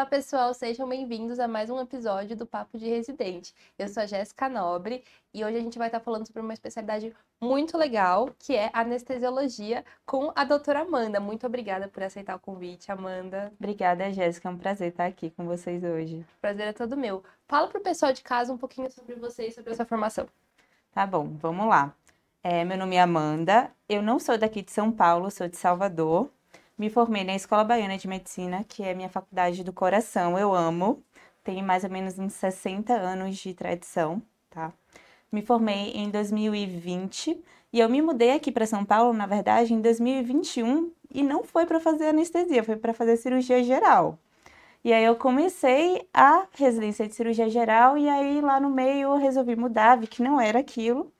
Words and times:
Olá, 0.00 0.06
pessoal, 0.06 0.54
sejam 0.54 0.88
bem-vindos 0.88 1.38
a 1.38 1.46
mais 1.46 1.68
um 1.68 1.78
episódio 1.78 2.34
do 2.34 2.46
Papo 2.46 2.78
de 2.78 2.88
Residente. 2.88 3.54
Eu 3.78 3.86
sou 3.86 4.02
a 4.02 4.06
Jéssica 4.06 4.48
Nobre 4.48 5.04
e 5.34 5.44
hoje 5.44 5.58
a 5.58 5.60
gente 5.60 5.76
vai 5.76 5.88
estar 5.88 6.00
falando 6.00 6.26
sobre 6.26 6.40
uma 6.40 6.54
especialidade 6.54 7.14
muito 7.38 7.76
legal, 7.76 8.30
que 8.38 8.56
é 8.56 8.70
anestesiologia, 8.72 9.84
com 10.06 10.32
a 10.34 10.42
doutora 10.42 10.80
Amanda. 10.80 11.20
Muito 11.20 11.46
obrigada 11.46 11.86
por 11.86 12.02
aceitar 12.02 12.34
o 12.34 12.38
convite, 12.38 12.90
Amanda. 12.90 13.52
Obrigada, 13.58 14.10
Jéssica. 14.10 14.48
É 14.48 14.52
um 14.52 14.56
prazer 14.56 14.88
estar 14.88 15.04
aqui 15.04 15.28
com 15.28 15.44
vocês 15.44 15.84
hoje. 15.84 16.24
Prazer 16.40 16.68
é 16.68 16.72
todo 16.72 16.96
meu. 16.96 17.22
Fala 17.46 17.68
para 17.68 17.78
o 17.78 17.82
pessoal 17.82 18.10
de 18.10 18.22
casa 18.22 18.54
um 18.54 18.56
pouquinho 18.56 18.90
sobre 18.90 19.16
você 19.16 19.48
e 19.48 19.52
sobre 19.52 19.70
a 19.70 19.76
sua 19.76 19.84
formação. 19.84 20.26
Tá 20.92 21.06
bom, 21.06 21.28
vamos 21.36 21.68
lá. 21.68 21.94
É, 22.42 22.64
meu 22.64 22.78
nome 22.78 22.96
é 22.96 23.02
Amanda, 23.02 23.70
eu 23.86 24.00
não 24.00 24.18
sou 24.18 24.38
daqui 24.38 24.62
de 24.62 24.72
São 24.72 24.90
Paulo, 24.90 25.30
sou 25.30 25.46
de 25.46 25.58
Salvador. 25.58 26.30
Me 26.80 26.88
formei 26.88 27.24
na 27.24 27.34
Escola 27.34 27.62
Baiana 27.62 27.98
de 27.98 28.08
Medicina, 28.08 28.64
que 28.66 28.82
é 28.82 28.94
minha 28.94 29.10
faculdade 29.10 29.62
do 29.62 29.70
coração. 29.70 30.38
Eu 30.38 30.54
amo. 30.54 31.04
Tenho 31.44 31.62
mais 31.62 31.84
ou 31.84 31.90
menos 31.90 32.18
uns 32.18 32.32
60 32.32 32.94
anos 32.94 33.36
de 33.36 33.52
tradição, 33.52 34.22
tá? 34.48 34.72
Me 35.30 35.42
formei 35.42 35.90
em 35.90 36.08
2020 36.08 37.38
e 37.70 37.80
eu 37.80 37.86
me 37.86 38.00
mudei 38.00 38.30
aqui 38.30 38.50
para 38.50 38.64
São 38.64 38.82
Paulo, 38.82 39.12
na 39.12 39.26
verdade, 39.26 39.74
em 39.74 39.80
2021 39.82 40.90
e 41.10 41.22
não 41.22 41.44
foi 41.44 41.66
para 41.66 41.80
fazer 41.80 42.06
anestesia, 42.06 42.64
foi 42.64 42.76
para 42.76 42.94
fazer 42.94 43.18
cirurgia 43.18 43.62
geral. 43.62 44.18
E 44.82 44.90
aí 44.90 45.04
eu 45.04 45.16
comecei 45.16 46.08
a 46.14 46.46
residência 46.52 47.06
de 47.06 47.14
cirurgia 47.14 47.50
geral 47.50 47.98
e 47.98 48.08
aí 48.08 48.40
lá 48.40 48.58
no 48.58 48.70
meio 48.70 49.10
eu 49.10 49.18
resolvi 49.18 49.54
mudar, 49.54 49.98
vi 49.98 50.06
que 50.06 50.22
não 50.22 50.40
era 50.40 50.60
aquilo. 50.60 51.12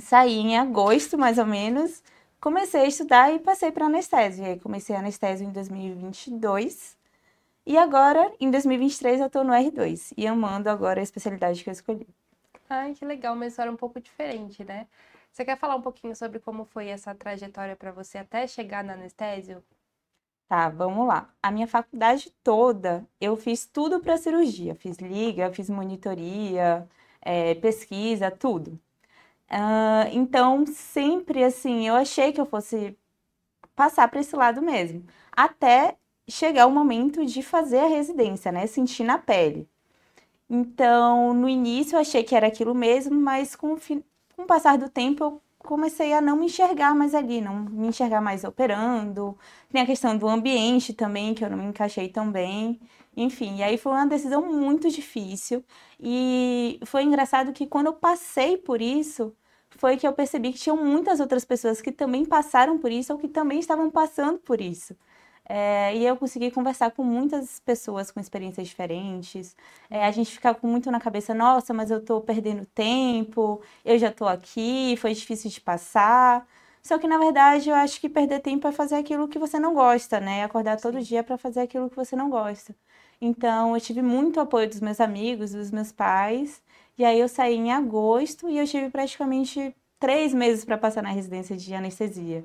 Saí 0.00 0.38
em 0.38 0.56
agosto, 0.56 1.18
mais 1.18 1.36
ou 1.36 1.46
menos, 1.46 2.00
comecei 2.40 2.82
a 2.82 2.86
estudar 2.86 3.32
e 3.32 3.38
passei 3.38 3.70
para 3.72 3.86
anestésio. 3.86 4.44
E 4.44 4.48
aí 4.48 4.60
comecei 4.60 4.96
anestésio 4.96 5.46
em 5.46 5.52
2022. 5.52 6.96
E 7.66 7.76
agora, 7.76 8.32
em 8.40 8.50
2023, 8.50 9.20
eu 9.20 9.26
estou 9.26 9.44
no 9.44 9.52
R2 9.52 10.14
e 10.16 10.26
amando 10.26 10.70
agora 10.70 11.00
a 11.00 11.02
especialidade 11.02 11.62
que 11.62 11.68
eu 11.68 11.72
escolhi. 11.72 12.06
Ai, 12.68 12.94
que 12.94 13.04
legal, 13.04 13.34
uma 13.34 13.46
história 13.46 13.70
um 13.72 13.76
pouco 13.76 14.00
diferente, 14.00 14.64
né? 14.64 14.86
Você 15.30 15.44
quer 15.44 15.56
falar 15.56 15.76
um 15.76 15.82
pouquinho 15.82 16.16
sobre 16.16 16.38
como 16.38 16.64
foi 16.64 16.88
essa 16.88 17.14
trajetória 17.14 17.76
para 17.76 17.92
você 17.92 18.18
até 18.18 18.46
chegar 18.46 18.82
no 18.82 18.92
anestésio? 18.92 19.62
Tá, 20.48 20.68
vamos 20.70 21.06
lá. 21.06 21.28
A 21.42 21.50
minha 21.50 21.66
faculdade 21.68 22.30
toda, 22.42 23.06
eu 23.20 23.36
fiz 23.36 23.66
tudo 23.66 24.00
para 24.00 24.16
cirurgia. 24.16 24.74
Fiz 24.74 24.96
liga, 24.98 25.52
fiz 25.52 25.68
monitoria, 25.68 26.88
é, 27.20 27.54
pesquisa, 27.56 28.30
tudo. 28.30 28.80
Uh, 29.50 30.08
então, 30.12 30.66
sempre 30.66 31.42
assim, 31.42 31.86
eu 31.88 31.94
achei 31.94 32.32
que 32.32 32.40
eu 32.40 32.46
fosse 32.46 32.96
passar 33.74 34.08
para 34.08 34.20
esse 34.20 34.36
lado 34.36 34.62
mesmo. 34.62 35.04
Até 35.32 35.96
chegar 36.28 36.66
o 36.66 36.70
momento 36.70 37.24
de 37.24 37.42
fazer 37.42 37.78
a 37.78 37.86
residência, 37.86 38.52
né? 38.52 38.66
Sentir 38.66 39.04
na 39.04 39.18
pele. 39.18 39.68
Então, 40.50 41.34
no 41.34 41.48
início 41.48 41.96
eu 41.96 42.00
achei 42.00 42.24
que 42.24 42.34
era 42.34 42.46
aquilo 42.46 42.74
mesmo, 42.74 43.14
mas 43.20 43.54
com, 43.56 43.76
com 44.36 44.42
o 44.42 44.46
passar 44.46 44.78
do 44.78 44.88
tempo 44.88 45.24
eu 45.24 45.42
comecei 45.58 46.12
a 46.12 46.20
não 46.20 46.36
me 46.36 46.46
enxergar 46.46 46.94
mais 46.94 47.14
ali, 47.14 47.40
não 47.40 47.56
me 47.64 47.88
enxergar 47.88 48.20
mais 48.20 48.44
operando. 48.44 49.36
Tem 49.70 49.82
a 49.82 49.86
questão 49.86 50.16
do 50.16 50.28
ambiente 50.28 50.94
também, 50.94 51.34
que 51.34 51.44
eu 51.44 51.50
não 51.50 51.58
me 51.58 51.66
encaixei 51.66 52.08
tão 52.08 52.30
bem. 52.30 52.80
Enfim, 53.20 53.56
e 53.56 53.62
aí 53.64 53.76
foi 53.76 53.92
uma 53.92 54.06
decisão 54.06 54.42
muito 54.46 54.88
difícil. 54.90 55.64
E 55.98 56.78
foi 56.86 57.02
engraçado 57.02 57.52
que 57.52 57.66
quando 57.66 57.86
eu 57.86 57.92
passei 57.94 58.56
por 58.56 58.80
isso, 58.80 59.34
foi 59.70 59.96
que 59.96 60.06
eu 60.06 60.12
percebi 60.12 60.52
que 60.52 60.58
tinham 60.58 60.76
muitas 60.76 61.18
outras 61.20 61.44
pessoas 61.44 61.80
que 61.80 61.90
também 61.92 62.24
passaram 62.24 62.78
por 62.78 62.92
isso 62.92 63.12
ou 63.12 63.18
que 63.18 63.26
também 63.28 63.58
estavam 63.58 63.90
passando 63.90 64.38
por 64.38 64.60
isso. 64.60 64.96
É, 65.48 65.96
e 65.96 66.04
eu 66.06 66.16
consegui 66.16 66.50
conversar 66.50 66.90
com 66.92 67.02
muitas 67.02 67.58
pessoas 67.60 68.10
com 68.10 68.20
experiências 68.20 68.68
diferentes. 68.68 69.56
É, 69.90 70.04
a 70.06 70.10
gente 70.12 70.30
fica 70.32 70.56
muito 70.62 70.90
na 70.90 71.00
cabeça, 71.00 71.34
nossa, 71.34 71.74
mas 71.74 71.90
eu 71.90 71.98
estou 71.98 72.20
perdendo 72.20 72.66
tempo, 72.66 73.60
eu 73.84 73.98
já 73.98 74.08
estou 74.10 74.28
aqui, 74.28 74.96
foi 74.98 75.14
difícil 75.14 75.50
de 75.50 75.60
passar. 75.60 76.46
Só 76.82 76.98
que 76.98 77.08
na 77.08 77.18
verdade 77.18 77.68
eu 77.70 77.74
acho 77.76 78.00
que 78.00 78.08
perder 78.08 78.40
tempo 78.40 78.66
é 78.68 78.72
fazer 78.72 78.96
aquilo 78.96 79.28
que 79.28 79.38
você 79.38 79.58
não 79.58 79.74
gosta, 79.74 80.20
né? 80.20 80.44
Acordar 80.44 80.78
todo 80.80 81.00
dia 81.02 81.22
para 81.24 81.36
fazer 81.38 81.60
aquilo 81.60 81.90
que 81.90 81.96
você 81.96 82.14
não 82.16 82.30
gosta. 82.30 82.74
Então, 83.20 83.74
eu 83.74 83.80
tive 83.80 84.02
muito 84.02 84.40
apoio 84.40 84.68
dos 84.68 84.80
meus 84.80 85.00
amigos, 85.00 85.52
dos 85.52 85.70
meus 85.70 85.90
pais. 85.92 86.62
E 86.96 87.04
aí 87.04 87.18
eu 87.20 87.28
saí 87.28 87.54
em 87.54 87.72
agosto 87.72 88.48
e 88.48 88.58
eu 88.58 88.66
tive 88.66 88.90
praticamente 88.90 89.74
três 89.98 90.32
meses 90.32 90.64
para 90.64 90.78
passar 90.78 91.02
na 91.02 91.10
residência 91.10 91.56
de 91.56 91.74
anestesia. 91.74 92.44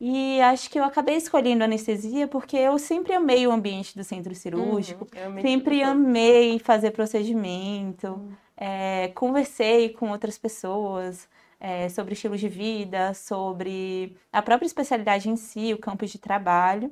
E 0.00 0.40
acho 0.40 0.70
que 0.70 0.78
eu 0.78 0.84
acabei 0.84 1.16
escolhendo 1.16 1.62
anestesia 1.62 2.26
porque 2.26 2.56
eu 2.56 2.78
sempre 2.78 3.12
amei 3.12 3.46
o 3.46 3.52
ambiente 3.52 3.94
do 3.94 4.02
centro 4.02 4.34
cirúrgico, 4.34 5.06
uhum, 5.14 5.42
sempre 5.42 5.82
amei 5.82 6.58
fazer 6.58 6.92
procedimento, 6.92 8.06
uhum. 8.08 8.32
é, 8.56 9.08
conversei 9.08 9.90
com 9.90 10.10
outras 10.10 10.38
pessoas 10.38 11.28
é, 11.60 11.90
sobre 11.90 12.14
estilo 12.14 12.38
de 12.38 12.48
vida, 12.48 13.12
sobre 13.12 14.16
a 14.32 14.40
própria 14.40 14.66
especialidade 14.66 15.28
em 15.28 15.36
si, 15.36 15.74
o 15.74 15.78
campo 15.78 16.06
de 16.06 16.18
trabalho. 16.18 16.90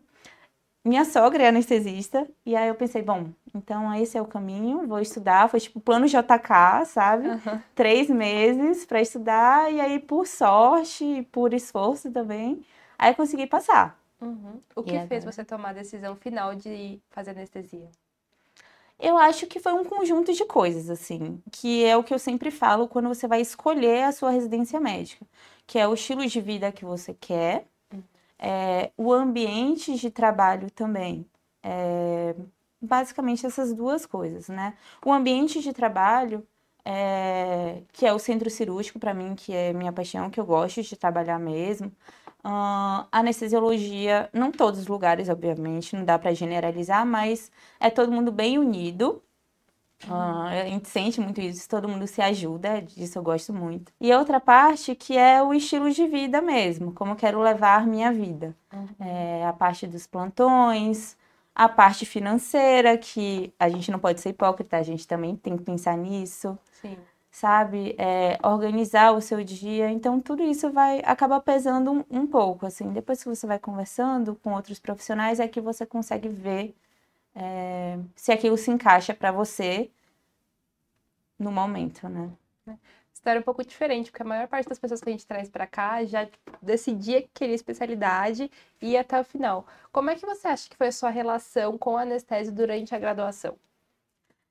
Minha 0.85 1.05
sogra 1.05 1.43
é 1.43 1.49
anestesista, 1.49 2.27
e 2.47 2.57
aí 2.57 2.69
eu 2.69 2.75
pensei, 2.75 3.03
bom, 3.03 3.29
então 3.55 3.93
esse 3.95 4.17
é 4.17 4.23
o 4.23 4.27
caminho, 4.27 4.87
vou 4.87 5.01
estudar. 5.01 5.49
Foi 5.49 5.61
tipo 5.61 5.81
plano 5.81 6.07
JK, 6.07 6.87
sabe? 6.87 7.29
Uhum. 7.29 7.61
Três 7.75 8.09
meses 8.09 8.87
para 8.87 9.01
estudar, 9.01 9.73
e 9.73 9.81
aí 9.81 9.99
por 9.99 10.27
sorte, 10.27 11.29
por 11.31 11.53
esforço 11.53 12.11
também, 12.11 12.65
aí 12.99 13.15
consegui 13.15 13.47
passar. 13.47 13.99
Uhum. 14.21 14.61
O 14.75 14.83
que 14.83 14.95
e 14.95 15.07
fez 15.07 15.23
agora? 15.23 15.33
você 15.33 15.45
tomar 15.45 15.71
a 15.71 15.75
decisão 15.75 16.17
final 16.17 16.55
de 16.55 17.01
fazer 17.11 17.33
anestesia? 17.33 17.89
Eu 18.99 19.17
acho 19.17 19.47
que 19.47 19.61
foi 19.61 19.73
um 19.73 19.85
conjunto 19.85 20.33
de 20.33 20.45
coisas, 20.45 20.91
assim, 20.91 21.41
que 21.53 21.85
é 21.85 21.97
o 21.97 22.03
que 22.03 22.13
eu 22.13 22.19
sempre 22.19 22.51
falo 22.51 22.89
quando 22.89 23.09
você 23.09 23.29
vai 23.29 23.41
escolher 23.41 24.05
a 24.05 24.13
sua 24.13 24.31
residência 24.31 24.81
médica, 24.81 25.25
que 25.67 25.79
é 25.79 25.87
o 25.87 25.95
estilo 25.95 26.27
de 26.27 26.41
vida 26.41 26.73
que 26.73 26.85
você 26.85 27.15
quer, 27.15 27.67
é, 28.39 28.93
o 28.97 29.13
ambiente 29.13 29.95
de 29.97 30.11
trabalho 30.11 30.71
também. 30.71 31.27
É, 31.63 32.35
basicamente 32.81 33.45
essas 33.47 33.73
duas 33.75 34.07
coisas, 34.07 34.49
né? 34.49 34.75
O 35.05 35.13
ambiente 35.13 35.61
de 35.61 35.73
trabalho, 35.73 36.47
é, 36.85 37.83
que 37.93 38.07
é 38.07 38.13
o 38.13 38.19
centro 38.19 38.49
cirúrgico 38.51 38.99
para 38.99 39.15
mim, 39.15 39.35
que 39.35 39.53
é 39.53 39.73
minha 39.73 39.93
paixão, 39.93 40.31
que 40.31 40.41
eu 40.41 40.47
gosto 40.47 40.83
de 40.83 40.97
trabalhar 40.97 41.39
mesmo. 41.39 41.93
Uh, 42.45 43.07
anestesiologia, 43.11 44.31
não 44.33 44.53
todos 44.53 44.81
os 44.81 44.87
lugares, 44.87 45.29
obviamente, 45.29 45.97
não 45.97 46.05
dá 46.05 46.19
para 46.19 46.33
generalizar, 46.33 47.05
mas 47.05 47.51
é 47.81 47.91
todo 47.91 48.13
mundo 48.13 48.31
bem 48.33 48.59
unido. 48.59 49.23
Uh, 50.07 50.47
a 50.47 50.65
gente 50.65 50.89
sente 50.89 51.21
muito 51.21 51.41
isso, 51.41 51.69
todo 51.69 51.89
mundo 51.89 52.07
se 52.07 52.23
ajuda, 52.23 52.81
disso 52.81 53.19
eu 53.19 53.23
gosto 53.23 53.53
muito. 53.53 53.93
E 54.01 54.13
outra 54.15 54.39
parte 54.39 54.95
que 54.95 55.17
é 55.17 55.43
o 55.43 55.53
estilo 55.53 55.91
de 55.91 56.07
vida 56.07 56.41
mesmo, 56.41 56.93
como 56.93 57.13
eu 57.13 57.17
quero 57.17 57.41
levar 57.41 57.87
minha 57.87 58.13
vida. 58.13 58.55
Uhum. 58.73 58.87
É, 59.01 59.45
a 59.45 59.53
parte 59.53 59.87
dos 59.87 60.07
plantões, 60.07 61.17
a 61.59 61.69
parte 61.69 62.07
financeira, 62.07 62.97
que 62.97 63.53
a 63.59 63.69
gente 63.69 63.91
não 63.91 63.99
pode 63.99 64.21
ser 64.21 64.29
hipócrita, 64.29 64.77
a 64.77 64.83
gente 64.83 65.07
também 65.09 65.35
tem 65.35 65.57
que 65.57 65.65
pensar 65.65 65.97
nisso. 65.97 66.57
Sim. 66.81 66.97
Sabe? 67.31 67.95
É, 67.99 68.39
organizar 68.43 69.13
o 69.13 69.21
seu 69.21 69.43
dia. 69.45 69.91
Então, 69.91 70.21
tudo 70.21 70.43
isso 70.43 70.71
vai 70.71 71.01
acabar 71.05 71.41
pesando 71.41 71.93
um, 71.93 72.05
um 72.11 72.27
pouco, 72.27 72.65
assim. 72.67 72.93
Depois 72.93 73.23
que 73.23 73.29
você 73.29 73.47
vai 73.47 73.59
conversando 73.59 74.37
com 74.37 74.55
outros 74.55 74.79
profissionais, 74.79 75.39
é 75.41 75.47
que 75.49 75.61
você 75.61 75.85
consegue 75.85 76.29
ver 76.29 76.75
é, 77.39 77.99
se 78.17 78.33
aquilo 78.33 78.57
se 78.59 78.71
encaixa 78.71 79.15
para 79.15 79.31
você 79.31 79.91
no 81.39 81.53
momento, 81.53 82.09
né? 82.09 82.33
História 83.13 83.41
um 83.41 83.45
pouco 83.45 83.65
diferente, 83.65 84.11
porque 84.11 84.23
a 84.23 84.27
maior 84.27 84.49
parte 84.49 84.69
das 84.69 84.79
pessoas 84.79 85.01
que 85.01 85.09
a 85.09 85.13
gente 85.13 85.27
traz 85.27 85.49
para 85.49 85.67
cá 85.67 86.05
já 86.05 86.29
decidia 86.63 87.23
que 87.23 87.29
queria 87.35 87.55
especialidade 87.55 88.51
e 88.81 88.91
ia 88.91 89.01
até 89.01 89.21
o 89.21 89.25
final. 89.25 89.67
Como 89.93 90.11
é 90.11 90.17
que 90.17 90.27
você 90.27 90.49
acha 90.49 90.69
que 90.69 90.77
foi 90.77 90.89
a 90.89 90.93
sua 90.93 91.11
relação 91.11 91.79
com 91.79 91.97
a 91.97 92.03
anestésio 92.03 92.53
durante 92.53 92.95
a 92.95 92.99
graduação? 92.99 93.57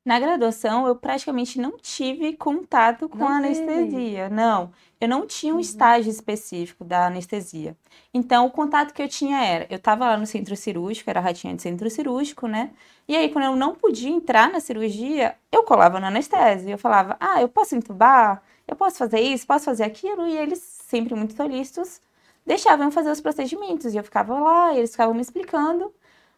Na 0.07 0.21
graduação, 0.21 0.87
eu 0.87 0.95
praticamente 0.95 1.59
não 1.59 1.77
tive 1.77 2.31
contato 2.37 3.09
com 3.09 3.17
não 3.17 3.27
a 3.27 3.37
anestesia. 3.39 4.29
Não, 4.29 4.71
eu 5.01 5.07
não 5.09 5.27
tinha 5.27 5.51
um 5.51 5.57
uhum. 5.57 5.61
estágio 5.61 6.09
específico 6.09 6.85
da 6.85 7.07
anestesia. 7.07 7.75
Então, 8.13 8.45
o 8.45 8.49
contato 8.49 8.93
que 8.93 9.01
eu 9.01 9.09
tinha 9.09 9.43
era: 9.43 9.67
eu 9.69 9.75
estava 9.75 10.07
lá 10.07 10.15
no 10.15 10.25
centro 10.25 10.55
cirúrgico, 10.55 11.09
era 11.09 11.19
ratinha 11.19 11.53
de 11.53 11.61
centro 11.61 11.89
cirúrgico, 11.89 12.47
né? 12.47 12.71
E 13.05 13.17
aí, 13.17 13.27
quando 13.29 13.43
eu 13.43 13.55
não 13.57 13.75
podia 13.75 14.09
entrar 14.09 14.49
na 14.49 14.61
cirurgia, 14.61 15.35
eu 15.51 15.63
colava 15.63 15.99
na 15.99 16.07
anestesia. 16.07 16.75
Eu 16.75 16.77
falava: 16.77 17.17
ah, 17.19 17.41
eu 17.41 17.49
posso 17.49 17.75
entubar? 17.75 18.41
Eu 18.65 18.77
posso 18.77 18.97
fazer 18.97 19.19
isso? 19.19 19.45
Posso 19.45 19.65
fazer 19.65 19.83
aquilo? 19.83 20.25
E 20.25 20.37
eles, 20.37 20.59
sempre 20.59 21.15
muito 21.15 21.33
solícitos, 21.33 21.99
deixavam 22.45 22.91
fazer 22.91 23.11
os 23.11 23.19
procedimentos. 23.19 23.93
E 23.93 23.97
eu 23.97 24.03
ficava 24.05 24.39
lá, 24.39 24.73
e 24.73 24.77
eles 24.77 24.91
ficavam 24.91 25.13
me 25.13 25.21
explicando, 25.21 25.93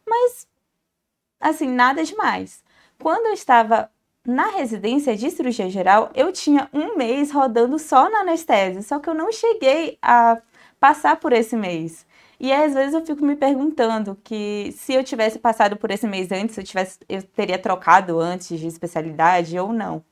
mas, 0.08 0.48
assim, 1.40 1.68
nada 1.68 2.04
demais. 2.04 2.68
Quando 3.02 3.28
eu 3.28 3.34
estava 3.34 3.90
na 4.26 4.48
residência 4.48 5.16
de 5.16 5.32
cirurgia 5.32 5.70
geral, 5.70 6.12
eu 6.14 6.32
tinha 6.32 6.70
um 6.74 6.96
mês 6.98 7.32
rodando 7.32 7.80
só 7.80 8.10
na 8.10 8.20
anestesia, 8.20 8.82
só 8.82 9.00
que 9.00 9.10
eu 9.10 9.14
não 9.14 9.32
cheguei 9.32 9.98
a 10.02 10.38
passar 10.80 11.18
por 11.18 11.34
esse 11.34 11.56
mês. 11.56 12.06
E 12.40 12.52
às 12.54 12.74
vezes 12.74 12.94
eu 12.94 13.06
fico 13.06 13.24
me 13.26 13.36
perguntando 13.36 14.18
que 14.24 14.74
se 14.78 14.94
eu 14.94 15.04
tivesse 15.04 15.40
passado 15.40 15.78
por 15.78 15.92
esse 15.92 16.08
mês 16.08 16.32
antes, 16.32 16.58
eu, 16.58 16.64
tivesse, 16.64 17.00
eu 17.10 17.24
teria 17.24 17.58
trocado 17.58 18.20
antes 18.20 18.60
de 18.60 18.68
especialidade 18.68 19.58
ou 19.58 19.74
não. 19.74 20.04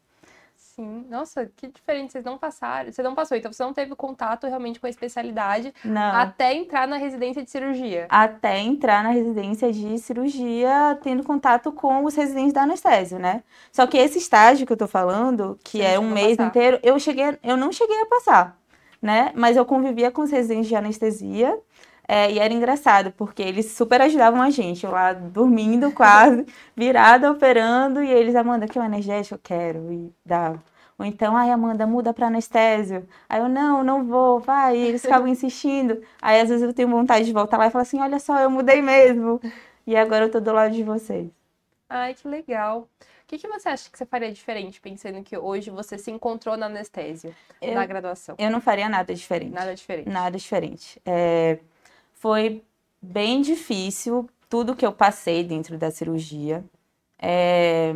Nossa, 1.09 1.49
que 1.55 1.67
diferente, 1.67 2.11
vocês 2.11 2.23
não 2.23 2.37
passaram, 2.37 2.91
você 2.91 3.01
não 3.01 3.15
passou, 3.15 3.35
então 3.35 3.51
você 3.51 3.63
não 3.63 3.73
teve 3.73 3.95
contato 3.95 4.45
realmente 4.45 4.79
com 4.79 4.85
a 4.85 4.89
especialidade 4.89 5.73
não. 5.83 6.15
até 6.15 6.53
entrar 6.53 6.87
na 6.87 6.97
residência 6.97 7.43
de 7.43 7.49
cirurgia. 7.49 8.05
Até 8.09 8.59
entrar 8.59 9.01
na 9.01 9.09
residência 9.09 9.71
de 9.71 9.97
cirurgia, 9.97 10.97
tendo 11.01 11.23
contato 11.23 11.71
com 11.71 12.05
os 12.05 12.13
residentes 12.13 12.53
da 12.53 12.61
anestésio, 12.61 13.17
né? 13.17 13.43
Só 13.71 13.87
que 13.87 13.97
esse 13.97 14.19
estágio 14.19 14.67
que 14.67 14.73
eu 14.73 14.77
tô 14.77 14.87
falando, 14.87 15.57
que 15.63 15.79
você 15.79 15.83
é 15.83 15.99
um 15.99 16.11
mês 16.11 16.37
passar. 16.37 16.47
inteiro, 16.47 16.79
eu 16.83 16.99
cheguei, 16.99 17.39
eu 17.41 17.57
não 17.57 17.71
cheguei 17.71 17.99
a 17.99 18.05
passar, 18.05 18.55
né? 19.01 19.31
Mas 19.33 19.57
eu 19.57 19.65
convivia 19.65 20.11
com 20.11 20.21
os 20.21 20.29
residentes 20.29 20.67
de 20.67 20.75
anestesia, 20.75 21.57
é, 22.07 22.31
e 22.31 22.39
era 22.39 22.53
engraçado, 22.53 23.11
porque 23.11 23.41
eles 23.41 23.73
super 23.73 24.01
ajudavam 24.01 24.41
a 24.41 24.49
gente. 24.49 24.85
Eu 24.85 24.91
lá 24.91 25.11
dormindo 25.11 25.91
quase, 25.91 26.45
virada, 26.75 27.29
operando, 27.29 28.01
e 28.01 28.09
eles, 28.09 28.35
Amanda, 28.35 28.67
que 28.67 28.79
é 28.79 28.81
um 28.81 28.85
energético? 28.85 29.35
Eu 29.35 29.39
quero. 29.43 29.91
E 29.91 30.13
dava. 30.25 30.63
Ou 30.97 31.05
então, 31.05 31.35
ai, 31.35 31.51
Amanda, 31.51 31.85
muda 31.85 32.13
para 32.13 32.27
anestésio. 32.27 33.07
Aí 33.27 33.39
eu, 33.39 33.49
não, 33.49 33.83
não 33.83 34.03
vou, 34.05 34.39
vai. 34.39 34.77
E 34.77 34.87
eles 34.87 35.01
ficavam 35.01 35.27
insistindo. 35.27 36.01
Aí 36.21 36.39
às 36.39 36.49
vezes 36.49 36.63
eu 36.63 36.73
tenho 36.73 36.87
vontade 36.87 37.25
de 37.25 37.33
voltar 37.33 37.57
lá 37.57 37.67
e 37.67 37.71
falar 37.71 37.83
assim: 37.83 37.99
olha 37.99 38.19
só, 38.19 38.39
eu 38.39 38.49
mudei 38.49 38.81
mesmo. 38.81 39.39
E 39.85 39.95
agora 39.95 40.25
eu 40.25 40.31
tô 40.31 40.39
do 40.39 40.51
lado 40.51 40.73
de 40.73 40.83
vocês. 40.83 41.29
Ai, 41.89 42.13
que 42.13 42.27
legal. 42.27 42.89
O 42.99 43.27
que, 43.27 43.37
que 43.37 43.47
você 43.47 43.69
acha 43.69 43.89
que 43.91 43.97
você 43.97 44.05
faria 44.05 44.31
diferente, 44.31 44.79
pensando 44.79 45.21
que 45.21 45.37
hoje 45.37 45.69
você 45.69 45.97
se 45.97 46.09
encontrou 46.09 46.55
na 46.55 46.67
anestésio, 46.67 47.35
eu, 47.61 47.75
na 47.75 47.85
graduação? 47.85 48.35
Eu 48.39 48.49
não 48.49 48.61
faria 48.61 48.87
nada 48.87 49.13
diferente. 49.13 49.53
Nada 49.53 49.75
diferente. 49.75 50.09
Nada 50.09 50.37
diferente. 50.37 51.01
É 51.05 51.59
foi 52.19 52.63
bem 53.01 53.41
difícil 53.41 54.29
tudo 54.49 54.75
que 54.75 54.85
eu 54.85 54.91
passei 54.91 55.43
dentro 55.43 55.77
da 55.77 55.91
cirurgia. 55.91 56.63
É... 57.19 57.93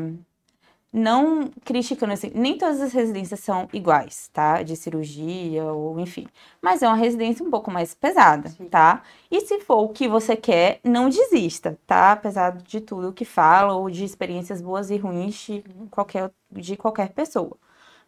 Não 0.93 1.49
criticando 1.63 2.11
assim, 2.11 2.31
nem 2.35 2.57
todas 2.57 2.81
as 2.81 2.91
residências 2.91 3.39
são 3.39 3.69
iguais, 3.71 4.29
tá? 4.33 4.61
De 4.61 4.75
cirurgia 4.75 5.63
ou 5.63 5.97
enfim. 6.01 6.27
Mas 6.61 6.83
é 6.83 6.87
uma 6.87 6.97
residência 6.97 7.45
um 7.45 7.49
pouco 7.49 7.71
mais 7.71 7.93
pesada, 7.93 8.49
Sim. 8.49 8.65
tá? 8.65 9.01
E 9.29 9.39
se 9.39 9.61
for 9.61 9.77
o 9.83 9.89
que 9.89 10.05
você 10.09 10.35
quer, 10.35 10.81
não 10.83 11.07
desista, 11.07 11.79
tá? 11.87 12.11
Apesar 12.11 12.57
de 12.57 12.81
tudo 12.81 13.13
que 13.13 13.23
fala 13.23 13.73
ou 13.73 13.89
de 13.89 14.03
experiências 14.03 14.61
boas 14.61 14.89
e 14.89 14.97
ruins 14.97 15.35
de 15.35 15.63
qualquer, 15.89 16.29
de 16.51 16.75
qualquer 16.75 17.13
pessoa. 17.13 17.57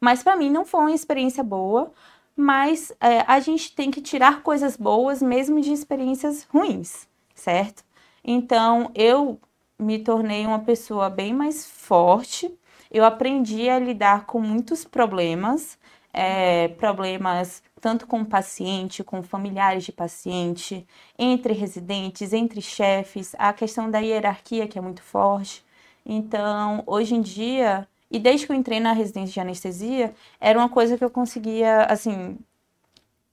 Mas 0.01 0.21
para 0.21 0.35
mim 0.35 0.49
não 0.49 0.65
foi 0.65 0.81
uma 0.81 0.91
experiência 0.91 1.41
boa, 1.41 1.89
mas 2.35 2.91
é, 2.99 3.21
a 3.27 3.39
gente 3.39 3.75
tem 3.75 3.91
que 3.91 4.01
tirar 4.01 4.41
coisas 4.41 4.75
boas 4.75 5.21
mesmo 5.21 5.61
de 5.61 5.71
experiências 5.71 6.43
ruins, 6.43 7.07
certo? 7.35 7.83
Então 8.23 8.91
eu 8.95 9.39
me 9.77 9.99
tornei 9.99 10.45
uma 10.45 10.59
pessoa 10.59 11.09
bem 11.09 11.33
mais 11.33 11.65
forte, 11.65 12.53
eu 12.91 13.03
aprendi 13.03 13.69
a 13.69 13.79
lidar 13.79 14.25
com 14.25 14.39
muitos 14.39 14.85
problemas, 14.85 15.77
é, 16.13 16.67
problemas 16.69 17.63
tanto 17.81 18.07
com 18.07 18.23
paciente, 18.23 19.03
com 19.03 19.21
familiares 19.21 19.83
de 19.83 19.91
paciente, 19.91 20.87
entre 21.19 21.53
residentes, 21.53 22.31
entre 22.31 22.61
chefes, 22.61 23.35
a 23.37 23.51
questão 23.51 23.91
da 23.91 23.99
hierarquia 23.99 24.67
que 24.67 24.77
é 24.77 24.81
muito 24.81 25.03
forte. 25.03 25.65
Então, 26.05 26.83
hoje 26.85 27.15
em 27.15 27.21
dia, 27.21 27.87
e 28.13 28.19
desde 28.19 28.45
que 28.45 28.51
eu 28.51 28.55
entrei 28.55 28.79
na 28.79 28.93
residência 28.93 29.33
de 29.33 29.39
anestesia, 29.39 30.13
era 30.39 30.57
uma 30.59 30.69
coisa 30.69 30.95
que 30.95 31.03
eu 31.03 31.09
conseguia, 31.09 31.85
assim, 31.85 32.37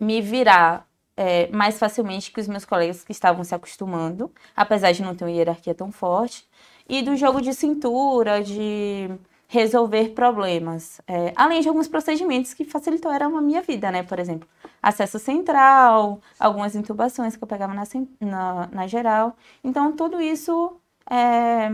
me 0.01 0.23
virar 0.23 0.89
é, 1.15 1.49
mais 1.49 1.79
facilmente 1.79 2.33
que 2.33 2.41
os 2.41 2.49
meus 2.49 2.65
colegas 2.65 3.05
que 3.05 3.13
estavam 3.13 3.45
se 3.45 3.55
acostumando, 3.55 4.33
apesar 4.57 4.93
de 4.93 5.03
não 5.03 5.15
ter 5.15 5.25
uma 5.25 5.31
hierarquia 5.31 5.75
tão 5.75 5.93
forte. 5.93 6.49
E 6.89 7.03
do 7.03 7.15
jogo 7.15 7.43
de 7.43 7.53
cintura, 7.53 8.43
de 8.43 9.11
resolver 9.49 10.11
problemas. 10.15 11.01
É, 11.07 11.33
além 11.37 11.61
de 11.61 11.69
alguns 11.69 11.87
procedimentos 11.87 12.55
que 12.55 12.65
facilitaram 12.65 13.37
a 13.37 13.43
minha 13.43 13.61
vida, 13.61 13.91
né? 13.91 14.03
Por 14.03 14.19
exemplo, 14.19 14.49
acesso 14.83 15.19
central, 15.19 16.21
algumas 16.39 16.75
intubações 16.75 17.37
que 17.37 17.45
eu 17.45 17.49
pegava 17.49 17.75
na, 17.75 17.85
na, 18.21 18.69
na 18.73 18.87
geral. 18.87 19.37
Então, 19.63 19.93
tudo 19.93 20.21
isso 20.23 20.73
é, 21.11 21.71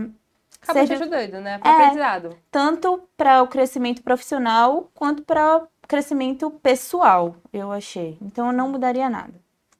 Acabou 0.67 0.85
seja, 0.85 0.97
te 0.97 1.01
ajudando, 1.01 1.41
né? 1.41 1.57
Para 1.57 1.69
é, 1.69 1.73
aprendizado. 1.75 2.37
Tanto 2.51 3.01
para 3.15 3.41
o 3.41 3.47
crescimento 3.47 4.03
profissional 4.03 4.91
quanto 4.93 5.23
para 5.23 5.57
o 5.57 5.67
crescimento 5.87 6.51
pessoal, 6.51 7.35
eu 7.53 7.71
achei. 7.71 8.17
Então 8.21 8.47
eu 8.47 8.53
não 8.53 8.69
mudaria 8.69 9.09
nada. 9.09 9.33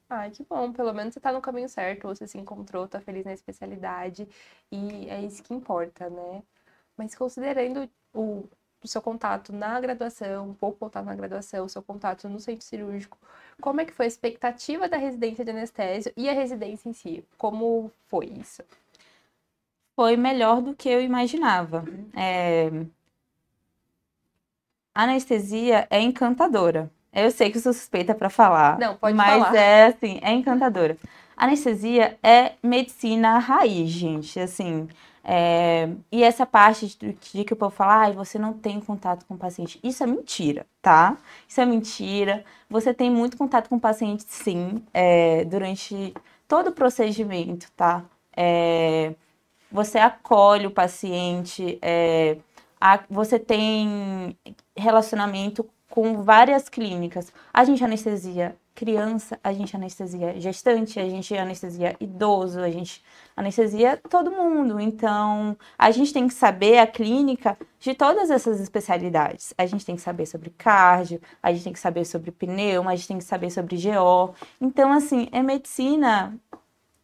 Ai, 0.08 0.30
que 0.30 0.42
bom. 0.42 0.72
Pelo 0.72 0.94
menos 0.94 1.12
você 1.12 1.18
está 1.18 1.30
no 1.30 1.42
caminho 1.42 1.68
certo, 1.68 2.08
você 2.08 2.26
se 2.26 2.38
encontrou, 2.38 2.86
está 2.86 2.98
feliz 3.00 3.26
na 3.26 3.34
especialidade. 3.34 4.26
E 4.72 5.06
é 5.10 5.20
isso 5.20 5.42
que 5.42 5.52
importa, 5.52 6.08
né? 6.08 6.42
Mas 6.96 7.14
considerando 7.14 7.88
o, 8.14 8.48
o 8.82 8.88
seu 8.88 9.02
contato 9.02 9.52
na 9.52 9.78
graduação, 9.78 10.48
um 10.48 10.54
pouco 10.54 10.78
contato 10.78 11.04
na 11.04 11.14
graduação, 11.14 11.66
o 11.66 11.68
seu 11.68 11.82
contato 11.82 12.26
no 12.28 12.40
centro 12.40 12.64
cirúrgico, 12.64 13.18
como 13.60 13.82
é 13.82 13.84
que 13.84 13.92
foi 13.92 14.06
a 14.06 14.08
expectativa 14.08 14.88
da 14.88 14.96
residência 14.96 15.44
de 15.44 15.50
anestésio 15.50 16.12
e 16.16 16.28
a 16.28 16.32
residência 16.32 16.88
em 16.88 16.94
si? 16.94 17.24
Como 17.36 17.92
foi 18.06 18.26
isso? 18.26 18.62
Foi 19.98 20.16
melhor 20.16 20.62
do 20.62 20.76
que 20.76 20.88
eu 20.88 21.02
imaginava. 21.02 21.84
É... 22.14 22.70
A 24.94 25.02
anestesia 25.02 25.88
é 25.90 26.00
encantadora. 26.00 26.88
Eu 27.12 27.32
sei 27.32 27.50
que 27.50 27.58
sou 27.58 27.72
suspeita 27.72 28.14
para 28.14 28.30
falar. 28.30 28.78
Não, 28.78 28.94
pode 28.94 29.16
mas 29.16 29.42
falar. 29.42 29.56
é 29.56 29.86
assim, 29.86 30.20
é 30.22 30.30
encantadora. 30.30 30.96
A 31.36 31.46
anestesia 31.46 32.16
é 32.22 32.52
medicina 32.62 33.40
raiz, 33.40 33.90
gente. 33.90 34.38
Assim, 34.38 34.86
é... 35.24 35.88
e 36.12 36.22
essa 36.22 36.46
parte 36.46 36.96
de, 36.96 37.14
de, 37.14 37.42
que 37.42 37.52
o 37.52 37.56
povo 37.56 37.74
fala, 37.74 38.06
ah, 38.06 38.12
você 38.12 38.38
não 38.38 38.52
tem 38.52 38.78
contato 38.78 39.26
com 39.26 39.34
o 39.34 39.38
paciente. 39.38 39.80
Isso 39.82 40.04
é 40.04 40.06
mentira, 40.06 40.64
tá? 40.80 41.16
Isso 41.48 41.60
é 41.60 41.66
mentira. 41.66 42.44
Você 42.70 42.94
tem 42.94 43.10
muito 43.10 43.36
contato 43.36 43.68
com 43.68 43.74
o 43.74 43.80
paciente, 43.80 44.22
sim, 44.28 44.80
é... 44.94 45.44
durante 45.46 46.14
todo 46.46 46.68
o 46.68 46.72
procedimento, 46.72 47.68
tá? 47.72 48.04
É 48.36 49.14
você 49.70 49.98
acolhe 49.98 50.66
o 50.66 50.70
paciente, 50.70 51.78
é, 51.82 52.38
a, 52.80 53.00
você 53.08 53.38
tem 53.38 54.36
relacionamento 54.76 55.68
com 55.90 56.22
várias 56.22 56.68
clínicas. 56.68 57.32
A 57.52 57.64
gente 57.64 57.82
anestesia 57.82 58.56
criança, 58.78 59.40
a 59.42 59.52
gente 59.52 59.74
anestesia 59.74 60.40
gestante, 60.40 61.00
a 61.00 61.08
gente 61.08 61.36
anestesia 61.36 61.96
idoso, 61.98 62.60
a 62.60 62.70
gente 62.70 63.02
anestesia 63.36 64.00
todo 64.08 64.30
mundo. 64.30 64.78
Então, 64.78 65.56
a 65.76 65.90
gente 65.90 66.12
tem 66.12 66.28
que 66.28 66.34
saber 66.34 66.78
a 66.78 66.86
clínica 66.86 67.58
de 67.80 67.92
todas 67.92 68.30
essas 68.30 68.60
especialidades. 68.60 69.52
A 69.58 69.66
gente 69.66 69.84
tem 69.84 69.96
que 69.96 70.00
saber 70.00 70.26
sobre 70.26 70.50
cardio, 70.50 71.20
a 71.42 71.50
gente 71.50 71.64
tem 71.64 71.72
que 71.72 71.80
saber 71.80 72.04
sobre 72.04 72.30
pneu, 72.30 72.88
a 72.88 72.94
gente 72.94 73.08
tem 73.08 73.18
que 73.18 73.24
saber 73.24 73.50
sobre 73.50 73.76
GO. 73.76 74.32
Então, 74.60 74.92
assim, 74.92 75.28
é 75.32 75.42
medicina 75.42 76.38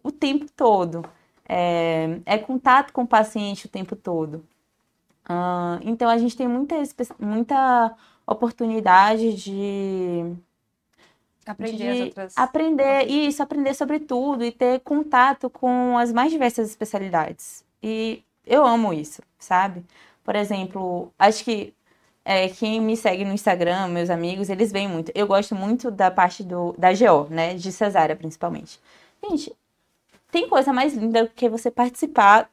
o 0.00 0.12
tempo 0.12 0.47
todo 0.54 1.04
é, 1.48 2.20
é 2.24 2.38
contato 2.38 2.92
com 2.92 3.02
o 3.02 3.06
paciente 3.06 3.66
o 3.66 3.68
tempo 3.68 3.94
todo. 3.96 4.44
Uh, 5.28 5.80
então 5.82 6.08
a 6.08 6.18
gente 6.18 6.36
tem 6.36 6.46
muita, 6.46 6.76
muita 7.18 7.94
oportunidade 8.26 9.34
de 9.34 10.34
aprender, 11.46 11.94
de 11.94 12.02
outras... 12.02 12.36
aprender 12.36 13.06
isso, 13.06 13.42
aprender 13.42 13.74
sobre 13.74 14.00
tudo 14.00 14.44
e 14.44 14.52
ter 14.52 14.80
contato 14.80 15.48
com 15.48 15.96
as 15.98 16.12
mais 16.12 16.30
diversas 16.30 16.68
especialidades. 16.68 17.64
E 17.82 18.22
eu 18.46 18.64
amo 18.64 18.92
isso, 18.92 19.22
sabe? 19.38 19.84
Por 20.22 20.36
exemplo, 20.36 21.12
acho 21.18 21.44
que 21.44 21.74
é, 22.24 22.48
quem 22.48 22.80
me 22.80 22.96
segue 22.96 23.24
no 23.24 23.32
Instagram, 23.32 23.88
meus 23.88 24.08
amigos, 24.08 24.48
eles 24.48 24.72
veem 24.72 24.88
muito. 24.88 25.12
Eu 25.14 25.26
gosto 25.26 25.54
muito 25.54 25.90
da 25.90 26.10
parte 26.10 26.42
do, 26.42 26.74
da 26.78 26.90
GO, 26.92 27.28
né? 27.28 27.54
De 27.54 27.70
cesárea, 27.70 28.16
principalmente. 28.16 28.80
Gente, 29.22 29.54
tem 30.35 30.49
coisa 30.49 30.73
mais 30.73 30.95
linda 30.95 31.23
do 31.23 31.31
que 31.31 31.49
você 31.49 31.71
participar 31.71 32.50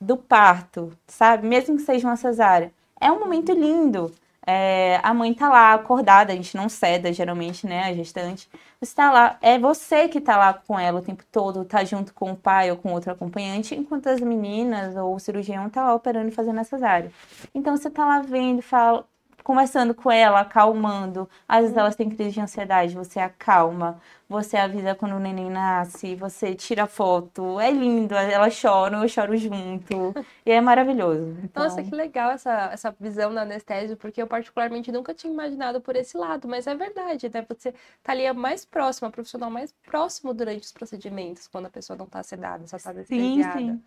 do 0.00 0.16
parto, 0.16 0.96
sabe? 1.06 1.46
Mesmo 1.46 1.76
que 1.76 1.82
seja 1.82 2.08
uma 2.08 2.16
cesárea. 2.16 2.72
É 2.98 3.12
um 3.12 3.20
momento 3.20 3.52
lindo. 3.52 4.10
É, 4.46 4.98
a 5.02 5.12
mãe 5.12 5.34
tá 5.34 5.46
lá 5.46 5.74
acordada, 5.74 6.32
a 6.32 6.36
gente 6.36 6.56
não 6.56 6.70
ceda 6.70 7.12
geralmente, 7.12 7.66
né, 7.66 7.84
a 7.84 7.92
gestante. 7.92 8.48
Você 8.80 8.94
tá 8.94 9.12
lá, 9.12 9.38
é 9.42 9.58
você 9.58 10.08
que 10.08 10.22
tá 10.22 10.38
lá 10.38 10.54
com 10.54 10.78
ela 10.78 11.00
o 11.00 11.02
tempo 11.02 11.22
todo, 11.30 11.66
tá 11.66 11.84
junto 11.84 12.14
com 12.14 12.32
o 12.32 12.36
pai 12.36 12.70
ou 12.70 12.78
com 12.78 12.94
outro 12.94 13.12
acompanhante, 13.12 13.74
enquanto 13.74 14.06
as 14.06 14.22
meninas 14.22 14.96
ou 14.96 15.14
o 15.14 15.20
cirurgião 15.20 15.68
tá 15.68 15.84
lá 15.84 15.94
operando 15.94 16.28
e 16.28 16.32
fazendo 16.32 16.60
a 16.60 16.64
cesárea. 16.64 17.12
Então 17.54 17.76
você 17.76 17.90
tá 17.90 18.06
lá 18.06 18.22
vendo, 18.22 18.62
fala, 18.62 19.04
conversando 19.48 19.94
com 19.94 20.10
ela, 20.12 20.40
acalmando. 20.40 21.26
Às 21.48 21.62
vezes 21.62 21.76
elas 21.78 21.96
têm 21.96 22.10
crise 22.10 22.32
de 22.32 22.40
ansiedade, 22.42 22.94
você 22.94 23.18
acalma, 23.18 23.98
você 24.28 24.58
avisa 24.58 24.94
quando 24.94 25.12
o 25.12 25.18
neném 25.18 25.48
nasce, 25.48 26.14
você 26.14 26.54
tira 26.54 26.86
foto. 26.86 27.58
É 27.58 27.70
lindo, 27.70 28.14
elas 28.14 28.52
choram, 28.52 29.02
eu 29.02 29.08
choro 29.08 29.34
junto. 29.38 30.12
E 30.44 30.50
é 30.50 30.60
maravilhoso. 30.60 31.34
Então... 31.42 31.62
Nossa, 31.64 31.82
que 31.82 31.94
legal 31.94 32.30
essa, 32.30 32.70
essa 32.72 32.94
visão 33.00 33.32
da 33.32 33.42
anestésio, 33.42 33.96
porque 33.96 34.20
eu 34.20 34.26
particularmente 34.26 34.92
nunca 34.92 35.14
tinha 35.14 35.32
imaginado 35.32 35.80
por 35.80 35.96
esse 35.96 36.16
lado, 36.16 36.46
mas 36.46 36.66
é 36.66 36.74
verdade, 36.74 37.30
né? 37.32 37.46
Você 37.48 37.72
tá 38.02 38.12
ali 38.12 38.30
mais 38.34 38.66
próximo, 38.66 39.08
a 39.08 39.10
profissional 39.10 39.50
mais 39.50 39.72
próximo 39.86 40.34
durante 40.34 40.64
os 40.64 40.72
procedimentos, 40.72 41.48
quando 41.48 41.66
a 41.66 41.70
pessoa 41.70 41.96
não 41.96 42.06
tá 42.06 42.22
sedada, 42.22 42.66
só 42.66 42.78
tá 42.78 42.90
anestesiada. 42.90 43.58
Sim, 43.58 43.72
sim. 43.72 43.82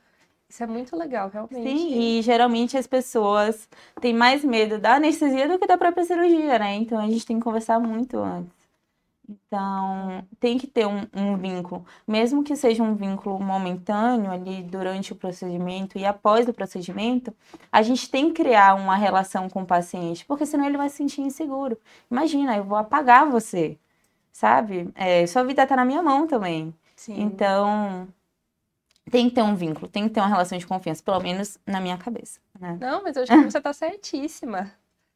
Isso 0.52 0.64
é 0.64 0.68
muito 0.68 0.98
legal, 0.98 1.30
realmente. 1.30 1.64
Sim, 1.64 1.98
e 1.98 2.22
geralmente 2.22 2.78
as 2.78 2.86
pessoas 2.86 3.70
têm 4.02 4.14
mais 4.14 4.44
medo 4.44 4.78
da 4.78 4.96
anestesia 4.96 5.48
do 5.48 5.58
que 5.58 5.66
da 5.66 5.78
própria 5.78 6.04
cirurgia, 6.04 6.60
né? 6.60 6.76
Então 6.76 7.00
a 7.00 7.08
gente 7.08 7.26
tem 7.26 7.38
que 7.38 7.44
conversar 7.44 7.80
muito 7.80 8.18
antes. 8.18 8.52
Então, 9.30 10.28
tem 10.42 10.58
que 10.58 10.68
ter 10.68 10.86
um, 10.86 11.08
um, 11.16 11.38
vínculo, 11.38 11.86
mesmo 12.06 12.44
que 12.44 12.54
seja 12.58 12.84
um 12.84 12.96
vínculo 12.96 13.40
momentâneo 13.40 14.30
ali 14.30 14.62
durante 14.62 15.14
o 15.14 15.16
procedimento 15.16 15.98
e 15.98 16.06
após 16.06 16.46
o 16.50 16.54
procedimento, 16.54 17.34
a 17.72 17.82
gente 17.82 18.12
tem 18.12 18.28
que 18.28 18.44
criar 18.44 18.76
uma 18.76 18.98
relação 18.98 19.50
com 19.50 19.62
o 19.62 19.66
paciente, 19.66 20.26
porque 20.26 20.46
senão 20.46 20.66
ele 20.66 20.78
vai 20.78 20.90
se 20.90 20.98
sentir 20.98 21.22
inseguro. 21.22 21.78
Imagina, 22.10 22.58
eu 22.58 22.66
vou 22.66 22.78
apagar 22.78 23.26
você, 23.26 23.78
sabe? 24.34 24.90
É, 24.96 25.26
sua 25.28 25.46
vida 25.46 25.64
está 25.64 25.78
na 25.78 25.86
minha 25.86 26.04
mão 26.04 26.28
também. 26.28 26.76
Sim. 26.98 27.22
Então, 27.22 28.10
tem 29.10 29.30
que 29.30 29.36
ter 29.36 29.42
um 29.42 29.56
vínculo, 29.56 29.88
tem 29.88 30.08
que 30.08 30.14
ter 30.14 30.20
uma 30.20 30.28
relação 30.28 30.58
de 30.58 30.68
confiança, 30.68 31.04
pelo 31.04 31.20
menos 31.20 31.58
na 31.66 31.80
minha 31.82 31.98
cabeça. 31.98 32.40
Né? 32.60 32.78
Não, 32.80 33.04
mas 33.04 33.16
eu 33.16 33.24
acho 33.24 33.32
que 33.32 33.44
você 33.52 33.62
tá 33.62 33.74
certíssima. 33.74 34.72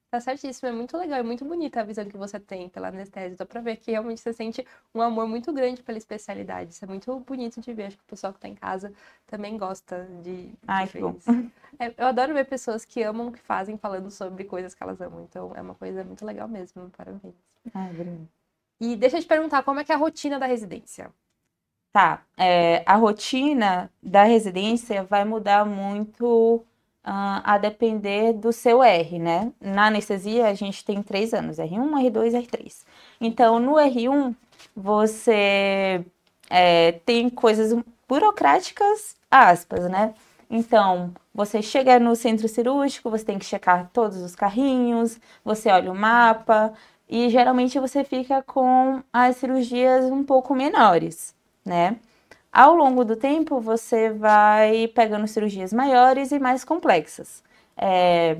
Tá 0.10 0.20
certíssima, 0.20 0.70
é 0.70 0.72
muito 0.72 0.96
legal, 0.98 1.20
é 1.20 1.24
muito 1.24 1.44
bonita 1.44 1.82
a 1.82 1.84
visão 1.84 2.06
que 2.06 2.16
você 2.16 2.40
tem 2.40 2.70
pela 2.70 2.88
anestesia. 2.88 3.36
Dá 3.36 3.46
pra 3.46 3.60
ver 3.60 3.76
que 3.78 3.92
realmente 3.92 4.22
você 4.22 4.32
sente 4.32 4.66
um 4.94 5.02
amor 5.02 5.28
muito 5.28 5.52
grande 5.52 5.84
pela 5.84 5.98
especialidade. 5.98 6.74
Isso 6.74 6.86
é 6.86 6.88
muito 6.88 7.20
bonito 7.20 7.60
de 7.60 7.74
ver. 7.74 7.88
Acho 7.88 7.98
que 7.98 8.04
o 8.04 8.08
pessoal 8.08 8.32
que 8.32 8.40
tá 8.40 8.48
em 8.48 8.56
casa 8.56 8.94
também 9.28 9.58
gosta 9.58 10.08
de, 10.24 10.48
de 10.48 10.56
Ai, 10.68 10.86
ver 10.86 11.16
isso. 11.18 11.32
É, 11.78 11.94
eu 11.98 12.08
adoro 12.08 12.34
ver 12.34 12.46
pessoas 12.46 12.86
que 12.86 13.04
amam 13.04 13.28
o 13.28 13.32
que 13.32 13.40
fazem 13.40 13.78
falando 13.78 14.10
sobre 14.10 14.46
coisas 14.46 14.74
que 14.74 14.82
elas 14.82 15.02
amam. 15.02 15.22
Então 15.24 15.52
é 15.54 15.62
uma 15.62 15.76
coisa 15.76 16.04
muito 16.04 16.26
legal 16.26 16.48
mesmo. 16.48 16.90
Parabéns. 16.92 17.36
Ai, 17.74 17.90
obrigada. 17.90 18.30
E 18.80 18.96
deixa 18.96 19.18
eu 19.18 19.22
te 19.22 19.28
perguntar, 19.28 19.64
como 19.64 19.80
é 19.80 19.84
que 19.84 19.92
é 19.92 19.96
a 19.96 19.98
rotina 19.98 20.40
da 20.40 20.46
residência? 20.46 21.12
Tá, 21.96 22.26
é, 22.36 22.84
a 22.86 22.98
rotina 22.98 23.90
da 24.04 24.26
residência 24.26 25.02
vai 25.06 25.24
mudar 25.24 25.66
muito 25.66 26.56
uh, 27.06 27.40
a 27.42 27.58
depender 27.58 28.34
do 28.34 28.52
seu 28.52 28.84
R, 28.84 29.18
né? 29.18 29.54
Na 29.62 29.86
anestesia, 29.86 30.48
a 30.48 30.54
gente 30.54 30.84
tem 30.84 31.02
três 31.02 31.34
anos, 31.34 31.56
R1, 31.56 31.90
R2 32.12 32.34
e 32.34 32.46
R3. 32.46 32.84
Então, 33.22 33.62
no 33.62 33.76
R1, 33.76 34.36
você 34.76 36.04
é, 36.50 36.92
tem 37.06 37.30
coisas 37.30 37.74
burocráticas, 38.10 39.16
aspas, 39.32 39.90
né? 39.90 40.14
Então, 40.50 41.14
você 41.34 41.62
chega 41.62 41.98
no 41.98 42.14
centro 42.14 42.50
cirúrgico, 42.50 43.10
você 43.10 43.24
tem 43.24 43.40
que 43.40 43.46
checar 43.46 43.90
todos 43.94 44.18
os 44.18 44.36
carrinhos, 44.36 45.18
você 45.46 45.70
olha 45.70 45.94
o 45.94 45.96
mapa, 45.96 46.74
e 47.08 47.30
geralmente 47.30 47.80
você 47.80 48.04
fica 48.04 48.44
com 48.44 49.02
as 49.14 49.38
cirurgias 49.38 50.04
um 50.12 50.26
pouco 50.26 50.54
menores 50.54 51.35
né? 51.66 51.98
Ao 52.52 52.76
longo 52.76 53.04
do 53.04 53.16
tempo, 53.18 53.60
você 53.60 54.10
vai 54.12 54.88
pegando 54.90 55.28
cirurgias 55.28 55.74
maiores 55.74 56.32
e 56.32 56.40
mais 56.40 56.64
complexas. 56.64 57.44
É... 57.76 58.38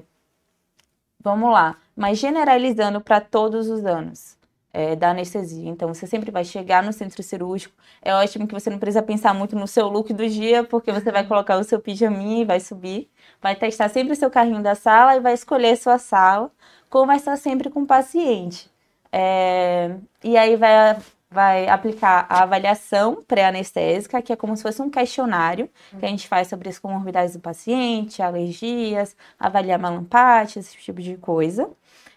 Vamos 1.20 1.52
lá, 1.52 1.76
mas 1.96 2.20
generalizando 2.20 3.02
para 3.02 3.20
todos 3.20 3.70
os 3.70 3.86
anos 3.86 4.38
é, 4.72 4.96
da 4.96 5.12
anestesia. 5.12 5.70
Então, 5.70 5.94
você 5.94 6.06
sempre 6.06 6.32
vai 6.32 6.44
chegar 6.44 6.84
no 6.84 6.94
centro 6.94 7.24
cirúrgico. 7.24 7.74
É 8.02 8.14
ótimo 8.14 8.48
que 8.48 8.54
você 8.54 8.70
não 8.70 8.78
precisa 8.78 9.02
pensar 9.02 9.34
muito 9.34 9.56
no 9.56 9.68
seu 9.68 9.88
look 9.88 10.14
do 10.14 10.28
dia, 10.30 10.64
porque 10.64 10.92
você 10.92 11.12
vai 11.12 11.26
colocar 11.26 11.58
o 11.58 11.64
seu 11.64 11.80
pijaminha 11.80 12.42
e 12.42 12.46
vai 12.46 12.60
subir. 12.60 13.10
Vai 13.42 13.56
testar 13.56 13.90
sempre 13.90 14.14
o 14.14 14.16
seu 14.16 14.30
carrinho 14.30 14.62
da 14.62 14.76
sala 14.76 15.16
e 15.16 15.20
vai 15.20 15.34
escolher 15.34 15.72
a 15.72 15.78
sua 15.78 15.98
sala. 15.98 16.52
Conversar 16.90 17.38
sempre 17.38 17.70
com 17.70 17.82
o 17.84 17.88
paciente. 17.88 18.70
É, 19.12 19.96
e 20.24 20.38
aí 20.38 20.56
vai 20.58 20.98
vai 21.36 21.68
aplicar 21.68 22.26
a 22.30 22.44
avaliação 22.44 23.22
pré-anestésica, 23.28 24.22
que 24.22 24.32
é 24.32 24.36
como 24.38 24.56
se 24.56 24.64
fosse 24.64 24.82
um 24.82 24.90
questionário 24.90 25.70
que 26.00 26.06
a 26.06 26.08
gente 26.08 26.30
faz 26.30 26.48
sobre 26.48 26.70
as 26.70 26.80
comorbidades 26.80 27.34
do 27.34 27.42
paciente, 27.42 28.22
alergias, 28.22 29.18
avaliar 29.38 29.78
malampate, 29.78 30.60
esse 30.60 30.78
tipo 30.78 31.02
de 31.02 31.18
coisa, 31.18 31.70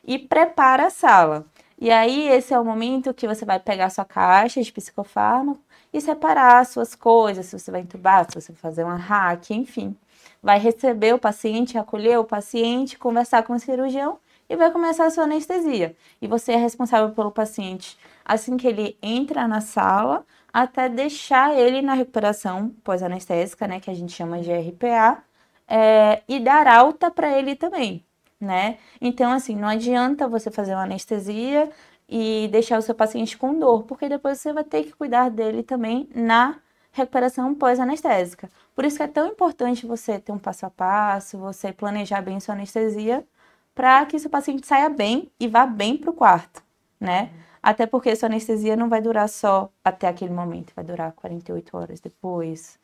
e 0.07 0.19
prepara 0.19 0.87
a 0.87 0.91
sala. 0.91 1.45
E 1.81 1.91
aí, 1.91 2.29
esse 2.29 2.55
é 2.55 2.59
o 2.59 2.65
momento 2.65 3.13
que 3.13 3.27
você 3.27 3.45
vai 3.45 3.59
pegar 3.59 3.91
sua 3.91 4.05
caixa 4.05 4.63
de 4.63 4.73
psicofármaco 4.73 5.61
e 5.93 6.01
separar 6.01 6.65
suas 6.65 6.95
coisas, 6.95 7.47
se 7.47 7.59
você 7.59 7.71
vai 7.73 7.81
entubar, 7.81 8.25
se 8.29 8.41
você 8.41 8.53
vai 8.53 8.61
fazer 8.61 8.85
uma 8.85 8.97
hack, 8.97 9.51
enfim. 9.51 9.97
Vai 10.41 10.61
receber 10.61 11.13
o 11.15 11.19
paciente, 11.19 11.77
acolher 11.77 12.19
o 12.19 12.25
paciente, 12.25 12.97
conversar 12.97 13.43
com 13.43 13.55
o 13.55 13.59
cirurgião 13.59 14.19
e 14.49 14.57
vai 14.57 14.71
começar 14.71 15.07
a 15.07 15.11
sua 15.11 15.25
anestesia. 15.25 15.95
E 16.23 16.27
você 16.27 16.53
é 16.53 16.57
responsável 16.57 17.11
pelo 17.11 17.31
paciente 17.31 17.99
assim 18.29 18.57
que 18.57 18.69
ele 18.69 18.99
entra 19.03 19.49
na 19.49 19.61
sala 19.61 20.25
até 20.53 20.89
deixar 20.89 21.57
ele 21.59 21.83
na 21.83 21.95
recuperação 21.95 22.71
pós-anestésica, 22.85 23.67
né, 23.67 23.81
que 23.81 23.91
a 23.91 23.95
gente 23.95 24.13
chama 24.13 24.41
de 24.41 24.53
RPA, 24.53 25.23
é, 25.67 26.23
e 26.29 26.41
dar 26.41 26.67
alta 26.67 27.11
para 27.11 27.39
ele 27.39 27.55
também, 27.57 28.05
né? 28.41 28.79
Então, 29.01 29.33
assim, 29.33 29.57
não 29.57 29.69
adianta 29.69 30.29
você 30.29 30.51
fazer 30.51 30.75
uma 30.75 30.85
anestesia 30.85 31.71
e 32.09 32.49
deixar 32.51 32.79
o 32.79 32.83
seu 32.83 32.95
paciente 32.95 33.37
com 33.37 33.59
dor, 33.59 33.85
porque 33.85 34.09
depois 34.09 34.41
você 34.41 34.53
vai 34.53 34.65
ter 34.65 34.85
que 34.85 34.93
cuidar 34.93 35.31
dele 35.31 35.63
também 35.63 36.09
na 36.15 36.57
recuperação 36.93 37.55
pós-anestésica. 37.55 38.51
Por 38.75 38.85
isso 38.85 38.97
que 38.97 39.03
é 39.03 39.09
tão 39.09 39.27
importante 39.27 39.87
você 39.87 40.19
ter 40.19 40.33
um 40.33 40.39
passo 40.39 40.67
a 40.67 40.71
passo, 40.71 41.39
você 41.39 41.73
planejar 41.73 42.23
bem 42.23 42.41
sua 42.41 42.55
anestesia, 42.55 43.27
para 43.75 44.05
que 44.07 44.19
seu 44.19 44.31
paciente 44.31 44.67
saia 44.67 44.89
bem 44.89 45.31
e 45.39 45.47
vá 45.47 45.67
bem 45.67 45.97
para 45.97 46.11
o 46.11 46.15
quarto, 46.15 46.63
né? 46.99 47.31
Até 47.63 47.87
porque 47.87 48.15
sua 48.17 48.29
anestesia 48.29 48.77
não 48.77 48.89
vai 48.89 49.01
durar 49.03 49.29
só 49.29 49.73
até 49.85 50.09
aquele 50.09 50.33
momento, 50.33 50.73
vai 50.75 50.85
durar 50.85 51.13
48 51.13 51.77
horas 51.77 52.01
depois, 52.01 52.79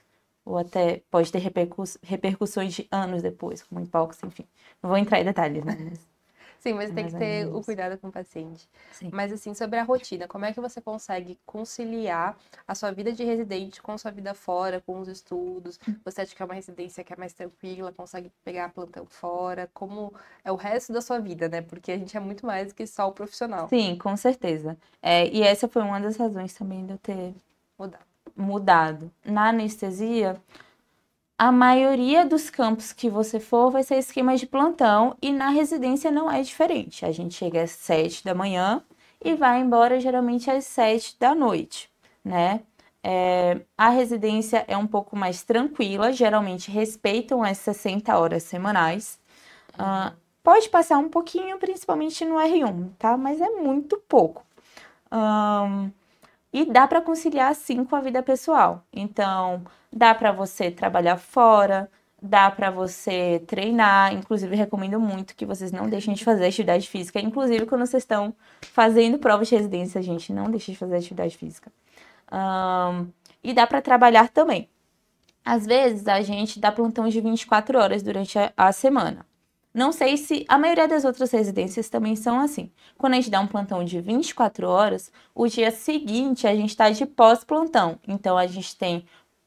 ou 0.44 0.58
até 0.58 1.02
pode 1.10 1.32
ter 1.32 1.38
repercussões 2.02 2.74
de 2.74 2.88
anos 2.90 3.22
depois, 3.22 3.62
como 3.62 3.80
hipóxia, 3.80 4.26
enfim. 4.26 4.46
Não 4.82 4.90
vou 4.90 4.98
entrar 4.98 5.20
em 5.20 5.24
detalhes, 5.24 5.64
né? 5.64 5.78
Sim, 6.64 6.72
mas 6.72 6.90
tem 6.90 7.06
que 7.06 7.14
ter 7.14 7.46
o 7.54 7.60
cuidado 7.60 7.98
com 7.98 8.08
o 8.08 8.10
paciente. 8.10 8.66
Sim. 8.90 9.10
Mas 9.12 9.30
assim, 9.30 9.52
sobre 9.52 9.78
a 9.78 9.82
rotina, 9.82 10.26
como 10.26 10.46
é 10.46 10.52
que 10.54 10.58
você 10.58 10.80
consegue 10.80 11.38
conciliar 11.44 12.38
a 12.66 12.74
sua 12.74 12.90
vida 12.90 13.12
de 13.12 13.22
residente 13.22 13.82
com 13.82 13.92
a 13.92 13.98
sua 13.98 14.10
vida 14.10 14.32
fora, 14.32 14.80
com 14.80 14.98
os 14.98 15.06
estudos? 15.06 15.78
Hum. 15.86 15.94
Você 16.02 16.22
acha 16.22 16.34
que 16.34 16.42
é 16.42 16.46
uma 16.46 16.54
residência 16.54 17.04
que 17.04 17.12
é 17.12 17.16
mais 17.16 17.34
tranquila, 17.34 17.92
consegue 17.92 18.32
pegar 18.42 18.70
plantão 18.70 19.04
fora? 19.04 19.68
Como 19.74 20.14
é 20.42 20.50
o 20.50 20.56
resto 20.56 20.90
da 20.90 21.02
sua 21.02 21.18
vida, 21.18 21.50
né? 21.50 21.60
Porque 21.60 21.92
a 21.92 21.98
gente 21.98 22.16
é 22.16 22.20
muito 22.20 22.46
mais 22.46 22.68
do 22.68 22.74
que 22.74 22.86
só 22.86 23.08
o 23.08 23.12
profissional. 23.12 23.68
Sim, 23.68 23.98
com 23.98 24.16
certeza. 24.16 24.74
É, 25.02 25.28
e 25.28 25.42
essa 25.42 25.68
foi 25.68 25.82
uma 25.82 26.00
das 26.00 26.16
razões 26.16 26.54
também 26.54 26.86
de 26.86 26.92
eu 26.92 26.98
ter 26.98 27.34
mudado. 27.78 28.04
mudado. 28.34 29.10
Na 29.22 29.50
anestesia, 29.50 30.40
a 31.38 31.50
maioria 31.50 32.24
dos 32.24 32.48
campos 32.48 32.92
que 32.92 33.10
você 33.10 33.40
for 33.40 33.70
vai 33.70 33.82
ser 33.82 33.96
esquema 33.96 34.36
de 34.36 34.46
plantão 34.46 35.16
e 35.20 35.32
na 35.32 35.48
residência 35.48 36.10
não 36.10 36.30
é 36.30 36.42
diferente. 36.42 37.04
A 37.04 37.10
gente 37.10 37.34
chega 37.34 37.62
às 37.62 37.72
sete 37.72 38.24
da 38.24 38.34
manhã 38.34 38.82
e 39.22 39.34
vai 39.34 39.60
embora 39.60 39.98
geralmente 39.98 40.50
às 40.50 40.64
sete 40.64 41.16
da 41.18 41.34
noite, 41.34 41.90
né? 42.24 42.60
É, 43.02 43.60
a 43.76 43.90
residência 43.90 44.64
é 44.66 44.76
um 44.76 44.86
pouco 44.86 45.14
mais 45.16 45.42
tranquila, 45.42 46.12
geralmente 46.12 46.70
respeitam 46.70 47.42
as 47.42 47.58
60 47.58 48.16
horas 48.16 48.44
semanais. 48.44 49.18
Uh, 49.74 50.16
pode 50.42 50.70
passar 50.70 50.96
um 50.98 51.10
pouquinho, 51.10 51.58
principalmente 51.58 52.24
no 52.24 52.36
R1, 52.36 52.92
tá? 52.98 53.16
Mas 53.16 53.40
é 53.40 53.50
muito 53.50 53.98
pouco. 54.08 54.42
Um, 55.12 55.90
e 56.52 56.64
dá 56.64 56.86
para 56.86 57.02
conciliar 57.02 57.54
sim 57.54 57.84
com 57.84 57.96
a 57.96 58.00
vida 58.00 58.22
pessoal. 58.22 58.82
Então, 58.92 59.64
Dá 59.96 60.12
para 60.12 60.32
você 60.32 60.72
trabalhar 60.72 61.16
fora, 61.16 61.88
dá 62.20 62.50
para 62.50 62.70
você 62.70 63.42
treinar. 63.46 64.12
Inclusive, 64.12 64.56
recomendo 64.56 64.98
muito 64.98 65.36
que 65.36 65.46
vocês 65.46 65.70
não 65.70 65.88
deixem 65.88 66.14
de 66.14 66.24
fazer 66.24 66.46
atividade 66.46 66.88
física. 66.88 67.20
Inclusive, 67.20 67.66
quando 67.66 67.86
vocês 67.86 68.02
estão 68.02 68.34
fazendo 68.72 69.18
prova 69.18 69.44
de 69.44 69.54
residência, 69.54 70.02
gente, 70.02 70.32
não 70.32 70.50
deixe 70.50 70.72
de 70.72 70.78
fazer 70.78 70.96
atividade 70.96 71.36
física. 71.36 71.70
Um, 72.32 73.06
e 73.42 73.52
dá 73.52 73.66
para 73.68 73.80
trabalhar 73.80 74.30
também. 74.30 74.68
Às 75.44 75.64
vezes, 75.64 76.08
a 76.08 76.22
gente 76.22 76.58
dá 76.58 76.72
plantão 76.72 77.08
de 77.08 77.20
24 77.20 77.78
horas 77.78 78.02
durante 78.02 78.36
a, 78.36 78.52
a 78.56 78.72
semana. 78.72 79.24
Não 79.74 79.90
sei 79.90 80.16
se 80.16 80.44
a 80.48 80.56
maioria 80.56 80.86
das 80.86 81.04
outras 81.04 81.32
residências 81.32 81.88
também 81.88 82.14
são 82.14 82.38
assim. 82.38 82.70
Quando 82.96 83.14
a 83.14 83.16
gente 83.16 83.28
dá 83.28 83.40
um 83.40 83.46
plantão 83.48 83.84
de 83.84 84.00
24 84.00 84.68
horas, 84.68 85.10
o 85.34 85.48
dia 85.48 85.72
seguinte 85.72 86.46
a 86.46 86.54
gente 86.54 86.70
está 86.70 86.90
de 86.90 87.04
pós-plantão. 87.04 87.98
Então 88.06 88.38
a 88.38 88.46
gente 88.46 88.76
tem 88.76 89.04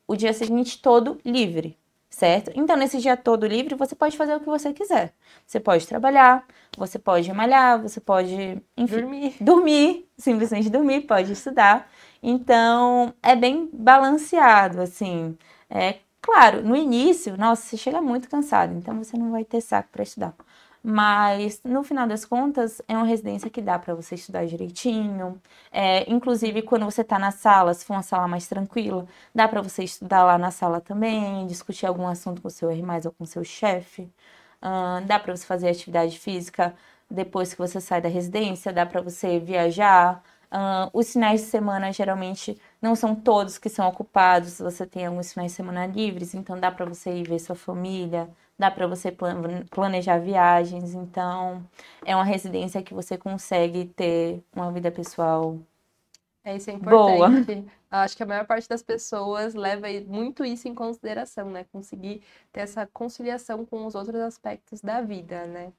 o 0.07 0.15
dia 0.15 0.33
seguinte 0.33 0.81
todo 0.81 1.19
livre, 1.25 1.77
certo? 2.09 2.51
Então, 2.55 2.75
nesse 2.77 2.97
dia 2.99 3.17
todo 3.17 3.45
livre, 3.47 3.75
você 3.75 3.95
pode 3.95 4.17
fazer 4.17 4.35
o 4.35 4.39
que 4.39 4.45
você 4.45 4.73
quiser. 4.73 5.13
Você 5.45 5.59
pode 5.59 5.85
trabalhar, 5.87 6.45
você 6.77 6.97
pode 6.99 7.31
malhar, 7.33 7.81
você 7.81 7.99
pode, 7.99 8.61
enfim, 8.77 9.01
Dormir. 9.01 9.35
dormir, 9.41 10.09
simplesmente 10.17 10.69
dormir, 10.69 11.01
pode 11.01 11.31
estudar. 11.33 11.89
Então, 12.21 13.13
é 13.21 13.35
bem 13.35 13.69
balanceado, 13.73 14.81
assim. 14.81 15.37
É 15.69 15.99
claro, 16.21 16.61
no 16.63 16.75
início, 16.75 17.37
nossa, 17.37 17.61
você 17.63 17.77
chega 17.77 18.01
muito 18.01 18.29
cansado, 18.29 18.73
então 18.73 19.01
você 19.03 19.17
não 19.17 19.31
vai 19.31 19.43
ter 19.45 19.61
saco 19.61 19.89
para 19.91 20.03
estudar. 20.03 20.33
Mas, 20.89 21.61
no 21.65 21.83
final 21.83 22.07
das 22.07 22.23
contas, 22.23 22.81
é 22.87 22.95
uma 22.95 23.05
residência 23.05 23.49
que 23.49 23.61
dá 23.61 23.77
para 23.77 23.93
você 23.93 24.15
estudar 24.15 24.45
direitinho. 24.45 25.37
É, 25.69 26.09
inclusive, 26.09 26.61
quando 26.61 26.85
você 26.85 27.01
está 27.01 27.19
na 27.19 27.29
sala, 27.29 27.73
se 27.73 27.83
for 27.83 27.93
uma 27.93 28.01
sala 28.01 28.25
mais 28.25 28.47
tranquila, 28.47 29.05
dá 29.35 29.49
para 29.49 29.61
você 29.61 29.83
estudar 29.83 30.23
lá 30.23 30.37
na 30.37 30.49
sala 30.49 30.79
também, 30.79 31.45
discutir 31.45 31.85
algum 31.85 32.07
assunto 32.07 32.41
com 32.41 32.49
seu 32.49 32.71
irmão 32.71 32.97
ou 33.03 33.11
com 33.11 33.25
seu 33.25 33.43
chefe. 33.43 34.03
Uh, 34.61 35.05
dá 35.05 35.19
para 35.19 35.35
você 35.35 35.45
fazer 35.45 35.67
atividade 35.69 36.17
física 36.17 36.73
depois 37.11 37.53
que 37.53 37.59
você 37.59 37.81
sai 37.81 37.99
da 38.01 38.07
residência, 38.09 38.71
dá 38.71 38.85
para 38.85 39.01
você 39.01 39.39
viajar. 39.39 40.23
Uh, 40.49 40.89
os 40.93 41.11
finais 41.11 41.41
de 41.41 41.47
semana 41.47 41.91
geralmente 41.91 42.57
não 42.81 42.95
são 42.95 43.13
todos 43.13 43.57
que 43.57 43.67
são 43.69 43.87
ocupados, 43.89 44.59
você 44.59 44.85
tem 44.85 45.05
alguns 45.05 45.33
finais 45.33 45.51
de 45.51 45.57
semana 45.57 45.85
livres, 45.85 46.33
então 46.33 46.57
dá 46.57 46.71
para 46.71 46.85
você 46.85 47.11
ir 47.11 47.27
ver 47.27 47.39
sua 47.39 47.55
família, 47.55 48.29
dá 48.57 48.71
para 48.71 48.87
você 48.87 49.15
planejar 49.69 50.19
viagens, 50.19 50.93
então 50.93 51.63
é 52.05 52.15
uma 52.15 52.25
residência 52.25 52.83
que 52.83 52.93
você 52.93 53.17
consegue 53.17 53.85
ter 53.85 54.43
uma 54.55 54.71
vida 54.71 54.91
pessoal 54.91 55.59
é, 56.47 56.55
isso 56.55 56.71
é 56.71 56.77
boa. 56.77 57.27
importante. 57.27 57.67
Acho 57.91 58.15
que 58.15 58.23
a 58.23 58.25
maior 58.25 58.45
parte 58.45 58.69
das 58.69 58.81
pessoas 58.81 59.53
leva 59.53 59.87
muito 60.07 60.45
isso 60.45 60.65
em 60.69 60.73
consideração, 60.73 61.49
né? 61.49 61.65
Conseguir 61.73 62.21
ter 62.53 62.61
essa 62.61 62.87
conciliação 62.87 63.65
com 63.65 63.85
os 63.85 63.95
outros 63.95 64.21
aspectos 64.21 64.79
da 64.79 65.01
vida, 65.01 65.45
né? 65.45 65.73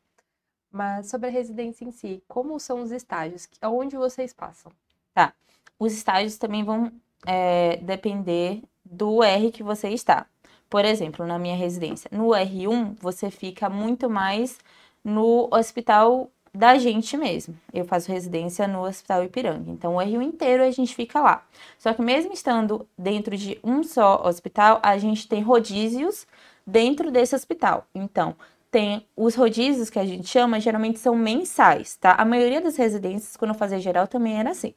Mas 0.70 1.08
sobre 1.08 1.28
a 1.28 1.32
residência 1.32 1.87
em 1.87 1.90
si, 1.90 2.23
como 2.28 2.61
são 2.61 2.82
os 2.82 2.92
estágios? 2.92 3.49
Aonde 3.62 3.97
vocês 3.97 4.35
passam? 4.35 4.70
Tá. 5.14 5.32
Os 5.78 5.94
estágios 5.94 6.37
também 6.37 6.62
vão 6.62 6.92
é, 7.26 7.78
depender 7.78 8.62
do 8.85 9.23
R 9.23 9.50
que 9.50 9.62
você 9.62 9.88
está. 9.88 10.26
Por 10.68 10.84
exemplo, 10.84 11.26
na 11.26 11.38
minha 11.38 11.56
residência, 11.56 12.10
no 12.12 12.28
R1 12.28 12.96
você 13.00 13.30
fica 13.30 13.70
muito 13.70 14.10
mais 14.10 14.58
no 15.02 15.48
hospital 15.50 16.30
da 16.54 16.76
gente 16.76 17.16
mesmo. 17.16 17.56
Eu 17.72 17.84
faço 17.84 18.10
residência 18.10 18.66
no 18.66 18.84
Hospital 18.84 19.25
Ipiranga. 19.25 19.70
Então, 19.70 19.96
o 19.96 19.98
R1 19.98 20.22
inteiro 20.22 20.62
a 20.62 20.70
gente 20.70 20.94
fica 20.94 21.20
lá. 21.20 21.46
Só 21.78 21.94
que 21.94 22.02
mesmo 22.02 22.32
estando 22.32 22.87
dentro 22.98 23.37
de 23.37 23.58
um 23.62 23.82
só 23.82 24.22
hospital, 24.25 24.80
a 24.82 24.98
gente 24.98 25.28
tem 25.28 25.42
rodízios 25.42 26.26
dentro 26.66 27.10
desse 27.10 27.34
hospital. 27.34 27.87
Então, 27.94 28.34
tem 28.70 29.06
os 29.16 29.34
rodízios 29.34 29.88
que 29.88 29.98
a 29.98 30.04
gente 30.04 30.28
chama, 30.28 30.60
geralmente 30.60 30.98
são 30.98 31.16
mensais, 31.16 31.96
tá? 31.96 32.12
A 32.12 32.25
maioria 32.25 32.60
das 32.60 32.76
residências, 32.76 33.37
quando 33.37 33.52
eu 33.52 33.58
fazia 33.58 33.78
geral, 33.78 34.06
também 34.06 34.38
era 34.38 34.50
assim. 34.50 34.75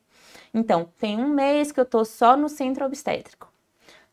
Então, 0.53 0.88
tem 1.00 1.17
um 1.19 1.29
mês 1.29 1.71
que 1.71 1.79
eu 1.79 1.86
tô 1.86 2.05
só 2.05 2.38
no 2.38 2.48
centro 2.48 2.86
obstétrico 2.86 3.50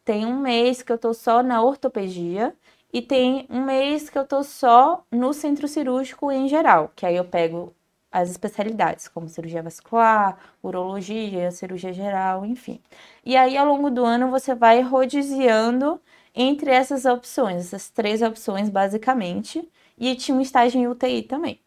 tem 0.09 0.25
um 0.25 0.41
mês 0.41 0.81
que 0.81 0.91
eu 0.91 0.97
tô 0.97 1.13
só 1.13 1.43
na 1.43 1.63
ortopedia 1.63 2.57
e 2.91 3.03
tem 3.03 3.47
um 3.51 3.63
mês 3.63 4.09
que 4.09 4.19
eu 4.19 4.27
tô 4.27 4.43
só 4.43 5.05
no 5.13 5.35
centro 5.35 5.69
cirúrgico 5.69 6.33
em 6.33 6.49
geral, 6.49 6.91
que 6.97 7.05
aí 7.05 7.15
eu 7.15 7.27
pego 7.27 7.75
as 8.11 8.31
especialidades, 8.31 9.07
como 9.07 9.29
cirurgia 9.29 9.63
vascular, 9.63 10.39
urologia, 10.63 11.51
cirurgia 11.51 11.93
geral, 11.93 12.47
enfim. 12.47 12.81
E 13.23 13.37
aí, 13.37 13.55
ao 13.59 13.67
longo 13.67 13.91
do 13.91 14.03
ano, 14.03 14.31
você 14.31 14.55
vai 14.55 14.81
rodiziando 14.81 16.01
entre 16.35 16.71
essas 16.71 17.05
opções, 17.05 17.67
essas 17.67 17.91
três 17.91 18.23
opções, 18.23 18.71
basicamente, 18.71 19.71
e 19.99 20.15
tinha 20.15 20.35
um 20.35 20.41
estágio 20.41 20.81
em 20.81 20.89
UTI 20.89 21.23
também. 21.23 21.61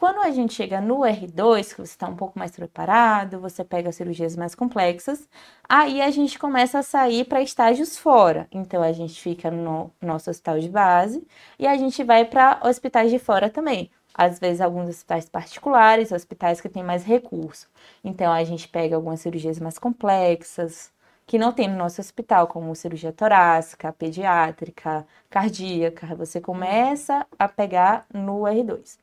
Quando 0.00 0.20
a 0.20 0.30
gente 0.30 0.54
chega 0.54 0.80
no 0.80 1.00
R2, 1.00 1.74
que 1.74 1.82
você 1.82 1.92
está 1.92 2.08
um 2.08 2.16
pouco 2.16 2.38
mais 2.38 2.52
preparado, 2.52 3.38
você 3.38 3.62
pega 3.62 3.92
cirurgias 3.92 4.34
mais 4.34 4.54
complexas, 4.54 5.28
aí 5.68 6.00
a 6.00 6.10
gente 6.10 6.38
começa 6.38 6.78
a 6.78 6.82
sair 6.82 7.26
para 7.26 7.42
estágios 7.42 7.98
fora. 7.98 8.48
Então 8.50 8.82
a 8.82 8.92
gente 8.92 9.20
fica 9.20 9.50
no 9.50 9.92
nosso 10.00 10.30
hospital 10.30 10.58
de 10.58 10.70
base 10.70 11.22
e 11.58 11.66
a 11.66 11.76
gente 11.76 12.02
vai 12.02 12.24
para 12.24 12.60
hospitais 12.64 13.10
de 13.10 13.18
fora 13.18 13.50
também. 13.50 13.90
Às 14.14 14.38
vezes 14.38 14.62
alguns 14.62 14.88
hospitais 14.88 15.28
particulares, 15.28 16.12
hospitais 16.12 16.62
que 16.62 16.70
têm 16.70 16.82
mais 16.82 17.04
recurso. 17.04 17.68
Então 18.02 18.32
a 18.32 18.42
gente 18.42 18.68
pega 18.68 18.96
algumas 18.96 19.20
cirurgias 19.20 19.60
mais 19.60 19.78
complexas, 19.78 20.90
que 21.30 21.38
não 21.38 21.52
tem 21.52 21.68
no 21.68 21.76
nosso 21.76 22.00
hospital, 22.00 22.48
como 22.48 22.74
cirurgia 22.74 23.12
torácica, 23.12 23.92
pediátrica, 23.92 25.06
cardíaca. 25.30 26.12
Você 26.16 26.40
começa 26.40 27.24
a 27.38 27.46
pegar 27.46 28.04
no 28.12 28.40
R2. 28.40 28.98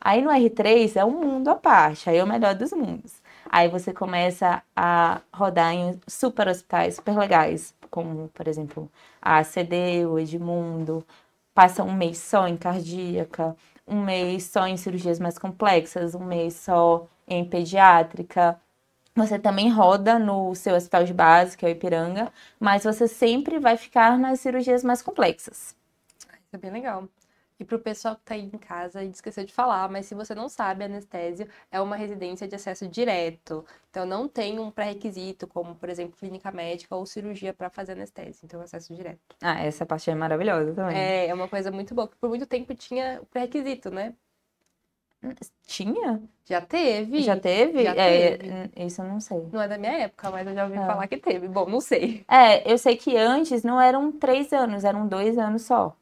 Aí 0.00 0.22
no 0.22 0.30
R3 0.30 0.94
é 0.94 1.04
um 1.04 1.10
mundo 1.10 1.48
à 1.48 1.56
parte, 1.56 2.08
aí 2.08 2.18
é 2.18 2.22
o 2.22 2.26
melhor 2.26 2.54
dos 2.54 2.70
mundos. 2.72 3.20
Aí 3.50 3.68
você 3.68 3.92
começa 3.92 4.62
a 4.76 5.22
rodar 5.34 5.74
em 5.74 5.98
super 6.06 6.46
hospitais 6.46 6.94
super 6.94 7.18
legais, 7.18 7.74
como, 7.90 8.28
por 8.28 8.46
exemplo, 8.46 8.88
a 9.20 9.38
ACD, 9.38 10.06
o 10.06 10.20
Edmundo, 10.20 11.04
passa 11.52 11.82
um 11.82 11.92
mês 11.92 12.18
só 12.18 12.46
em 12.46 12.56
cardíaca, 12.56 13.56
um 13.88 14.00
mês 14.04 14.44
só 14.44 14.68
em 14.68 14.76
cirurgias 14.76 15.18
mais 15.18 15.36
complexas, 15.36 16.14
um 16.14 16.24
mês 16.24 16.54
só 16.54 17.08
em 17.26 17.44
pediátrica. 17.44 18.56
Você 19.14 19.38
também 19.38 19.70
roda 19.70 20.18
no 20.18 20.54
seu 20.54 20.74
hospital 20.74 21.04
de 21.04 21.12
base, 21.12 21.56
que 21.56 21.66
é 21.66 21.68
o 21.68 21.72
Ipiranga, 21.72 22.32
mas 22.58 22.84
você 22.84 23.06
sempre 23.06 23.58
vai 23.58 23.76
ficar 23.76 24.18
nas 24.18 24.40
cirurgias 24.40 24.82
mais 24.82 25.02
complexas. 25.02 25.76
Isso 26.46 26.54
é 26.54 26.58
bem 26.58 26.70
legal. 26.70 27.06
E 27.62 27.64
para 27.64 27.76
o 27.76 27.78
pessoal 27.78 28.16
que 28.16 28.22
está 28.22 28.34
aí 28.34 28.50
em 28.52 28.58
casa, 28.58 28.98
a 28.98 29.04
gente 29.04 29.14
esqueceu 29.14 29.44
de 29.44 29.52
falar, 29.52 29.88
mas 29.88 30.06
se 30.06 30.16
você 30.16 30.34
não 30.34 30.48
sabe, 30.48 30.84
anestésio 30.84 31.46
é 31.70 31.80
uma 31.80 31.94
residência 31.94 32.48
de 32.48 32.56
acesso 32.56 32.88
direto. 32.88 33.64
Então 33.88 34.04
não 34.04 34.26
tem 34.26 34.58
um 34.58 34.68
pré-requisito, 34.68 35.46
como, 35.46 35.76
por 35.76 35.88
exemplo, 35.88 36.16
clínica 36.18 36.50
médica 36.50 36.96
ou 36.96 37.06
cirurgia 37.06 37.52
para 37.52 37.70
fazer 37.70 37.92
anestésio. 37.92 38.40
Então, 38.44 38.60
acesso 38.60 38.92
direto. 38.92 39.20
Ah, 39.40 39.60
essa 39.60 39.86
parte 39.86 40.10
é 40.10 40.14
maravilhosa 40.14 40.74
também. 40.74 40.96
É, 40.96 41.28
é 41.28 41.34
uma 41.34 41.46
coisa 41.46 41.70
muito 41.70 41.94
boa, 41.94 42.08
porque 42.08 42.18
por 42.18 42.30
muito 42.30 42.46
tempo 42.46 42.74
tinha 42.74 43.20
o 43.22 43.26
pré-requisito, 43.26 43.90
né? 43.90 44.12
Tinha? 45.66 46.20
Já 46.44 46.60
teve. 46.60 47.22
Já 47.22 47.36
teve? 47.36 47.82
Já 47.84 47.94
é, 47.94 48.36
teve. 48.36 48.70
Isso 48.76 49.00
eu 49.02 49.06
não 49.06 49.20
sei. 49.20 49.42
Não 49.52 49.62
é 49.62 49.68
da 49.68 49.78
minha 49.78 49.92
época, 49.92 50.30
mas 50.30 50.46
eu 50.46 50.54
já 50.54 50.64
ouvi 50.64 50.76
É. 50.76 50.86
falar 50.86 51.06
que 51.06 51.16
teve. 51.16 51.48
Bom, 51.48 51.66
não 51.66 51.80
sei. 51.80 52.24
É, 52.28 52.70
eu 52.70 52.76
sei 52.76 52.96
que 52.96 53.16
antes 53.16 53.62
não 53.62 53.80
eram 53.80 54.10
três 54.12 54.52
anos, 54.52 54.84
eram 54.84 55.06
dois 55.06 55.38
anos 55.38 55.62
só. 55.62 55.94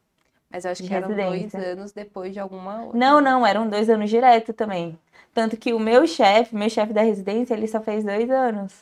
Mas 0.51 0.65
eu 0.65 0.73
acho 0.73 0.83
que 0.83 0.93
eram 0.93 1.09
dois 1.09 1.19
residência. 1.43 1.61
anos 1.73 1.93
depois 1.93 2.33
de 2.33 2.41
alguma 2.41 2.83
outra. 2.83 2.99
Não, 2.99 3.21
não, 3.21 3.47
eram 3.47 3.69
dois 3.69 3.89
anos 3.89 4.11
direto 4.11 4.53
também. 4.53 4.99
Tanto 5.33 5.57
que 5.57 5.73
o 5.73 5.79
meu 5.79 6.07
chefe, 6.09 6.57
meu 6.57 6.69
chefe 6.69 6.93
da 6.93 7.03
residência, 7.03 7.55
ele 7.55 7.69
só 7.69 7.81
fez 7.81 8.03
dois 8.05 8.29
anos. 8.31 8.75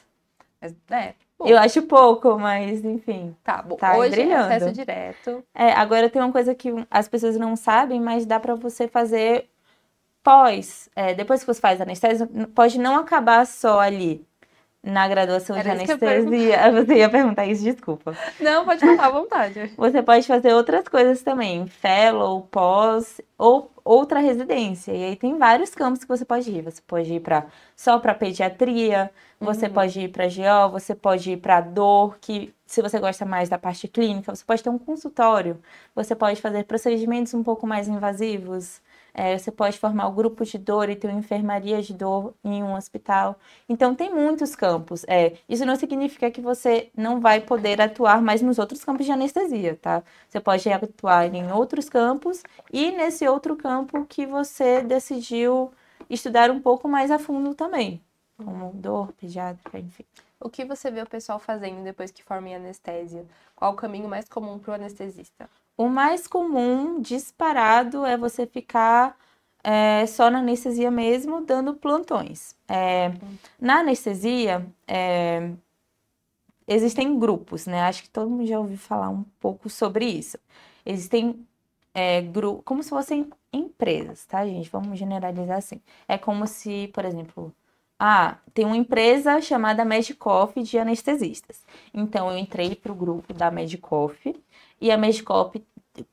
Mas, 0.60 0.74
é, 0.90 1.12
Bom. 1.38 1.46
Eu 1.46 1.56
acho 1.58 1.82
pouco, 1.82 2.36
mas 2.36 2.84
enfim. 2.84 3.36
tá 3.44 3.62
bom. 3.62 3.76
Tá 3.76 3.96
Hoje 3.96 4.10
brilhando. 4.10 4.50
é 4.50 4.56
acesso 4.56 4.72
direto. 4.72 5.44
É, 5.54 5.70
agora 5.72 6.10
tem 6.10 6.20
uma 6.20 6.32
coisa 6.32 6.52
que 6.52 6.68
as 6.90 7.06
pessoas 7.06 7.36
não 7.36 7.54
sabem, 7.54 8.00
mas 8.00 8.26
dá 8.26 8.40
pra 8.40 8.56
você 8.56 8.88
fazer 8.88 9.48
pós. 10.22 10.88
É, 10.94 11.14
depois 11.14 11.40
que 11.40 11.46
você 11.46 11.60
faz 11.60 11.80
anestesia, 11.80 12.28
pode 12.54 12.78
não 12.78 12.96
acabar 12.96 13.46
só 13.46 13.80
ali 13.80 14.26
na 14.82 15.08
graduação 15.08 15.56
Era 15.56 15.74
de 15.74 15.92
anestesia. 15.92 16.70
Você 16.72 16.94
ia 16.94 17.08
perguntar 17.10 17.46
isso, 17.46 17.64
desculpa. 17.64 18.16
Não, 18.40 18.64
pode 18.64 18.80
falar 18.80 19.06
à 19.06 19.10
vontade. 19.10 19.72
Você 19.76 20.02
pode 20.02 20.26
fazer 20.26 20.54
outras 20.54 20.86
coisas 20.88 21.20
também, 21.22 21.66
fellow, 21.66 22.42
pós 22.42 23.20
ou 23.36 23.70
outra 23.84 24.20
residência. 24.20 24.92
E 24.92 25.04
aí 25.04 25.16
tem 25.16 25.36
vários 25.36 25.70
campos 25.74 26.02
que 26.02 26.08
você 26.08 26.24
pode 26.24 26.50
ir. 26.50 26.62
Você 26.62 26.80
pode 26.86 27.12
ir 27.12 27.20
para 27.20 27.46
só 27.76 27.98
para 27.98 28.14
pediatria, 28.14 29.10
você 29.40 29.66
Uhum. 29.66 29.72
pode 29.72 30.00
ir 30.00 30.08
para 30.10 30.26
GO, 30.26 30.70
você 30.72 30.94
pode 30.94 31.32
ir 31.32 31.36
para 31.38 31.60
dor, 31.60 32.18
que 32.20 32.54
se 32.66 32.80
você 32.82 32.98
gosta 32.98 33.24
mais 33.24 33.48
da 33.48 33.58
parte 33.58 33.88
clínica, 33.88 34.34
você 34.34 34.44
pode 34.44 34.62
ter 34.62 34.70
um 34.70 34.78
consultório. 34.78 35.60
Você 35.94 36.14
pode 36.14 36.40
fazer 36.40 36.64
procedimentos 36.64 37.34
um 37.34 37.42
pouco 37.42 37.66
mais 37.66 37.88
invasivos. 37.88 38.80
É, 39.20 39.36
você 39.36 39.50
pode 39.50 39.76
formar 39.76 40.06
o 40.06 40.12
grupo 40.12 40.44
de 40.44 40.56
dor 40.56 40.88
e 40.88 40.94
ter 40.94 41.08
uma 41.08 41.18
enfermaria 41.18 41.82
de 41.82 41.92
dor 41.92 42.34
em 42.44 42.62
um 42.62 42.76
hospital. 42.76 43.36
Então, 43.68 43.92
tem 43.92 44.14
muitos 44.14 44.54
campos. 44.54 45.04
É, 45.08 45.36
isso 45.48 45.66
não 45.66 45.74
significa 45.74 46.30
que 46.30 46.40
você 46.40 46.88
não 46.96 47.20
vai 47.20 47.40
poder 47.40 47.80
atuar 47.80 48.22
mais 48.22 48.40
nos 48.42 48.60
outros 48.60 48.84
campos 48.84 49.04
de 49.04 49.10
anestesia, 49.10 49.74
tá? 49.74 50.04
Você 50.28 50.38
pode 50.38 50.70
atuar 50.70 51.34
em 51.34 51.50
outros 51.50 51.88
campos 51.88 52.44
e 52.72 52.92
nesse 52.92 53.26
outro 53.26 53.56
campo 53.56 54.06
que 54.06 54.24
você 54.24 54.82
decidiu 54.82 55.72
estudar 56.08 56.48
um 56.48 56.60
pouco 56.60 56.86
mais 56.88 57.10
a 57.10 57.18
fundo 57.18 57.56
também, 57.56 58.00
como 58.36 58.70
dor, 58.72 59.12
pediátrica, 59.14 59.80
enfim. 59.80 60.04
O 60.40 60.48
que 60.48 60.64
você 60.64 60.92
vê 60.92 61.02
o 61.02 61.06
pessoal 61.06 61.40
fazendo 61.40 61.82
depois 61.82 62.12
que 62.12 62.22
forma 62.22 62.50
em 62.50 62.54
anestésia? 62.54 63.26
Qual 63.56 63.72
o 63.72 63.76
caminho 63.76 64.08
mais 64.08 64.28
comum 64.28 64.60
para 64.60 64.70
o 64.70 64.74
anestesista? 64.74 65.50
O 65.78 65.88
mais 65.88 66.26
comum, 66.26 67.00
disparado, 67.00 68.04
é 68.04 68.16
você 68.16 68.46
ficar 68.46 69.16
é, 69.62 70.04
só 70.06 70.28
na 70.28 70.40
anestesia 70.40 70.90
mesmo, 70.90 71.40
dando 71.40 71.72
plantões. 71.74 72.56
É, 72.68 73.12
na 73.60 73.78
anestesia, 73.80 74.66
é, 74.88 75.52
existem 76.66 77.16
grupos, 77.18 77.66
né? 77.66 77.82
Acho 77.82 78.02
que 78.02 78.10
todo 78.10 78.28
mundo 78.28 78.44
já 78.46 78.58
ouviu 78.58 78.76
falar 78.76 79.08
um 79.08 79.22
pouco 79.40 79.70
sobre 79.70 80.04
isso. 80.06 80.36
Existem 80.84 81.46
grupos, 82.32 82.64
como 82.64 82.82
se 82.82 82.90
fossem 82.90 83.30
empresas, 83.52 84.24
tá, 84.26 84.44
gente? 84.46 84.70
Vamos 84.70 84.98
generalizar 84.98 85.58
assim. 85.58 85.80
É 86.08 86.18
como 86.18 86.46
se, 86.46 86.88
por 86.94 87.04
exemplo, 87.04 87.54
ah, 87.98 88.38
tem 88.54 88.64
uma 88.64 88.76
empresa 88.76 89.40
chamada 89.40 89.84
Medicoff 89.84 90.62
de 90.62 90.78
anestesistas. 90.78 91.64
Então, 91.92 92.30
eu 92.30 92.38
entrei 92.38 92.74
para 92.76 92.92
o 92.92 92.94
grupo 92.94 93.34
da 93.34 93.50
Medicoff 93.50 94.34
e 94.80 94.90
a 94.90 94.96
Medicoff, 94.96 95.62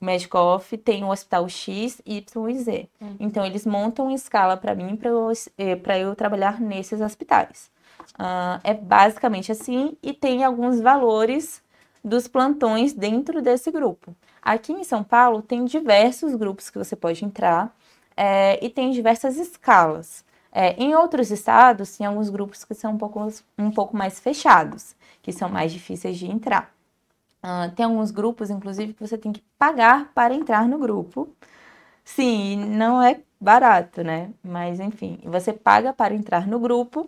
Medicoff 0.01 0.77
tem 0.77 1.03
o 1.03 1.09
hospital 1.09 1.47
X, 1.47 2.01
Y 2.05 2.49
e 2.49 2.59
Z. 2.59 2.89
Uhum. 2.99 3.15
Então, 3.19 3.45
eles 3.45 3.65
montam 3.65 4.09
escala 4.11 4.57
para 4.57 4.73
mim 4.73 4.95
para 4.95 5.09
eu, 5.09 5.31
eh, 5.57 6.01
eu 6.01 6.15
trabalhar 6.15 6.59
nesses 6.59 7.01
hospitais. 7.01 7.69
Uh, 8.19 8.59
é 8.63 8.73
basicamente 8.73 9.51
assim 9.51 9.97
e 10.01 10.13
tem 10.13 10.43
alguns 10.43 10.79
valores 10.79 11.61
dos 12.03 12.27
plantões 12.27 12.93
dentro 12.93 13.41
desse 13.41 13.71
grupo. 13.71 14.15
Aqui 14.41 14.71
em 14.71 14.83
São 14.83 15.03
Paulo 15.03 15.41
tem 15.41 15.65
diversos 15.65 16.35
grupos 16.35 16.69
que 16.69 16.77
você 16.77 16.95
pode 16.95 17.25
entrar 17.25 17.75
é, 18.15 18.63
e 18.63 18.69
tem 18.69 18.91
diversas 18.91 19.37
escalas. 19.37 20.23
É, 20.51 20.73
em 20.81 20.95
outros 20.95 21.31
estados, 21.31 21.97
tem 21.97 22.05
alguns 22.05 22.29
grupos 22.29 22.63
que 22.63 22.73
são 22.73 22.93
um 22.93 22.97
pouco, 22.97 23.27
um 23.57 23.71
pouco 23.71 23.97
mais 23.97 24.19
fechados, 24.19 24.95
que 25.21 25.33
são 25.33 25.49
mais 25.49 25.73
difíceis 25.73 26.17
de 26.17 26.27
entrar. 26.27 26.74
Uh, 27.45 27.71
tem 27.75 27.85
alguns 27.85 28.09
grupos, 28.09 28.49
inclusive, 28.49 28.93
que 28.93 29.07
você 29.07 29.19
tem 29.19 29.31
que 29.31 29.43
pagar 29.57 30.11
para 30.15 30.33
entrar 30.33 30.67
no 30.67 30.79
grupo. 30.79 31.29
Sim, 32.03 32.55
não 32.57 33.01
é 33.03 33.21
barato, 33.39 34.03
né? 34.03 34.31
Mas, 34.43 34.79
enfim, 34.79 35.19
você 35.23 35.53
paga 35.53 35.93
para 35.93 36.15
entrar 36.15 36.47
no 36.47 36.59
grupo 36.59 37.07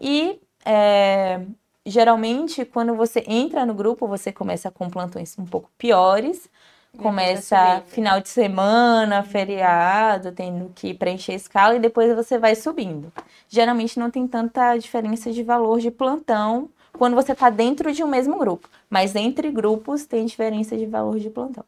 e 0.00 0.40
é, 0.64 1.40
geralmente, 1.84 2.64
quando 2.64 2.96
você 2.96 3.22
entra 3.28 3.64
no 3.64 3.74
grupo, 3.74 4.08
você 4.08 4.32
começa 4.32 4.72
com 4.72 4.90
plantões 4.90 5.38
um 5.38 5.44
pouco 5.46 5.70
piores, 5.78 6.50
Começa 6.96 7.82
final 7.88 8.20
de 8.20 8.28
semana, 8.28 9.22
feriado, 9.22 10.32
tendo 10.32 10.72
que 10.74 10.94
preencher 10.94 11.32
a 11.32 11.36
escala 11.36 11.76
e 11.76 11.78
depois 11.78 12.14
você 12.14 12.38
vai 12.38 12.54
subindo. 12.54 13.12
Geralmente 13.48 13.98
não 13.98 14.10
tem 14.10 14.26
tanta 14.26 14.76
diferença 14.78 15.30
de 15.30 15.42
valor 15.42 15.78
de 15.78 15.90
plantão 15.90 16.70
quando 16.96 17.14
você 17.14 17.32
está 17.32 17.50
dentro 17.50 17.92
de 17.92 18.02
um 18.02 18.08
mesmo 18.08 18.38
grupo, 18.38 18.68
mas 18.88 19.14
entre 19.14 19.50
grupos 19.50 20.06
tem 20.06 20.26
diferença 20.26 20.76
de 20.76 20.86
valor 20.86 21.18
de 21.18 21.30
plantão. 21.30 21.64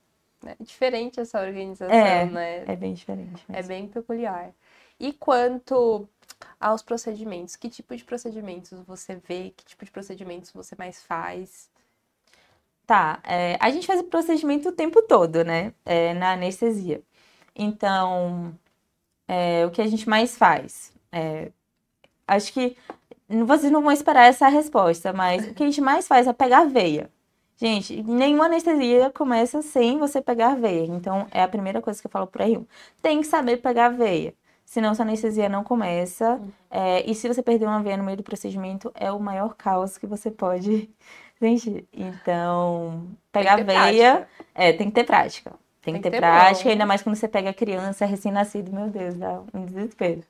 É 0.47 0.57
diferente 0.61 1.21
essa 1.21 1.41
organização, 1.41 1.95
é, 1.95 2.25
né? 2.27 2.64
É 2.67 2.77
bem 2.77 2.95
diferente. 2.95 3.45
Mesmo. 3.49 3.57
É 3.57 3.62
bem 3.62 3.88
peculiar. 3.88 4.51
E 4.99 5.12
quanto 5.12 6.09
aos 6.61 6.83
procedimentos, 6.83 7.57
que 7.57 7.69
tipo 7.69 7.97
de 7.97 8.05
procedimentos 8.05 8.73
você 8.87 9.17
vê? 9.17 9.53
Que 9.57 9.64
tipo 9.64 9.85
de 9.85 9.91
procedimentos 9.91 10.53
você 10.53 10.75
mais 10.79 11.03
faz? 11.03 11.69
Tá, 12.87 13.21
é, 13.25 13.57
a 13.61 13.71
gente 13.71 13.87
faz 13.87 14.01
o 14.01 14.05
procedimento 14.05 14.71
o 14.71 14.73
tempo 14.73 15.03
todo, 15.03 15.45
né? 15.45 15.75
É, 15.85 16.14
na 16.14 16.33
anestesia. 16.33 17.03
Então, 17.55 18.55
é, 19.27 19.67
o 19.67 19.71
que 19.71 19.83
a 19.83 19.87
gente 19.87 20.09
mais 20.09 20.37
faz? 20.37 20.93
É, 21.12 21.51
acho 22.27 22.53
que 22.53 22.77
vocês 23.29 23.71
não 23.71 23.83
vão 23.83 23.93
esperar 23.93 24.27
essa 24.27 24.49
resposta, 24.49 25.12
mas 25.12 25.47
o 25.49 25.55
que 25.55 25.62
a 25.62 25.67
gente 25.67 25.81
mais 25.81 26.07
faz 26.07 26.27
é 26.27 26.33
pegar 26.33 26.64
veia. 26.64 27.11
Gente, 27.57 28.03
nenhuma 28.05 28.47
anestesia 28.47 29.11
começa 29.11 29.61
sem 29.62 29.99
você 29.99 30.21
pegar 30.23 30.55
veia. 30.55 30.87
Então, 30.87 31.27
é 31.31 31.43
a 31.43 31.49
primeira 31.49 31.83
coisa 31.83 32.01
que 32.01 32.07
eu 32.07 32.11
falo 32.11 32.27
para 32.27 32.47
R1. 32.47 32.64
Tem 33.03 33.21
que 33.21 33.27
saber 33.27 33.59
pegar 33.59 33.88
veia. 33.91 34.33
Senão, 34.64 34.95
sua 34.95 35.05
anestesia 35.05 35.49
não 35.49 35.64
começa. 35.64 36.35
Uhum. 36.35 36.53
É, 36.71 37.11
e 37.11 37.14
se 37.14 37.27
você 37.27 37.43
perder 37.43 37.67
uma 37.67 37.83
veia 37.83 37.97
no 37.97 38.05
meio 38.05 38.19
do 38.19 38.23
procedimento, 38.23 38.93
é 38.95 39.11
o 39.11 39.19
maior 39.19 39.55
caos 39.57 39.99
que 39.99 40.07
você 40.07 40.31
pode 40.31 40.88
Gente, 41.41 41.87
então, 41.93 43.17
pegar 43.31 43.62
veia, 43.62 44.27
prática. 44.27 44.29
é, 44.55 44.73
tem 44.73 44.88
que 44.88 44.95
ter 44.95 45.05
prática. 45.05 45.51
Tem, 45.81 45.95
tem 45.95 45.95
que 45.95 46.01
ter, 46.03 46.11
ter 46.11 46.19
prática, 46.19 46.64
bom. 46.64 46.71
ainda 46.71 46.85
mais 46.85 47.01
quando 47.01 47.14
você 47.14 47.29
pega 47.29 47.53
criança 47.55 48.05
recém-nascido, 48.05 48.73
meu 48.73 48.88
Deus, 48.88 49.14
dá 49.14 49.41
um 49.55 49.64
desespero. 49.64 50.23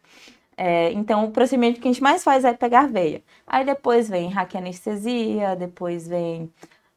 É, 0.61 0.93
então, 0.93 1.25
o 1.25 1.31
procedimento 1.31 1.81
que 1.81 1.87
a 1.89 1.93
gente 1.93 2.03
mais 2.03 2.25
faz 2.25 2.45
é 2.45 2.53
pegar 2.53 2.89
veia. 2.89 3.23
Aí 3.47 3.65
depois 3.65 4.09
vem 4.09 4.29
raquianestesia, 4.29 5.55
depois 5.55 6.09
vem 6.09 6.53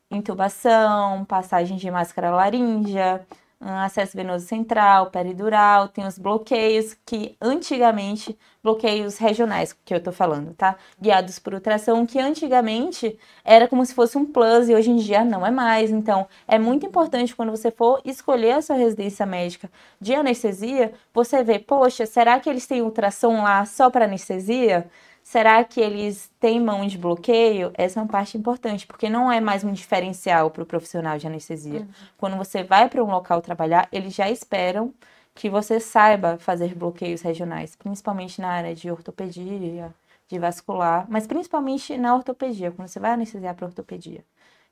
intubação, 0.09 1.23
passagem 1.25 1.77
de 1.77 1.91
máscara 1.91 2.31
laríngea, 2.31 3.25
acesso 3.61 4.17
venoso 4.17 4.45
central, 4.45 5.11
peridural, 5.11 5.87
tem 5.87 6.05
os 6.05 6.17
bloqueios 6.17 6.95
que 7.05 7.35
antigamente, 7.39 8.37
bloqueios 8.63 9.17
regionais 9.17 9.73
que 9.85 9.93
eu 9.93 10.01
tô 10.01 10.11
falando, 10.11 10.53
tá? 10.53 10.75
Guiados 10.99 11.37
por 11.39 11.53
ultrassom, 11.53 12.05
que 12.05 12.19
antigamente 12.19 13.17
era 13.45 13.67
como 13.67 13.85
se 13.85 13.93
fosse 13.93 14.17
um 14.17 14.25
plus 14.25 14.67
e 14.69 14.75
hoje 14.75 14.89
em 14.89 14.97
dia 14.97 15.23
não 15.23 15.45
é 15.45 15.51
mais. 15.51 15.91
Então, 15.91 16.27
é 16.47 16.57
muito 16.57 16.85
importante 16.85 17.35
quando 17.35 17.51
você 17.51 17.69
for 17.71 18.01
escolher 18.03 18.53
a 18.53 18.61
sua 18.61 18.75
residência 18.75 19.25
médica 19.25 19.69
de 19.99 20.13
anestesia, 20.15 20.93
você 21.13 21.43
ver, 21.43 21.59
poxa, 21.59 22.05
será 22.05 22.39
que 22.39 22.49
eles 22.49 22.65
têm 22.65 22.81
ultrassom 22.81 23.43
lá 23.43 23.65
só 23.65 23.89
para 23.89 24.05
anestesia? 24.05 24.89
Será 25.31 25.63
que 25.63 25.79
eles 25.79 26.29
têm 26.41 26.59
mão 26.59 26.85
de 26.85 26.97
bloqueio? 26.97 27.71
Essa 27.75 28.01
é 28.01 28.03
uma 28.03 28.09
parte 28.09 28.37
importante, 28.37 28.85
porque 28.85 29.09
não 29.09 29.31
é 29.31 29.39
mais 29.39 29.63
um 29.63 29.71
diferencial 29.71 30.51
para 30.51 30.61
o 30.61 30.65
profissional 30.65 31.17
de 31.17 31.25
anestesia. 31.25 31.79
Uhum. 31.79 31.87
Quando 32.17 32.35
você 32.35 32.65
vai 32.65 32.89
para 32.89 33.01
um 33.01 33.09
local 33.09 33.41
trabalhar, 33.41 33.87
eles 33.93 34.13
já 34.13 34.29
esperam 34.29 34.93
que 35.33 35.49
você 35.49 35.79
saiba 35.79 36.37
fazer 36.37 36.75
bloqueios 36.75 37.21
regionais, 37.21 37.77
principalmente 37.77 38.41
na 38.41 38.49
área 38.49 38.75
de 38.75 38.91
ortopedia, 38.91 39.95
de 40.27 40.37
vascular, 40.37 41.05
mas 41.09 41.25
principalmente 41.25 41.97
na 41.97 42.13
ortopedia, 42.13 42.69
quando 42.69 42.89
você 42.89 42.99
vai 42.99 43.11
anestesiar 43.11 43.55
para 43.55 43.67
ortopedia. 43.67 44.25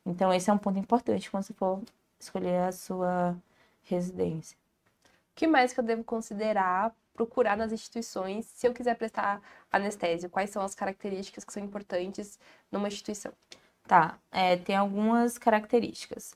Então, 0.06 0.34
esse 0.34 0.50
é 0.50 0.54
um 0.54 0.58
ponto 0.58 0.78
importante 0.78 1.32
quando 1.32 1.43
você 1.43 1.54
for 1.54 1.82
escolher 2.19 2.63
a 2.67 2.74
sua 2.74 3.34
residência. 3.84 4.59
Que 5.39 5.47
mais 5.47 5.71
que 5.71 5.80
eu 5.80 5.84
devo 5.86 6.04
considerar 6.04 6.93
procurar 7.13 7.56
nas 7.56 7.71
instituições 7.71 8.45
se 8.45 8.67
eu 8.67 8.73
quiser 8.73 8.93
prestar 8.97 9.41
anestésio? 9.71 10.30
Quais 10.30 10.49
são 10.49 10.62
as 10.62 10.75
características 10.75 11.45
que 11.45 11.54
são 11.54 11.63
importantes 11.63 12.38
numa 12.69 12.89
instituição? 12.89 13.32
Tá, 13.88 14.19
é, 14.34 14.58
tem 14.58 14.75
algumas 14.75 15.38
características. 15.38 16.36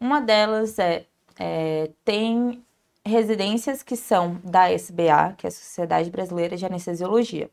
Uma 0.00 0.22
delas 0.22 0.78
é, 0.78 1.04
é, 1.38 1.90
tem 2.06 2.64
residências 3.04 3.82
que 3.82 3.96
são 3.96 4.40
da 4.42 4.72
SBA, 4.72 5.34
que 5.36 5.46
é 5.46 5.48
a 5.48 5.50
Sociedade 5.50 6.10
Brasileira 6.10 6.56
de 6.56 6.64
Anestesiologia. 6.64 7.50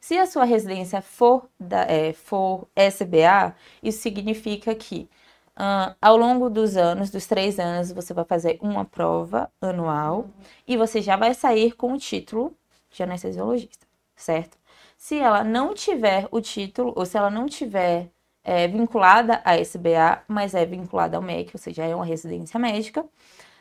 Se 0.00 0.16
a 0.16 0.26
sua 0.26 0.44
residência 0.44 1.02
for, 1.02 1.46
da, 1.60 1.82
é, 1.82 2.14
for 2.14 2.66
SBA, 2.74 3.54
isso 3.82 4.00
significa 4.00 4.74
que 4.74 5.10
Uh, 5.58 5.92
ao 6.00 6.16
longo 6.16 6.48
dos 6.48 6.76
anos, 6.76 7.10
dos 7.10 7.26
três 7.26 7.58
anos, 7.58 7.90
você 7.90 8.14
vai 8.14 8.24
fazer 8.24 8.58
uma 8.62 8.84
prova 8.84 9.50
anual 9.60 10.30
e 10.68 10.76
você 10.76 11.02
já 11.02 11.16
vai 11.16 11.34
sair 11.34 11.72
com 11.72 11.94
o 11.94 11.98
título 11.98 12.56
de 12.88 13.02
anestesiologista, 13.02 13.84
certo? 14.14 14.56
Se 14.96 15.18
ela 15.18 15.42
não 15.42 15.74
tiver 15.74 16.28
o 16.30 16.40
título, 16.40 16.92
ou 16.94 17.04
se 17.04 17.18
ela 17.18 17.28
não 17.28 17.46
tiver 17.46 18.08
é, 18.44 18.68
vinculada 18.68 19.42
à 19.44 19.56
SBA, 19.56 20.22
mas 20.28 20.54
é 20.54 20.64
vinculada 20.64 21.16
ao 21.16 21.22
MEC, 21.22 21.50
ou 21.54 21.58
seja, 21.58 21.84
é 21.84 21.92
uma 21.94 22.04
residência 22.04 22.58
médica, 22.58 23.04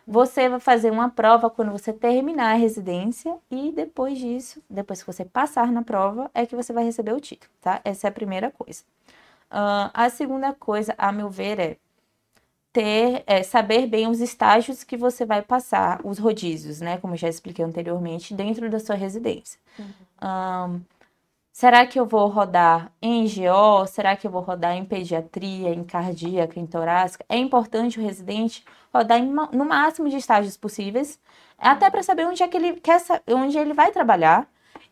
você 0.05 0.47
vai 0.47 0.59
fazer 0.59 0.91
uma 0.91 1.09
prova 1.09 1.49
quando 1.49 1.71
você 1.71 1.91
terminar 1.91 2.51
a 2.51 2.57
residência 2.57 3.35
e 3.49 3.71
depois 3.71 4.19
disso, 4.19 4.61
depois 4.69 5.01
que 5.01 5.11
você 5.11 5.25
passar 5.25 5.71
na 5.71 5.81
prova, 5.81 6.29
é 6.33 6.45
que 6.45 6.55
você 6.55 6.71
vai 6.71 6.83
receber 6.83 7.13
o 7.13 7.19
título, 7.19 7.51
tá? 7.59 7.81
Essa 7.83 8.07
é 8.07 8.09
a 8.09 8.13
primeira 8.13 8.51
coisa. 8.51 8.83
Uh, 9.51 9.89
a 9.93 10.09
segunda 10.09 10.53
coisa, 10.53 10.93
a 10.97 11.11
meu 11.11 11.29
ver, 11.29 11.59
é 11.59 11.77
ter, 12.77 13.23
é, 13.25 13.41
saber 13.41 13.87
bem 13.87 14.07
os 14.07 14.21
estágios 14.21 14.83
que 14.83 14.95
você 14.95 15.25
vai 15.25 15.41
passar, 15.41 15.99
os 16.03 16.19
rodízios, 16.19 16.79
né? 16.79 16.99
Como 16.99 17.15
eu 17.15 17.17
já 17.17 17.27
expliquei 17.27 17.65
anteriormente, 17.65 18.35
dentro 18.35 18.69
da 18.69 18.79
sua 18.79 18.93
residência. 18.93 19.59
Uhum. 19.79 19.85
Um, 20.21 20.81
será 21.51 21.87
que 21.87 21.99
eu 21.99 22.05
vou 22.05 22.27
rodar 22.27 22.91
em 23.01 23.23
GO? 23.23 23.87
Será 23.87 24.15
que 24.15 24.27
eu 24.27 24.31
vou 24.31 24.41
rodar 24.41 24.75
em 24.75 24.85
pediatria, 24.85 25.73
em 25.73 25.83
cardíaca, 25.83 26.59
em 26.59 26.67
torácica? 26.67 27.25
É 27.27 27.35
importante 27.35 27.99
o 27.99 28.03
residente 28.03 28.63
rodar 28.93 29.17
em, 29.17 29.25
no 29.25 29.65
máximo 29.65 30.07
de 30.07 30.17
estágios 30.17 30.55
possíveis, 30.55 31.19
até 31.57 31.89
para 31.89 32.03
saber 32.03 32.27
onde 32.27 32.43
é 32.43 32.47
que 32.47 32.57
ele 32.57 32.73
quer, 32.73 33.01
onde 33.27 33.57
ele 33.57 33.73
vai 33.73 33.91
trabalhar 33.91 34.47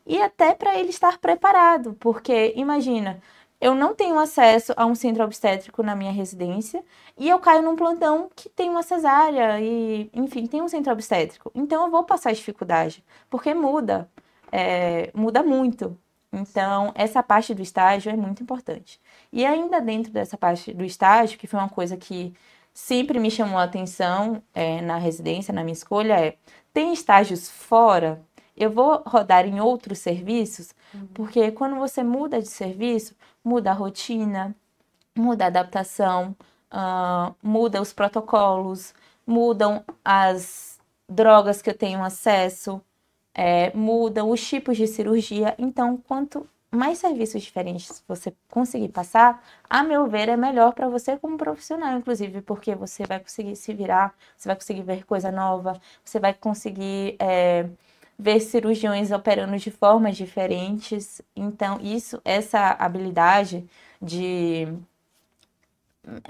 e 0.08 0.20
até 0.20 0.56
para 0.56 0.76
ele 0.76 0.90
estar 0.90 1.20
preparado, 1.20 1.94
porque 2.00 2.52
imagina, 2.56 3.22
eu 3.60 3.74
não 3.76 3.96
tenho 3.96 4.20
acesso 4.20 4.74
a 4.76 4.86
um 4.86 4.96
centro 4.96 5.24
obstétrico 5.24 5.82
na 5.84 5.96
minha 5.96 6.12
residência 6.12 6.84
e 7.18 7.30
eu 7.30 7.40
caio 7.40 7.62
num 7.64 7.76
plantão 7.76 8.30
que 8.36 8.50
tem 8.50 8.70
uma 8.70 8.84
cesárea 8.84 9.60
e, 9.62 10.10
enfim, 10.14 10.46
tem 10.46 10.62
um 10.62 10.68
centro 10.68 10.92
obstétrico. 10.92 11.52
Então 11.56 11.86
eu 11.86 11.92
vou 11.92 12.04
passar 12.04 12.34
dificuldade, 12.34 13.04
porque 13.30 13.54
muda, 13.54 14.10
é, 14.52 15.12
muda 15.14 15.42
muito. 15.44 15.98
Então, 16.34 16.92
essa 16.96 17.24
parte 17.24 17.54
do 17.56 17.62
estágio 17.62 18.12
é 18.12 18.16
muito 18.16 18.44
importante. 18.44 19.00
E 19.32 19.46
ainda 19.46 19.80
dentro 19.80 20.12
dessa 20.12 20.38
parte 20.38 20.74
do 20.74 20.84
estágio, 20.84 21.40
que 21.40 21.48
foi 21.48 21.60
uma 21.60 21.70
coisa 21.70 21.96
que 21.98 22.34
sempre 22.74 23.20
me 23.20 23.32
chamou 23.32 23.58
a 23.58 23.64
atenção 23.64 24.44
é, 24.54 24.82
na 24.82 24.98
residência, 24.98 25.54
na 25.54 25.64
minha 25.64 25.74
escolha, 25.74 26.20
é: 26.20 26.38
tem 26.74 26.94
estágios 26.94 27.50
fora? 27.50 28.22
Eu 28.56 28.72
vou 28.72 29.04
rodar 29.06 29.46
em 29.46 29.60
outros 29.60 30.00
serviços? 30.00 30.74
Uhum. 30.94 31.08
Porque 31.14 31.52
quando 31.52 31.76
você 31.76 32.04
muda 32.04 32.42
de 32.42 32.48
serviço, 32.48 33.16
muda 33.44 33.72
a 33.72 33.74
rotina, 33.74 34.56
muda 35.16 35.46
a 35.46 35.48
adaptação, 35.48 36.36
uh, 36.72 37.36
muda 37.42 37.82
os 37.82 37.94
protocolos, 37.94 38.94
mudam 39.26 39.84
as 40.04 40.80
drogas 41.08 41.62
que 41.62 41.70
eu 41.70 41.78
tenho 41.78 42.04
acesso, 42.04 42.82
é, 43.34 43.76
mudam 43.76 44.30
os 44.30 44.46
tipos 44.46 44.78
de 44.78 44.88
cirurgia. 44.88 45.56
Então, 45.58 45.98
quanto 45.98 46.48
mais 46.72 46.98
serviços 46.98 47.42
diferentes 47.42 48.04
você 48.08 48.34
conseguir 48.50 48.90
passar, 48.90 49.44
a 49.70 49.84
meu 49.84 50.08
ver, 50.08 50.30
é 50.30 50.38
melhor 50.38 50.74
para 50.74 50.90
você 50.90 51.18
como 51.18 51.38
profissional, 51.38 51.98
inclusive, 51.98 52.42
porque 52.42 52.76
você 52.76 53.06
vai 53.06 53.20
conseguir 53.20 53.56
se 53.56 53.74
virar, 53.74 54.14
você 54.36 54.50
vai 54.50 54.56
conseguir 54.56 54.84
ver 54.84 55.06
coisa 55.06 55.32
nova, 55.32 55.80
você 56.04 56.20
vai 56.20 56.34
conseguir 56.34 57.16
é, 57.20 57.68
ver 58.18 58.40
cirurgiões 58.40 59.12
operando 59.12 59.58
de 59.58 59.72
formas 59.72 60.16
diferentes. 60.16 61.22
Então, 61.36 61.80
isso, 61.82 62.22
essa 62.24 62.76
habilidade 62.80 63.66
de 64.02 64.68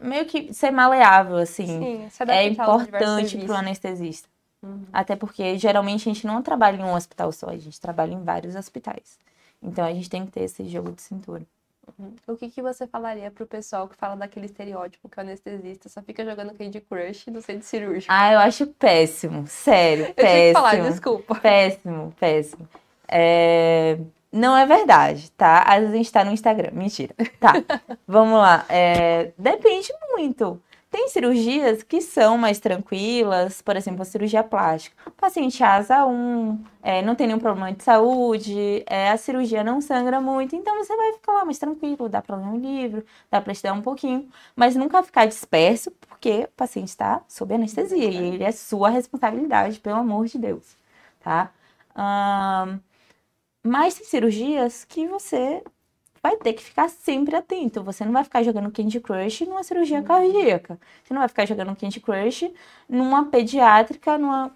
meio 0.01 0.25
que 0.25 0.53
ser 0.53 0.71
maleável, 0.71 1.37
assim, 1.37 1.67
Sim, 1.67 2.09
é 2.27 2.47
importante 2.47 3.37
para 3.37 3.53
o 3.53 3.57
anestesista. 3.57 4.29
Uhum. 4.63 4.85
Até 4.91 5.15
porque 5.15 5.57
geralmente 5.57 6.09
a 6.09 6.13
gente 6.13 6.25
não 6.25 6.41
trabalha 6.41 6.77
em 6.77 6.83
um 6.83 6.93
hospital 6.93 7.31
só, 7.31 7.49
a 7.49 7.57
gente 7.57 7.79
trabalha 7.79 8.13
em 8.13 8.23
vários 8.23 8.55
hospitais. 8.55 9.19
Então 9.61 9.85
a 9.85 9.93
gente 9.93 10.09
tem 10.09 10.25
que 10.25 10.31
ter 10.31 10.41
esse 10.41 10.67
jogo 10.67 10.91
de 10.91 11.01
cintura. 11.01 11.43
Uhum. 11.97 12.13
O 12.27 12.35
que, 12.35 12.49
que 12.49 12.61
você 12.61 12.87
falaria 12.87 13.31
pro 13.31 13.45
pessoal 13.45 13.87
que 13.87 13.95
fala 13.95 14.15
daquele 14.15 14.45
estereótipo 14.45 15.09
que 15.09 15.17
o 15.17 15.21
anestesista 15.21 15.89
só 15.89 16.01
fica 16.01 16.25
jogando 16.25 16.53
Candy 16.53 16.81
Crush 16.81 17.27
no 17.27 17.41
centro 17.41 17.65
cirúrgico? 17.65 18.11
Ah, 18.11 18.33
eu 18.33 18.39
acho 18.39 18.67
péssimo, 18.67 19.45
sério, 19.47 20.13
péssimo. 20.13 20.35
Eu 20.35 20.47
que 20.47 20.53
falar, 20.53 20.89
desculpa. 20.89 21.35
Péssimo, 21.41 22.13
péssimo. 22.19 22.67
É... 23.07 23.97
Não 24.31 24.57
é 24.57 24.65
verdade, 24.65 25.31
tá? 25.31 25.61
Às 25.61 25.79
vezes 25.79 25.93
a 25.93 25.97
gente 25.97 26.11
tá 26.11 26.25
no 26.25 26.31
Instagram. 26.31 26.71
Mentira. 26.73 27.15
Tá. 27.39 27.53
Vamos 28.05 28.37
lá. 28.37 28.65
É... 28.67 29.31
Depende 29.37 29.93
muito. 30.11 30.61
Tem 30.95 31.09
cirurgias 31.09 31.83
que 31.83 31.99
são 31.99 32.37
mais 32.37 32.57
tranquilas, 32.57 33.61
por 33.61 33.75
exemplo, 33.75 34.01
a 34.01 34.05
cirurgia 34.05 34.41
plástica. 34.41 34.95
O 35.05 35.11
paciente 35.11 35.61
asa 35.61 36.05
1, 36.05 36.63
é, 36.81 37.01
não 37.01 37.15
tem 37.15 37.27
nenhum 37.27 37.37
problema 37.37 37.73
de 37.73 37.83
saúde, 37.83 38.81
é, 38.87 39.11
a 39.11 39.17
cirurgia 39.17 39.61
não 39.61 39.81
sangra 39.81 40.21
muito, 40.21 40.55
então 40.55 40.73
você 40.77 40.95
vai 40.95 41.11
ficar 41.11 41.33
lá 41.33 41.43
mais 41.43 41.59
tranquilo, 41.59 42.07
dá 42.07 42.21
para 42.21 42.37
ler 42.37 42.45
um 42.45 42.57
livro, 42.57 43.03
dá 43.29 43.41
para 43.41 43.51
estudar 43.51 43.73
um 43.73 43.81
pouquinho, 43.81 44.29
mas 44.55 44.77
nunca 44.77 45.03
ficar 45.03 45.25
disperso, 45.25 45.91
porque 45.91 46.45
o 46.45 46.55
paciente 46.55 46.87
está 46.87 47.21
sob 47.27 47.53
anestesia 47.53 47.97
e 47.97 48.15
ele 48.15 48.45
é 48.45 48.53
sua 48.53 48.87
responsabilidade, 48.87 49.81
pelo 49.81 49.97
amor 49.97 50.27
de 50.27 50.37
Deus, 50.37 50.77
tá? 51.19 51.51
Mas 53.61 53.95
tem 53.95 54.05
cirurgias 54.05 54.85
que 54.85 55.07
você 55.09 55.61
vai 56.25 56.37
ter 56.37 56.53
que 56.53 56.63
ficar 56.63 56.89
sempre 56.89 57.35
atento. 57.35 57.83
Você 57.83 58.03
não 58.03 58.11
vai 58.11 58.23
ficar 58.23 58.41
jogando 58.43 58.71
Candy 58.71 58.99
Crush 58.99 59.41
numa 59.45 59.63
cirurgia 59.63 59.99
uhum. 59.99 60.03
cardíaca. 60.05 60.79
Você 61.03 61.13
não 61.13 61.21
vai 61.21 61.27
ficar 61.27 61.45
jogando 61.45 61.75
Candy 61.75 61.99
Crush 61.99 62.51
numa 62.89 63.25
pediátrica, 63.25 64.17
numa. 64.17 64.51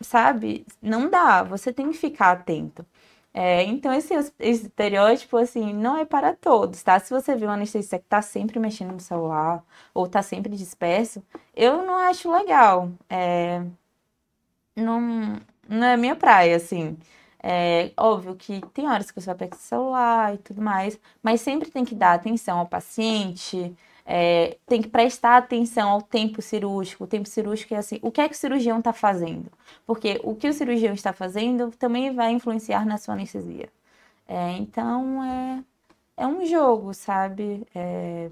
Sabe? 0.00 0.64
Não 0.80 1.10
dá. 1.10 1.42
Você 1.42 1.72
tem 1.72 1.90
que 1.90 1.98
ficar 1.98 2.32
atento. 2.32 2.86
É, 3.32 3.62
então, 3.64 3.92
esse, 3.92 4.14
esse, 4.14 4.66
estereótipo, 4.66 5.36
assim, 5.36 5.72
não 5.74 5.96
é 5.96 6.04
para 6.04 6.34
todos, 6.34 6.82
tá? 6.82 6.98
Se 6.98 7.10
você 7.10 7.36
vê 7.36 7.46
um 7.46 7.50
anestesista 7.50 7.98
que 7.98 8.06
tá 8.06 8.20
sempre 8.22 8.58
mexendo 8.58 8.92
no 8.92 9.00
celular 9.00 9.64
ou 9.94 10.08
tá 10.08 10.20
sempre 10.22 10.56
disperso, 10.56 11.22
eu 11.54 11.84
não 11.86 11.94
acho 11.96 12.30
legal. 12.32 12.90
É, 13.08 13.62
não, 14.76 15.40
não 15.68 15.86
é 15.86 15.96
minha 15.96 16.16
praia, 16.16 16.56
assim. 16.56 16.96
É 17.42 17.92
óbvio 17.96 18.36
que 18.36 18.60
tem 18.74 18.86
horas 18.88 19.10
que 19.10 19.20
você 19.20 19.26
vai 19.26 19.34
pegar 19.34 19.56
o 19.56 19.58
celular 19.58 20.34
e 20.34 20.38
tudo 20.38 20.60
mais, 20.60 20.98
mas 21.22 21.40
sempre 21.40 21.70
tem 21.70 21.84
que 21.84 21.94
dar 21.94 22.14
atenção 22.14 22.58
ao 22.58 22.66
paciente, 22.66 23.74
é, 24.04 24.58
tem 24.66 24.82
que 24.82 24.88
prestar 24.88 25.36
atenção 25.38 25.88
ao 25.90 26.02
tempo 26.02 26.42
cirúrgico. 26.42 27.04
O 27.04 27.06
tempo 27.06 27.28
cirúrgico 27.28 27.74
é 27.74 27.78
assim, 27.78 27.98
o 28.02 28.10
que 28.10 28.20
é 28.20 28.28
que 28.28 28.34
o 28.34 28.38
cirurgião 28.38 28.78
está 28.78 28.92
fazendo? 28.92 29.50
Porque 29.86 30.20
o 30.24 30.34
que 30.34 30.48
o 30.48 30.52
cirurgião 30.52 30.92
está 30.94 31.12
fazendo 31.12 31.70
também 31.78 32.14
vai 32.14 32.32
influenciar 32.32 32.84
na 32.86 32.98
sua 32.98 33.14
anestesia. 33.14 33.68
É, 34.28 34.52
então, 34.52 35.22
é, 35.24 35.64
é 36.18 36.26
um 36.26 36.44
jogo, 36.46 36.94
sabe? 36.94 37.66
É, 37.74 38.30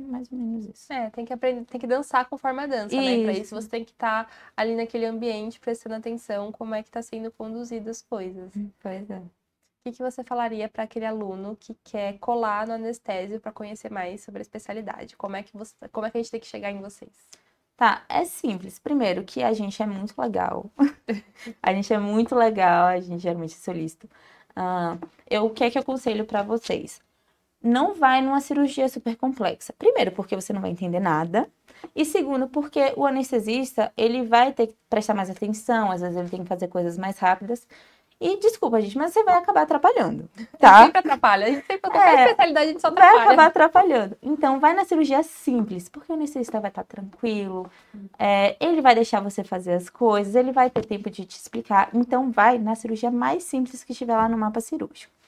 mais 0.00 0.30
ou 0.30 0.38
menos 0.38 0.66
isso. 0.66 0.92
É, 0.92 1.10
tem 1.10 1.24
que 1.24 1.32
aprender, 1.32 1.64
tem 1.64 1.80
que 1.80 1.86
dançar 1.86 2.28
conforme 2.28 2.62
a 2.62 2.66
dança, 2.66 2.94
isso. 2.94 3.04
né? 3.04 3.22
Pra 3.22 3.32
isso 3.32 3.54
você 3.54 3.68
tem 3.68 3.84
que 3.84 3.92
estar 3.92 4.24
tá 4.24 4.32
ali 4.56 4.74
naquele 4.74 5.06
ambiente 5.06 5.60
prestando 5.60 5.94
atenção 5.94 6.50
como 6.52 6.74
é 6.74 6.82
que 6.82 6.88
está 6.88 7.02
sendo 7.02 7.30
conduzido 7.32 7.90
as 7.90 8.02
coisas. 8.02 8.54
Hum, 8.56 8.70
pois 8.80 9.10
é. 9.10 9.18
O 9.18 9.30
que, 9.84 9.92
que 9.92 10.02
você 10.02 10.22
falaria 10.22 10.68
para 10.68 10.82
aquele 10.82 11.06
aluno 11.06 11.56
que 11.58 11.74
quer 11.82 12.18
colar 12.18 12.66
no 12.66 12.74
anestésio 12.74 13.40
para 13.40 13.50
conhecer 13.50 13.90
mais 13.90 14.22
sobre 14.22 14.40
a 14.40 14.42
especialidade? 14.42 15.16
Como 15.16 15.36
é 15.36 15.42
que 15.42 15.56
você, 15.56 15.74
como 15.90 16.06
é 16.06 16.10
que 16.10 16.18
a 16.18 16.20
gente 16.22 16.30
tem 16.30 16.40
que 16.40 16.46
chegar 16.46 16.70
em 16.70 16.80
vocês? 16.80 17.10
Tá, 17.76 18.04
é 18.06 18.26
simples. 18.26 18.78
Primeiro, 18.78 19.24
que 19.24 19.42
a 19.42 19.54
gente 19.54 19.82
é 19.82 19.86
muito 19.86 20.20
legal. 20.20 20.70
a 21.62 21.72
gente 21.72 21.90
é 21.90 21.98
muito 21.98 22.34
legal, 22.34 22.88
a 22.88 23.00
gente 23.00 23.22
geralmente 23.22 23.54
é 23.54 23.58
solista. 23.58 24.06
Uh, 24.50 25.08
eu, 25.30 25.46
o 25.46 25.50
que 25.50 25.64
é 25.64 25.70
que 25.70 25.78
eu 25.78 25.82
aconselho 25.82 26.26
para 26.26 26.42
vocês? 26.42 27.00
Não 27.62 27.94
vai 27.94 28.22
numa 28.22 28.40
cirurgia 28.40 28.88
super 28.88 29.16
complexa. 29.16 29.72
Primeiro, 29.78 30.12
porque 30.12 30.34
você 30.34 30.52
não 30.52 30.60
vai 30.60 30.70
entender 30.70 31.00
nada. 31.00 31.48
E 31.94 32.04
segundo, 32.04 32.48
porque 32.48 32.92
o 32.96 33.06
anestesista, 33.06 33.92
ele 33.96 34.22
vai 34.22 34.52
ter 34.52 34.68
que 34.68 34.76
prestar 34.88 35.14
mais 35.14 35.30
atenção, 35.30 35.90
às 35.90 36.00
vezes 36.00 36.16
ele 36.16 36.28
tem 36.28 36.42
que 36.42 36.48
fazer 36.48 36.68
coisas 36.68 36.98
mais 36.98 37.18
rápidas. 37.18 37.66
E 38.22 38.36
desculpa, 38.36 38.78
gente, 38.82 38.98
mas 38.98 39.14
você 39.14 39.24
vai 39.24 39.38
acabar 39.38 39.62
atrapalhando, 39.62 40.28
tá? 40.58 40.84
Sempre 40.84 40.98
atrapalha. 40.98 41.46
A 41.46 41.48
gente 41.48 41.66
sempre, 41.66 41.78
qualquer 41.78 42.18
é, 42.18 42.22
especialidade, 42.24 42.66
a 42.66 42.72
gente 42.72 42.80
só 42.82 42.88
atrapalha. 42.88 43.14
Vai 43.14 43.24
acabar 43.24 43.46
atrapalhando. 43.46 44.16
Então, 44.22 44.60
vai 44.60 44.74
na 44.74 44.84
cirurgia 44.84 45.22
simples, 45.22 45.88
porque 45.88 46.12
o 46.12 46.14
anestesista 46.14 46.60
vai 46.60 46.70
estar 46.70 46.84
tranquilo, 46.84 47.70
é, 48.18 48.56
ele 48.60 48.82
vai 48.82 48.94
deixar 48.94 49.20
você 49.20 49.42
fazer 49.42 49.72
as 49.72 49.88
coisas, 49.88 50.34
ele 50.34 50.52
vai 50.52 50.68
ter 50.68 50.84
tempo 50.84 51.08
de 51.08 51.24
te 51.24 51.38
explicar. 51.38 51.88
Então, 51.94 52.30
vai 52.30 52.58
na 52.58 52.74
cirurgia 52.74 53.10
mais 53.10 53.44
simples 53.44 53.82
que 53.82 53.92
estiver 53.92 54.14
lá 54.14 54.28
no 54.28 54.36
mapa 54.36 54.60
cirúrgico 54.60 55.19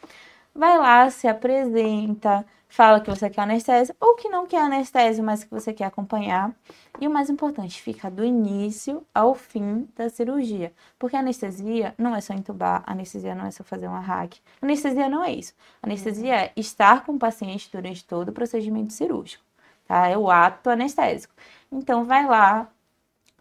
vai 0.55 0.79
lá, 0.79 1.11
se 1.11 1.27
apresenta, 1.27 2.45
fala 2.69 3.01
que 3.01 3.11
você 3.11 3.29
quer 3.29 3.43
anestésio 3.43 3.95
ou 4.01 4.15
que 4.17 4.29
não 4.29 4.47
quer 4.47 4.62
anestésio, 4.62 5.23
mas 5.23 5.45
que 5.45 5.51
você 5.51 5.73
quer 5.73 5.85
acompanhar. 5.85 6.55
E 7.01 7.07
o 7.07 7.11
mais 7.11 7.29
importante, 7.29 7.83
fica 7.83 8.11
do 8.11 8.25
início 8.25 9.07
ao 9.15 9.35
fim 9.35 9.88
da 9.97 10.09
cirurgia. 10.09 10.73
Porque 10.99 11.17
anestesia 11.17 11.95
não 11.99 12.15
é 12.15 12.21
só 12.21 12.33
entubar, 12.33 12.83
anestesia 12.87 13.35
não 13.35 13.47
é 13.47 13.51
só 13.51 13.62
fazer 13.62 13.88
uma 13.88 14.01
hack. 14.01 14.37
Anestesia 14.61 15.09
não 15.09 15.23
é 15.23 15.33
isso. 15.33 15.55
anestesia 15.83 16.35
é 16.47 16.53
estar 16.57 17.05
com 17.05 17.12
o 17.12 17.19
paciente 17.19 17.69
durante 17.71 18.05
todo 18.05 18.31
o 18.31 18.33
procedimento 18.33 18.93
cirúrgico. 18.93 19.45
Tá? 19.87 20.09
É 20.09 20.17
o 20.17 20.31
ato 20.31 20.71
anestésico. 20.71 21.35
Então, 21.71 22.05
vai 22.05 22.27
lá, 22.27 22.71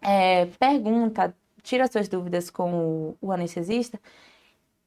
é, 0.02 0.46
pergunta, 0.58 1.34
tira 1.62 1.86
suas 1.86 2.08
dúvidas 2.08 2.50
com 2.50 2.74
o, 2.74 3.16
o 3.20 3.32
anestesista 3.32 3.98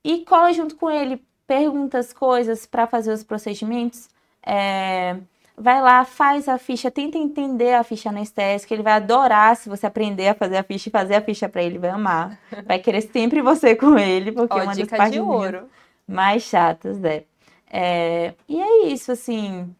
e 0.03 0.23
cola 0.25 0.53
junto 0.53 0.75
com 0.75 0.91
ele 0.91 1.23
pergunta 1.47 1.97
as 1.99 2.12
coisas 2.13 2.65
para 2.65 2.88
fazer 2.88 3.12
os 3.12 3.23
procedimentos. 3.23 4.10
É, 4.45 5.17
vai 5.58 5.81
lá, 5.81 6.03
faz 6.03 6.47
a 6.47 6.58
ficha, 6.58 6.91
tenta 6.91 7.17
entender 7.17 7.73
a 7.73 7.84
ficha 7.84 8.10
anestésica. 8.10 8.73
Ele 8.73 8.84
vai 8.84 8.93
adorar 8.93 9.55
se 9.55 9.69
você 9.69 9.88
aprender 9.88 10.29
a 10.29 10.36
fazer 10.36 10.58
a 10.58 10.63
ficha 10.63 10.89
e 10.89 10.91
fazer 10.91 11.15
a 11.15 11.21
ficha 11.21 11.47
para 11.47 11.63
ele, 11.63 11.77
vai 11.77 11.89
amar. 11.89 12.39
Vai 12.65 12.79
querer 12.79 13.01
sempre 13.01 13.41
você 13.41 13.75
com 13.75 13.97
ele, 13.97 14.31
porque 14.31 14.53
Ó, 14.53 14.60
é 14.60 14.63
uma 14.63 14.75
das 14.75 14.89
partes 14.89 15.19
ouro. 15.19 15.69
mais 16.08 16.43
chatas, 16.43 17.03
é. 17.03 17.23
é. 17.69 18.34
E 18.47 18.62
é 18.62 18.88
isso, 18.88 19.12
assim. 19.12 19.73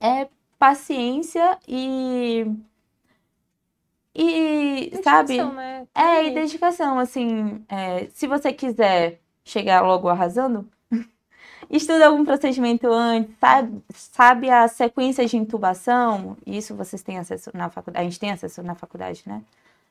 É 0.00 0.28
paciência 0.58 1.58
e. 1.66 2.46
E, 4.14 4.90
dedicação, 4.90 5.02
sabe? 5.04 5.38
Né? 5.38 5.86
É, 5.94 6.24
e 6.24 6.34
dedicação, 6.34 6.98
assim. 6.98 7.64
É, 7.68 8.06
se 8.10 8.26
você 8.26 8.52
quiser 8.52 9.20
chegar 9.44 9.82
logo 9.82 10.08
arrasando, 10.08 10.68
estuda 11.70 12.06
algum 12.06 12.24
procedimento 12.24 12.86
antes, 12.88 13.34
sabe, 13.38 13.82
sabe 13.94 14.50
a 14.50 14.66
sequência 14.68 15.26
de 15.26 15.36
intubação, 15.36 16.36
isso 16.46 16.74
vocês 16.74 17.02
têm 17.02 17.18
acesso 17.18 17.50
na 17.54 17.68
faculdade, 17.68 18.06
a 18.06 18.08
gente 18.08 18.20
tem 18.20 18.30
acesso 18.30 18.62
na 18.62 18.74
faculdade, 18.74 19.22
né? 19.26 19.42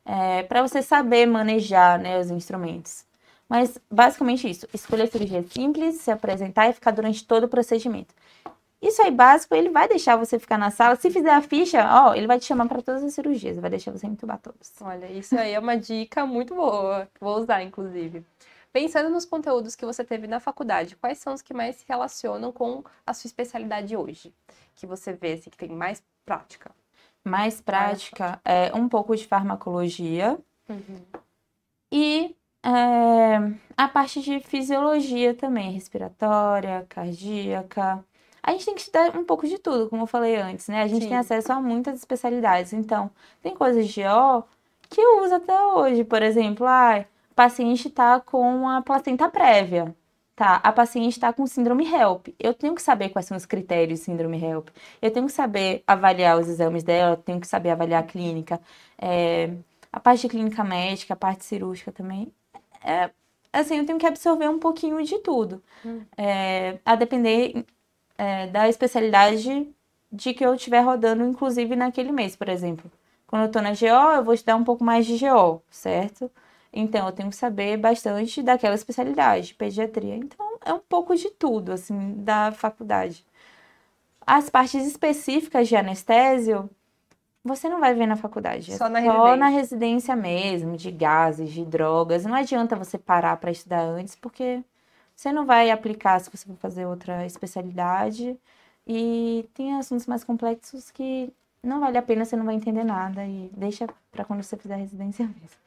É, 0.06 0.44
para 0.44 0.62
você 0.62 0.82
saber 0.82 1.26
manejar 1.26 2.00
né, 2.00 2.20
os 2.20 2.32
instrumentos. 2.32 3.06
Mas 3.50 3.78
basicamente 3.90 4.50
isso, 4.50 4.68
escolher 4.74 5.08
cirurgia 5.08 5.44
simples, 5.50 5.96
se 5.96 6.12
apresentar 6.12 6.70
e 6.70 6.74
ficar 6.74 6.92
durante 6.92 7.26
todo 7.26 7.46
o 7.46 7.48
procedimento. 7.48 8.14
Isso 8.82 9.02
aí 9.02 9.10
básico, 9.10 9.56
ele 9.56 9.70
vai 9.70 9.88
deixar 9.88 10.16
você 10.16 10.38
ficar 10.38 10.58
na 10.58 10.70
sala. 10.70 10.96
Se 10.96 11.10
fizer 11.10 11.32
a 11.32 11.42
ficha, 11.42 11.84
ó, 11.90 12.14
ele 12.14 12.28
vai 12.28 12.40
te 12.40 12.46
chamar 12.46 12.68
para 12.68 12.82
todas 12.82 13.04
as 13.04 13.14
cirurgias, 13.14 13.58
vai 13.58 13.70
deixar 13.70 13.92
você 13.92 14.06
intubar 14.06 14.38
todos. 14.38 14.72
Olha, 14.82 15.12
isso 15.12 15.38
aí 15.38 15.54
é 15.54 15.60
uma 15.60 15.76
dica 15.76 16.26
muito 16.26 16.54
boa, 16.54 17.08
vou 17.20 17.38
usar 17.40 17.64
inclusive. 17.64 18.24
Pensando 18.80 19.10
nos 19.10 19.26
conteúdos 19.26 19.76
que 19.76 19.88
você 19.88 20.04
teve 20.04 20.28
na 20.28 20.40
faculdade, 20.40 20.96
quais 20.98 21.18
são 21.18 21.34
os 21.34 21.42
que 21.42 21.52
mais 21.52 21.78
se 21.78 21.86
relacionam 21.88 22.52
com 22.52 22.84
a 23.08 23.12
sua 23.12 23.28
especialidade 23.28 23.98
hoje? 23.98 24.32
Que 24.76 24.86
você 24.86 25.14
vê 25.14 25.34
assim, 25.34 25.50
que 25.50 25.58
tem 25.58 25.70
mais 25.70 26.04
prática? 26.24 26.70
Mais 27.24 27.60
prática, 27.60 28.40
é 28.46 28.72
um 28.76 28.88
pouco 28.88 29.16
de 29.16 29.26
farmacologia 29.26 30.38
uhum. 30.70 31.02
e 31.92 32.36
é, 32.62 33.52
a 33.76 33.88
parte 33.88 34.22
de 34.22 34.40
fisiologia 34.42 35.34
também, 35.34 35.72
respiratória, 35.72 36.86
cardíaca. 36.88 38.06
A 38.44 38.52
gente 38.52 38.66
tem 38.66 38.76
que 38.76 38.82
estudar 38.82 39.18
um 39.18 39.26
pouco 39.26 39.48
de 39.48 39.58
tudo, 39.58 39.90
como 39.90 40.04
eu 40.04 40.08
falei 40.08 40.36
antes, 40.36 40.68
né? 40.68 40.84
A 40.84 40.88
gente 40.88 41.02
Sim. 41.02 41.10
tem 41.10 41.18
acesso 41.18 41.52
a 41.52 41.60
muitas 41.60 41.98
especialidades. 41.98 42.74
Então, 42.74 43.10
tem 43.42 43.56
coisas 43.56 43.88
de 43.88 44.04
GO 44.04 44.44
que 44.88 45.02
eu 45.02 45.24
uso 45.24 45.34
até 45.34 45.60
hoje. 45.64 46.04
Por 46.04 46.22
exemplo, 46.22 46.68
ah, 46.68 47.04
o 47.04 47.17
paciente 47.38 47.88
está 47.88 48.20
com 48.20 48.68
a 48.68 48.82
placenta 48.82 49.30
prévia. 49.30 49.96
Tá, 50.36 50.56
a 50.64 50.72
paciente 50.72 51.14
está 51.14 51.32
com 51.32 51.46
síndrome 51.48 51.84
HELP. 51.86 52.36
Eu 52.40 52.54
tenho 52.54 52.76
que 52.76 52.82
saber 52.82 53.10
quais 53.10 53.26
são 53.26 53.38
os 53.38 53.46
critérios 53.46 54.00
de 54.00 54.06
síndrome 54.06 54.38
HELP. 54.44 54.70
Eu 55.02 55.12
tenho 55.12 55.26
que 55.28 55.32
saber 55.32 55.84
avaliar 55.88 56.40
os 56.40 56.48
exames 56.48 56.84
dela, 56.84 57.16
tenho 57.16 57.40
que 57.40 57.48
saber 57.48 57.70
avaliar 57.72 58.04
a 58.04 58.06
clínica. 58.06 58.60
É, 59.00 59.52
a 59.92 60.00
parte 60.00 60.22
de 60.22 60.30
clínica 60.30 60.64
médica, 60.64 61.14
a 61.14 61.18
parte 61.18 61.46
cirúrgica 61.46 61.92
também. 61.92 62.32
É, 62.84 63.10
assim, 63.54 63.78
eu 63.78 63.86
tenho 63.86 64.00
que 64.00 64.06
absorver 64.06 64.50
um 64.50 64.60
pouquinho 64.60 65.04
de 65.04 65.20
tudo. 65.20 65.62
Hum. 65.86 66.02
É, 66.18 66.80
a 66.86 66.96
depender 66.96 67.66
é, 68.18 68.48
da 68.48 68.68
especialidade 68.68 69.68
de 70.12 70.34
que 70.34 70.46
eu 70.46 70.54
estiver 70.56 70.82
rodando, 70.82 71.24
inclusive 71.24 71.76
naquele 71.76 72.12
mês, 72.12 72.36
por 72.36 72.50
exemplo. 72.50 72.92
Quando 73.28 73.44
eu 73.44 73.52
tô 73.52 73.62
na 73.62 73.72
GO, 73.72 74.16
eu 74.16 74.24
vou 74.24 74.34
estudar 74.34 74.56
um 74.56 74.64
pouco 74.64 74.84
mais 74.84 75.06
de 75.06 75.18
GO, 75.20 75.62
certo? 75.70 76.32
Então, 76.80 77.08
eu 77.08 77.12
tenho 77.12 77.30
que 77.30 77.36
saber 77.36 77.76
bastante 77.76 78.44
daquela 78.44 78.76
especialidade, 78.76 79.56
pediatria. 79.56 80.16
Então, 80.16 80.60
é 80.64 80.72
um 80.72 80.80
pouco 80.80 81.16
de 81.16 81.32
tudo, 81.32 81.72
assim, 81.72 82.14
da 82.18 82.52
faculdade. 82.52 83.26
As 84.26 84.48
partes 84.48 84.86
específicas 84.86 85.68
de 85.68 85.76
anestésio, 85.76 86.70
você 87.44 87.68
não 87.68 87.80
vai 87.80 87.96
ver 87.96 88.06
na 88.06 88.16
faculdade. 88.16 88.72
É 88.72 88.78
Só 88.78 88.88
na 88.90 89.02
só 89.02 89.36
na 89.36 89.48
residência. 89.48 89.60
residência 89.60 90.16
mesmo, 90.16 90.78
de 90.78 90.92
gases, 90.92 91.52
de 91.52 91.66
drogas. 91.66 92.26
Não 92.26 92.36
adianta 92.36 92.76
você 92.76 92.98
parar 92.98 93.38
para 93.38 93.50
estudar 93.50 93.82
antes, 93.82 94.16
porque 94.16 94.64
você 95.16 95.32
não 95.32 95.48
vai 95.48 95.72
aplicar 95.72 96.20
se 96.20 96.30
você 96.30 96.46
for 96.46 96.58
fazer 96.58 96.86
outra 96.86 97.26
especialidade. 97.26 98.38
E 98.86 99.50
tem 99.56 99.74
assuntos 99.74 100.06
mais 100.06 100.24
complexos 100.24 100.92
que 100.92 101.34
não 101.64 101.80
vale 101.80 101.98
a 101.98 102.04
pena, 102.04 102.24
você 102.24 102.36
não 102.36 102.46
vai 102.46 102.54
entender 102.54 102.84
nada. 102.84 103.26
E 103.26 103.50
deixa 103.58 103.88
para 104.12 104.24
quando 104.26 104.44
você 104.44 104.56
fizer 104.56 104.76
residência 104.76 105.26
mesmo. 105.26 105.67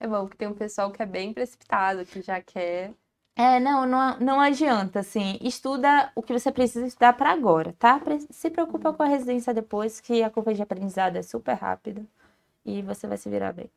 É 0.00 0.06
bom 0.06 0.28
que 0.28 0.36
tem 0.36 0.48
um 0.48 0.54
pessoal 0.54 0.90
que 0.92 1.02
é 1.02 1.06
bem 1.06 1.32
precipitado, 1.32 2.04
que 2.06 2.22
já 2.22 2.40
quer. 2.40 2.92
É, 3.36 3.60
não, 3.60 3.86
não, 3.86 4.18
não 4.18 4.40
adianta, 4.40 5.00
assim, 5.00 5.38
estuda 5.40 6.10
o 6.14 6.22
que 6.22 6.32
você 6.32 6.50
precisa 6.50 6.86
estudar 6.86 7.12
para 7.12 7.30
agora, 7.30 7.72
tá? 7.78 8.00
Se 8.30 8.50
preocupa 8.50 8.92
com 8.92 9.02
a 9.02 9.06
residência 9.06 9.54
depois, 9.54 10.00
que 10.00 10.22
a 10.24 10.30
curva 10.30 10.52
de 10.52 10.62
aprendizado 10.62 11.16
é 11.16 11.22
super 11.22 11.54
rápida 11.54 12.04
e 12.64 12.82
você 12.82 13.06
vai 13.06 13.16
se 13.16 13.30
virar 13.30 13.52
bem. 13.52 13.70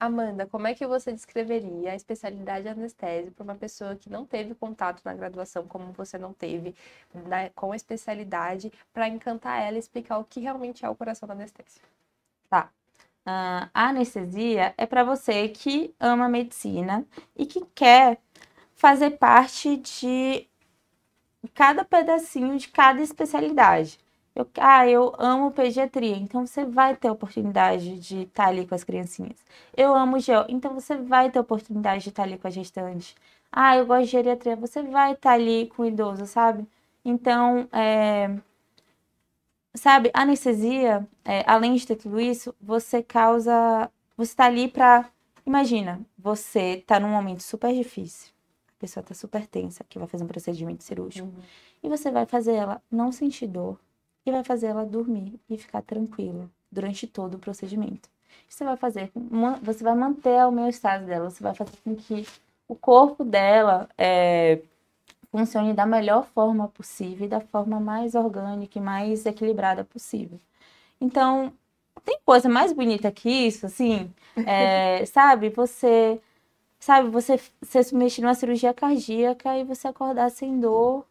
Amanda, 0.00 0.46
como 0.46 0.66
é 0.66 0.74
que 0.74 0.86
você 0.86 1.12
descreveria 1.12 1.92
a 1.92 1.94
especialidade 1.94 2.62
de 2.62 2.70
anestésio 2.70 3.32
para 3.32 3.44
uma 3.44 3.54
pessoa 3.54 3.94
que 3.96 4.08
não 4.10 4.24
teve 4.26 4.54
contato 4.54 5.02
na 5.04 5.14
graduação, 5.14 5.66
como 5.68 5.92
você 5.92 6.16
não 6.18 6.32
teve, 6.32 6.74
né, 7.14 7.50
com 7.50 7.72
a 7.72 7.76
especialidade, 7.76 8.72
para 8.94 9.08
encantar 9.08 9.62
ela 9.62 9.76
e 9.76 9.78
explicar 9.78 10.18
o 10.18 10.24
que 10.24 10.40
realmente 10.40 10.84
é 10.84 10.88
o 10.88 10.96
coração 10.96 11.28
da 11.28 11.34
anestesia? 11.34 11.82
Ah, 12.50 12.68
a 13.74 13.88
anestesia 13.88 14.74
é 14.76 14.86
para 14.86 15.04
você 15.04 15.48
que 15.48 15.94
ama 16.00 16.28
medicina 16.28 17.04
e 17.36 17.46
que 17.46 17.64
quer 17.74 18.18
fazer 18.74 19.10
parte 19.12 19.76
de 19.76 20.46
cada 21.54 21.84
pedacinho 21.84 22.56
de 22.58 22.68
cada 22.68 23.00
especialidade. 23.02 23.98
Eu, 24.34 24.48
ah, 24.58 24.86
eu 24.88 25.12
amo 25.18 25.50
pediatria, 25.50 26.16
então 26.16 26.46
você 26.46 26.64
vai 26.64 26.96
ter 26.96 27.10
oportunidade 27.10 27.98
de 27.98 28.22
estar 28.22 28.46
ali 28.48 28.66
com 28.66 28.74
as 28.74 28.84
criancinhas. 28.84 29.36
Eu 29.76 29.94
amo 29.94 30.18
geo, 30.20 30.44
então 30.48 30.72
você 30.74 30.96
vai 30.96 31.30
ter 31.30 31.40
oportunidade 31.40 32.04
de 32.04 32.10
estar 32.10 32.22
ali 32.22 32.38
com 32.38 32.46
a 32.46 32.50
gestante. 32.50 33.14
Ah, 33.50 33.76
eu 33.76 33.86
gosto 33.86 34.04
de 34.04 34.12
geriatria, 34.12 34.56
você 34.56 34.82
vai 34.82 35.12
estar 35.12 35.32
ali 35.32 35.66
com 35.74 35.82
o 35.82 35.86
idoso, 35.86 36.26
sabe? 36.26 36.66
Então, 37.04 37.68
é, 37.72 38.30
sabe, 39.74 40.10
anestesia, 40.14 41.06
é, 41.24 41.44
além 41.46 41.74
de 41.74 41.86
ter 41.86 41.96
tudo 41.96 42.20
isso, 42.20 42.54
você 42.60 43.02
causa. 43.02 43.90
Você 44.16 44.34
tá 44.34 44.46
ali 44.46 44.68
pra. 44.68 45.10
Imagina, 45.46 46.00
você 46.18 46.82
tá 46.86 47.00
num 47.00 47.08
momento 47.08 47.42
super 47.42 47.72
difícil. 47.74 48.30
A 48.68 48.80
pessoa 48.80 49.04
tá 49.04 49.14
super 49.14 49.46
tensa, 49.46 49.84
que 49.88 49.98
vai 49.98 50.08
fazer 50.08 50.24
um 50.24 50.28
procedimento 50.28 50.82
cirúrgico. 50.84 51.28
E 51.82 51.88
você 51.88 52.10
vai 52.10 52.26
fazer 52.26 52.54
ela 52.54 52.82
não 52.90 53.12
sentir 53.12 53.46
dor. 53.46 53.78
E 54.24 54.30
vai 54.30 54.44
fazer 54.44 54.66
ela 54.68 54.84
dormir 54.84 55.40
e 55.48 55.56
ficar 55.56 55.82
tranquila 55.82 56.50
durante 56.70 57.06
todo 57.06 57.34
o 57.34 57.38
procedimento. 57.38 58.08
Você 58.48 58.64
vai 58.64 58.76
fazer, 58.76 59.10
você 59.62 59.82
vai 59.82 59.94
manter 59.94 60.38
a 60.38 60.48
homeostase 60.48 61.04
dela, 61.06 61.30
você 61.30 61.42
vai 61.42 61.54
fazer 61.54 61.76
com 61.82 61.94
que 61.96 62.26
o 62.68 62.74
corpo 62.74 63.24
dela 63.24 63.88
é, 63.98 64.60
funcione 65.30 65.74
da 65.74 65.86
melhor 65.86 66.24
forma 66.26 66.68
possível 66.68 67.26
e 67.26 67.28
da 67.30 67.40
forma 67.40 67.80
mais 67.80 68.14
orgânica 68.14 68.78
e 68.78 68.82
mais 68.82 69.26
equilibrada 69.26 69.84
possível. 69.84 70.40
Então, 71.00 71.52
tem 72.04 72.20
coisa 72.24 72.48
mais 72.48 72.72
bonita 72.72 73.12
que 73.12 73.30
isso, 73.30 73.66
assim, 73.66 74.12
é, 74.44 75.04
sabe? 75.06 75.50
Você, 75.50 76.20
sabe, 76.80 77.10
você 77.10 77.38
ser 77.62 77.84
submetido 77.84 78.26
a 78.28 78.30
uma 78.30 78.36
cirurgia 78.36 78.74
cardíaca 78.74 79.58
e 79.58 79.64
você 79.64 79.88
acordar 79.88 80.30
sem 80.30 80.60
dor. 80.60 81.06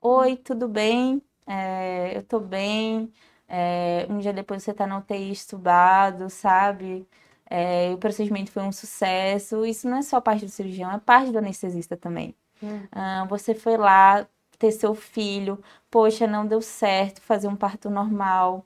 Oi, 0.00 0.36
tudo 0.36 0.68
bem? 0.68 1.22
É, 1.46 2.16
eu 2.16 2.22
tô 2.22 2.40
bem. 2.40 3.12
É, 3.48 4.06
um 4.10 4.18
dia 4.18 4.32
depois 4.32 4.62
você 4.62 4.72
tá 4.74 4.86
na 4.86 4.98
UTI 4.98 5.30
estubado, 5.32 6.28
sabe? 6.30 7.06
É, 7.48 7.92
o 7.94 7.98
procedimento 7.98 8.50
foi 8.50 8.62
um 8.62 8.72
sucesso. 8.72 9.64
Isso 9.66 9.88
não 9.88 9.98
é 9.98 10.02
só 10.02 10.20
parte 10.20 10.44
do 10.46 10.50
cirurgião, 10.50 10.90
é 10.92 10.98
parte 10.98 11.30
do 11.32 11.38
anestesista 11.38 11.96
também. 11.96 12.34
Hum. 12.62 12.82
Ah, 12.92 13.26
você 13.28 13.54
foi 13.54 13.76
lá 13.76 14.26
ter 14.58 14.70
seu 14.72 14.94
filho, 14.94 15.58
poxa, 15.90 16.26
não 16.26 16.46
deu 16.46 16.60
certo 16.62 17.20
fazer 17.20 17.48
um 17.48 17.56
parto 17.56 17.90
normal. 17.90 18.64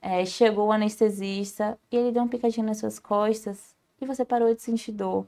É, 0.00 0.24
chegou 0.24 0.68
o 0.68 0.72
anestesista 0.72 1.78
e 1.90 1.96
ele 1.96 2.12
deu 2.12 2.22
uma 2.22 2.28
picadinha 2.28 2.64
nas 2.64 2.78
suas 2.78 2.98
costas 2.98 3.74
e 4.00 4.06
você 4.06 4.24
parou 4.24 4.54
de 4.54 4.62
sentir 4.62 4.92
dor. 4.92 5.26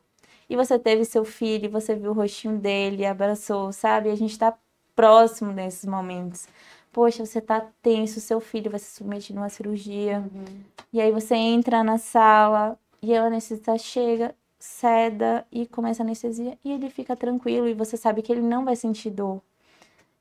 E 0.48 0.56
você 0.56 0.78
teve 0.78 1.04
seu 1.04 1.24
filho, 1.24 1.66
e 1.66 1.68
você 1.68 1.94
viu 1.94 2.10
o 2.10 2.14
rostinho 2.14 2.58
dele, 2.58 3.06
abraçou, 3.06 3.72
sabe? 3.72 4.10
A 4.10 4.16
gente 4.16 4.36
tá 4.36 4.56
próximo 4.96 5.52
nesses 5.52 5.84
momentos. 5.84 6.48
Poxa, 6.92 7.24
você 7.24 7.40
tá 7.40 7.64
tenso, 7.80 8.20
seu 8.20 8.40
filho 8.40 8.70
vai 8.70 8.80
ser 8.80 8.96
submetido 8.96 9.38
a 9.38 9.42
uma 9.42 9.48
cirurgia. 9.48 10.24
E 10.92 11.00
aí 11.00 11.12
você 11.12 11.36
entra 11.36 11.84
na 11.84 11.98
sala 11.98 12.76
e 13.00 13.12
o 13.12 13.22
anestesista 13.22 13.78
chega, 13.78 14.34
ceda 14.60 15.46
e 15.50 15.66
começa 15.66 16.02
a 16.02 16.04
anestesia 16.04 16.58
e 16.64 16.70
ele 16.70 16.90
fica 16.90 17.16
tranquilo 17.16 17.66
e 17.66 17.74
você 17.74 17.96
sabe 17.96 18.22
que 18.22 18.30
ele 18.30 18.42
não 18.42 18.64
vai 18.64 18.76
sentir 18.76 19.10
dor. 19.10 19.42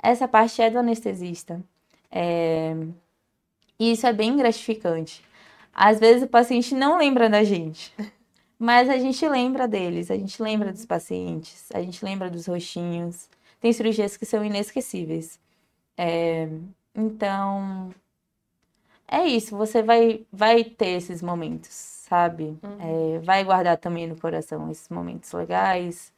Essa 0.01 0.27
parte 0.27 0.61
é 0.61 0.69
do 0.69 0.79
anestesista. 0.79 1.61
É... 2.09 2.73
E 3.77 3.91
isso 3.91 4.07
é 4.07 4.13
bem 4.13 4.35
gratificante. 4.35 5.23
Às 5.73 5.99
vezes 5.99 6.23
o 6.23 6.27
paciente 6.27 6.73
não 6.73 6.97
lembra 6.97 7.29
da 7.29 7.43
gente, 7.43 7.93
mas 8.57 8.89
a 8.89 8.97
gente 8.97 9.27
lembra 9.27 9.67
deles, 9.67 10.09
a 10.09 10.15
gente 10.15 10.41
lembra 10.41 10.71
dos 10.71 10.85
pacientes, 10.85 11.69
a 11.73 11.81
gente 11.81 12.03
lembra 12.03 12.29
dos 12.29 12.47
rostinhos. 12.47 13.29
Tem 13.59 13.73
cirurgias 13.73 14.15
que 14.17 14.25
são 14.25 14.43
inesquecíveis. 14.43 15.39
É, 15.97 16.47
Então, 16.95 17.93
é 19.11 19.25
isso, 19.27 19.55
você 19.57 19.81
vai, 19.83 20.25
vai 20.31 20.63
ter 20.63 20.89
esses 20.97 21.21
momentos, 21.21 21.69
sabe? 21.73 22.57
Uhum. 22.63 23.15
É, 23.15 23.19
vai 23.19 23.43
guardar 23.43 23.77
também 23.77 24.07
no 24.07 24.15
coração 24.19 24.69
esses 24.71 24.89
momentos 24.89 25.31
legais, 25.33 26.13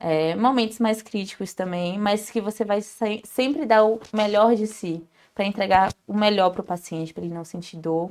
é, 0.00 0.34
momentos 0.36 0.78
mais 0.80 1.02
críticos 1.02 1.54
também, 1.54 1.98
mas 1.98 2.30
que 2.30 2.40
você 2.40 2.64
vai 2.64 2.82
se- 2.82 3.22
sempre 3.24 3.66
dar 3.66 3.84
o 3.84 4.00
melhor 4.12 4.54
de 4.56 4.66
si 4.66 5.06
para 5.34 5.44
entregar 5.46 5.92
o 6.06 6.14
melhor 6.14 6.50
para 6.50 6.62
o 6.62 6.64
paciente, 6.64 7.14
para 7.14 7.24
ele 7.24 7.34
não 7.34 7.44
sentir 7.44 7.78
dor 7.78 8.10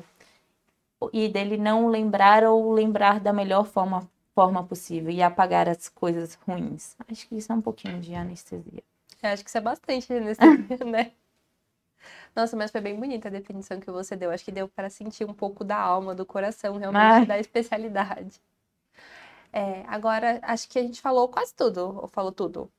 e 1.12 1.27
dele 1.27 1.57
não 1.57 1.88
lembrar 1.88 2.43
ou 2.43 2.71
lembrar 2.71 3.19
da 3.19 3.34
melhor 3.34 3.65
forma, 3.65 4.10
forma 4.36 4.63
possível 4.63 5.12
e 5.12 5.21
apagar 5.21 5.67
as 5.67 5.89
coisas 5.89 6.36
ruins. 6.47 6.95
Acho 7.10 7.27
que 7.27 7.36
isso 7.38 7.51
é 7.51 7.55
um 7.55 7.62
pouquinho 7.62 7.99
de 7.99 8.13
anestesia. 8.15 8.84
Eu 9.21 9.29
acho 9.29 9.43
que 9.43 9.49
isso 9.49 9.57
é 9.57 9.62
bastante 9.62 10.13
anestesia, 10.13 10.86
né? 10.86 11.12
Nossa, 12.36 12.56
mas 12.58 12.72
foi 12.72 12.82
bem 12.82 13.00
bonita 13.00 13.28
a 13.28 13.32
definição 13.32 13.80
que 13.80 13.89
você 13.91 14.15
deu. 14.15 14.32
Acho 14.32 14.44
que 14.46 14.52
deu 14.52 14.67
para 14.67 14.89
sentir 14.89 15.26
um 15.26 15.34
pouco 15.34 15.63
da 15.63 15.78
alma, 15.78 16.15
do 16.15 16.26
coração, 16.26 16.78
realmente, 16.78 17.26
da 17.26 17.38
especialidade. 17.39 18.41
É, 19.52 19.84
agora, 19.88 20.39
acho 20.44 20.67
que 20.70 20.80
a 20.80 20.82
gente 20.82 21.02
falou 21.02 21.28
quase 21.28 21.54
tudo, 21.54 22.00
ou 22.02 22.08
falou 22.08 22.32
tudo. 22.32 22.72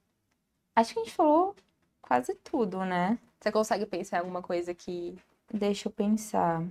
Acho 0.77 0.95
que 0.95 1.01
a 1.01 1.05
gente 1.05 1.15
falou 1.15 1.57
quase 2.03 2.35
tudo, 2.37 2.85
né? 2.85 3.19
Você 3.41 3.53
consegue 3.53 3.87
pensar 3.87 4.19
em 4.19 4.21
alguma 4.21 4.43
coisa 4.43 4.75
que. 4.75 5.17
Deixa 5.53 5.89
eu 5.89 5.93
pensar. 5.93 6.65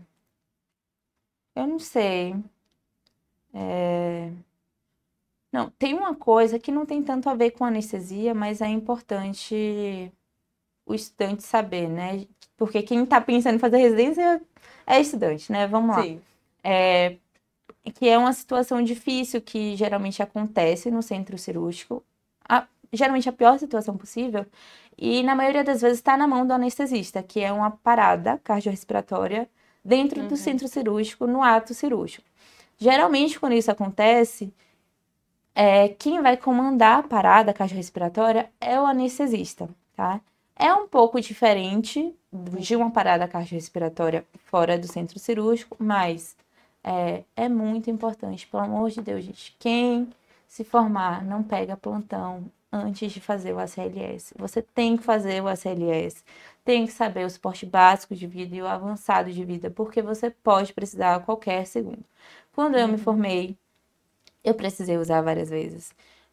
Eu 1.56 1.65
não 1.67 1.80
sei. 1.80 2.36
É, 3.54 4.32
Não, 5.52 5.70
tem 5.72 5.94
uma 5.94 6.16
coisa 6.16 6.58
que 6.60 6.72
não 6.72 6.86
tem 6.86 7.03
tanto 7.03 7.30
a 7.30 7.36
ver 7.36 7.51
com 7.51 7.66
anestesia, 7.66 8.34
mas 8.34 8.62
é 8.62 8.68
importante 8.68 10.12
o 10.86 10.93
estudante 10.95 11.43
saber, 11.43 11.88
né? 11.89 12.27
Porque 12.57 12.82
quem 12.84 13.05
tá 13.05 13.21
pensando 13.21 13.55
em 13.55 13.59
fazer 13.59 13.77
residência 13.77 14.41
é 14.88 14.99
estudante, 15.01 15.51
né? 15.51 15.67
Vamos 15.67 15.95
lá. 15.95 16.03
Sim. 16.03 16.21
É, 16.63 17.17
que 17.95 18.07
é 18.09 18.17
uma 18.17 18.34
situação 18.34 18.82
difícil 18.84 19.41
que 19.41 19.75
geralmente 19.75 20.21
acontece 20.21 20.91
no 20.91 21.01
centro 21.01 21.38
cirúrgico. 21.38 22.03
A- 22.47 22.67
geralmente 22.93 23.29
a 23.29 23.34
pior 23.34 23.57
situação 23.59 23.97
possível 23.97 24.45
E 24.97 25.23
na 25.23 25.36
maioria 25.36 25.63
das 25.63 25.82
vezes 25.82 25.97
está 25.99 26.15
na 26.17 26.27
mão 26.27 26.45
do 26.45 26.53
anestesista, 26.53 27.23
que 27.23 27.39
é 27.41 27.51
uma 27.51 27.71
parada 27.71 28.39
cardiorrespiratória 28.43 29.49
dentro 29.84 30.21
Uhum. 30.21 30.27
do 30.27 30.38
centro 30.38 30.67
cirúrgico, 30.67 31.25
no 31.27 31.41
ato 31.43 31.73
cirúrgico. 31.73 32.27
Geralmente, 32.77 33.39
quando 33.39 33.53
isso 33.53 33.71
acontece, 33.71 34.53
é, 35.55 35.89
quem 35.89 36.21
vai 36.21 36.38
comandar 36.38 36.99
a 36.99 37.03
parada 37.03 37.53
cardiorrespiratória 37.53 38.51
é 38.59 38.79
o 38.79 38.86
anestesista, 38.86 39.69
tá? 39.95 40.21
É 40.62 40.72
um 40.76 40.88
pouco 40.88 41.20
diferente 41.20 42.16
de 42.32 42.76
uma 42.76 42.91
parada 42.91 43.28
cardiorrespiratória 43.28 44.24
fora 44.45 44.78
do 44.78 44.88
centro 44.88 45.18
cirúrgico, 45.18 45.76
mas 45.80 46.38
é, 46.84 47.24
é 47.36 47.49
muito 47.49 47.89
importante, 47.89 48.45
pelo 48.45 48.62
amor 48.62 48.91
de 48.91 49.01
Deus, 49.01 49.24
gente. 49.24 49.55
Quem 49.57 50.14
se 50.47 50.64
formar 50.64 51.26
não 51.26 51.41
pega 51.41 51.76
plantão 51.76 52.45
antes 52.72 53.12
de 53.12 53.20
fazer 53.20 53.53
o 53.53 53.59
ACLS. 53.59 54.36
Você 54.38 54.62
tem 54.62 54.95
que 54.97 55.03
fazer 55.03 55.41
o 55.41 55.47
ACLS, 55.47 56.24
tem 56.64 56.86
que 56.86 56.91
saber 56.93 57.26
o 57.26 57.30
suporte 57.32 57.66
básico 57.66 58.16
de 58.16 58.28
vida 58.28 58.55
e 58.55 58.62
o 58.62 58.68
avançado 58.68 59.32
de 59.34 59.43
vida, 59.43 59.72
porque 59.72 59.99
você 59.99 60.30
pode 60.30 60.74
precisar 60.74 61.16
a 61.16 61.20
qualquer 61.20 61.66
segundo. 61.66 62.05
Quando 62.53 62.78
eu 62.78 62.88
me 62.88 62.99
formei, 62.99 63.57
eu 64.43 64.53
precisei 64.53 64.97
usar 64.97 65.22
várias 65.22 65.49
vezes. 65.49 65.91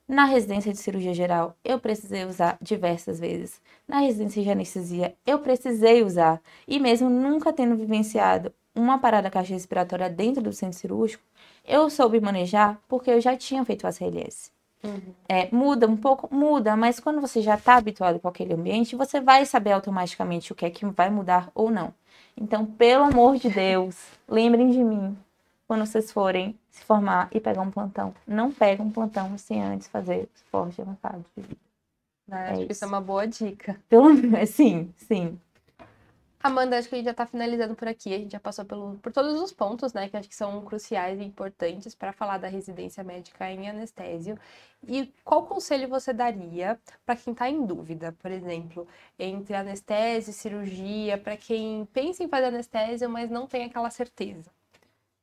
Na 0.09 0.25
residência 0.25 0.73
de 0.73 0.79
cirurgia 0.79 1.13
geral, 1.13 1.55
eu 1.63 1.79
precisei 1.79 2.25
usar 2.25 2.57
diversas 2.63 3.21
vezes. 3.21 3.61
Na 3.87 3.99
residência 3.99 4.43
de 4.43 4.51
anestesia, 4.51 5.15
eu 5.27 5.39
precisei 5.39 6.03
usar. 6.03 6.41
E 6.67 6.81
mesmo 6.81 7.11
nunca 7.11 7.53
tendo 7.53 7.77
vivenciado 7.77 8.51
uma 8.75 8.99
parada 8.99 9.29
cardiorrespiratória 9.29 10.09
dentro 10.09 10.43
do 10.43 10.51
centro 10.51 10.79
cirúrgico, 10.79 11.23
eu 11.63 11.91
soube 11.91 12.23
manejar 12.23 12.81
porque 12.89 13.11
eu 13.11 13.21
já 13.21 13.37
tinha 13.37 13.63
feito 13.67 13.87
a 13.87 13.93
CLS. 13.93 14.51
Uhum. 14.83 15.13
É, 15.29 15.49
muda 15.53 15.87
um 15.87 15.97
pouco, 15.97 16.35
muda, 16.35 16.75
mas 16.75 16.99
quando 16.99 17.21
você 17.21 17.43
já 17.43 17.57
está 17.57 17.75
habituado 17.75 18.19
com 18.19 18.29
aquele 18.29 18.55
ambiente, 18.55 18.97
você 18.97 19.21
vai 19.21 19.45
saber 19.45 19.73
automaticamente 19.73 20.53
o 20.53 20.55
que 20.55 20.65
é 20.65 20.71
que 20.71 20.87
vai 20.87 21.11
mudar 21.11 21.51
ou 21.55 21.71
não. 21.71 21.93
Então, 22.35 22.65
pelo 22.65 23.05
amor 23.05 23.37
de 23.37 23.51
Deus, 23.51 23.95
lembrem 24.27 24.71
de 24.71 24.83
mim 24.83 25.19
quando 25.69 25.87
vocês 25.87 26.11
forem 26.11 26.59
se 26.71 26.83
formar 26.85 27.29
e 27.33 27.41
pegar 27.41 27.63
um 27.63 27.71
plantão. 27.71 28.15
Não 28.27 28.53
pega 28.53 28.83
um 28.83 28.91
plantão 28.91 29.37
sem 29.39 29.63
antes 29.63 29.87
fazer 29.89 30.29
esporte 30.35 30.81
avançado 30.81 31.25
de 31.37 31.43
vida. 31.43 31.61
Né? 32.27 32.53
É 32.53 32.53
Acho 32.53 32.67
que 32.67 32.73
isso 32.73 32.85
é 32.85 32.87
isso. 32.87 32.95
uma 32.95 33.01
boa 33.03 33.27
dica. 33.27 33.79
Pelo 33.89 34.15
menos, 34.15 34.51
sim, 34.51 34.93
sim. 34.97 35.39
Amanda, 36.43 36.79
acho 36.79 36.89
que 36.89 36.95
a 36.95 36.99
gente 36.99 37.07
já 37.07 37.15
tá 37.15 37.27
finalizando 37.27 37.75
por 37.75 37.89
aqui. 37.89 38.15
A 38.15 38.19
gente 38.19 38.33
já 38.33 38.41
passou 38.41 38.65
pelo, 38.65 38.97
por 38.99 39.13
todos 39.13 39.41
os 39.41 39.53
pontos, 39.53 39.93
né, 39.93 40.09
que 40.09 40.17
acho 40.17 40.29
que 40.29 40.35
são 40.37 40.65
cruciais 40.65 41.19
e 41.21 41.25
importantes 41.25 41.95
para 41.95 42.13
falar 42.13 42.39
da 42.39 42.49
residência 42.49 43.03
médica 43.05 43.51
em 43.51 43.69
anestésio. 43.69 44.39
E 44.87 45.13
qual 45.25 45.47
conselho 45.47 45.89
você 45.89 46.13
daria 46.13 46.81
para 47.05 47.17
quem 47.17 47.33
está 47.33 47.51
em 47.51 47.67
dúvida, 47.67 48.13
por 48.21 48.31
exemplo, 48.31 48.87
entre 49.19 49.55
anestésio 49.57 50.31
e 50.31 50.35
cirurgia, 50.35 51.19
para 51.19 51.37
quem 51.37 51.85
pensa 51.93 52.23
em 52.23 52.29
fazer 52.29 52.47
anestésio, 52.47 53.11
mas 53.11 53.29
não 53.31 53.47
tem 53.47 53.65
aquela 53.65 53.91
certeza? 53.91 54.51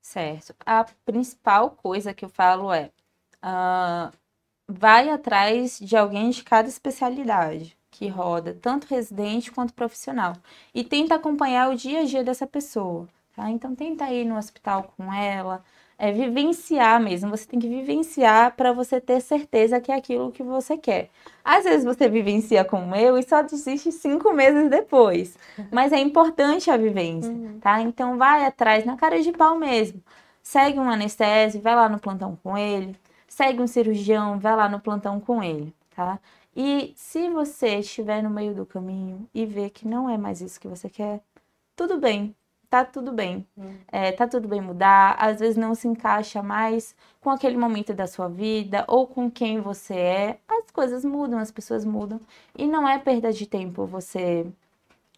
Certo. 0.05 0.55
A 0.65 0.85
principal 1.03 1.71
coisa 1.71 2.13
que 2.13 2.23
eu 2.23 2.29
falo 2.29 2.71
é: 2.71 2.91
ah, 3.41 4.11
vai 4.67 5.09
atrás 5.09 5.79
de 5.79 5.97
alguém 5.97 6.29
de 6.31 6.43
cada 6.43 6.67
especialidade 6.69 7.77
que 7.91 8.07
roda, 8.07 8.53
tanto 8.61 8.85
residente 8.87 9.51
quanto 9.51 9.73
profissional. 9.73 10.35
E 10.75 10.83
tenta 10.83 11.15
acompanhar 11.15 11.69
o 11.71 11.75
dia 11.75 12.01
a 12.01 12.05
dia 12.05 12.23
dessa 12.23 12.47
pessoa, 12.47 13.09
tá? 13.35 13.49
Então 13.49 13.75
tenta 13.75 14.11
ir 14.11 14.25
no 14.25 14.37
hospital 14.37 14.93
com 14.97 15.11
ela, 15.13 15.63
é 15.97 16.11
vivenciar 16.11 17.01
mesmo. 17.01 17.29
Você 17.29 17.45
tem 17.47 17.59
que 17.59 17.67
vivenciar 17.67 18.55
para 18.55 18.71
você 18.73 18.99
ter 19.01 19.21
certeza 19.21 19.79
que 19.79 19.91
é 19.91 19.95
aquilo 19.95 20.31
que 20.31 20.43
você 20.43 20.77
quer. 20.77 21.09
Às 21.43 21.63
vezes 21.63 21.85
você 21.85 22.07
vivencia 22.09 22.63
como 22.65 22.95
eu 22.95 23.17
e 23.17 23.23
só 23.23 23.41
desiste 23.41 23.91
cinco 23.91 24.33
meses 24.33 24.69
depois. 24.69 25.37
Mas 25.71 25.91
é 25.91 25.99
importante 25.99 26.69
a 26.71 26.77
vivência, 26.77 27.31
Uhum. 27.31 27.59
tá? 27.61 27.81
Então 27.81 28.17
vai 28.17 28.45
atrás, 28.45 28.85
na 28.85 28.95
cara 28.97 29.21
de 29.21 29.31
pau 29.31 29.57
mesmo. 29.57 30.01
Segue 30.43 30.79
um 30.79 30.89
anestésio, 30.89 31.61
vai 31.61 31.75
lá 31.75 31.89
no 31.89 31.99
plantão 31.99 32.37
com 32.43 32.57
ele. 32.57 32.95
Segue 33.27 33.61
um 33.61 33.67
cirurgião, 33.67 34.39
vai 34.39 34.55
lá 34.55 34.69
no 34.69 34.79
plantão 34.79 35.19
com 35.19 35.43
ele, 35.43 35.73
tá? 35.95 36.19
E 36.55 36.93
se 36.95 37.29
você 37.29 37.79
estiver 37.79 38.21
no 38.23 38.29
meio 38.29 38.53
do 38.53 38.65
caminho 38.65 39.27
e 39.33 39.45
ver 39.45 39.71
que 39.71 39.85
não 39.87 40.09
é 40.09 40.17
mais 40.17 40.39
isso 40.39 40.59
que 40.59 40.67
você 40.69 40.89
quer, 40.89 41.19
tudo 41.75 41.99
bem, 41.99 42.33
tá 42.69 42.83
tudo 42.85 43.11
bem. 43.11 43.45
Hum. 43.57 43.75
É, 43.91 44.11
tá 44.11 44.27
tudo 44.27 44.47
bem 44.47 44.61
mudar, 44.61 45.15
às 45.19 45.39
vezes 45.39 45.57
não 45.57 45.75
se 45.75 45.87
encaixa 45.87 46.41
mais 46.41 46.95
com 47.21 47.29
aquele 47.29 47.57
momento 47.57 47.93
da 47.93 48.07
sua 48.07 48.27
vida 48.27 48.85
ou 48.87 49.07
com 49.07 49.29
quem 49.29 49.59
você 49.59 49.93
é. 49.95 50.39
As 50.47 50.71
coisas 50.71 51.03
mudam, 51.03 51.39
as 51.39 51.51
pessoas 51.51 51.85
mudam. 51.85 52.19
E 52.57 52.67
não 52.67 52.87
é 52.87 52.97
perda 52.99 53.31
de 53.31 53.45
tempo 53.45 53.85
você 53.85 54.45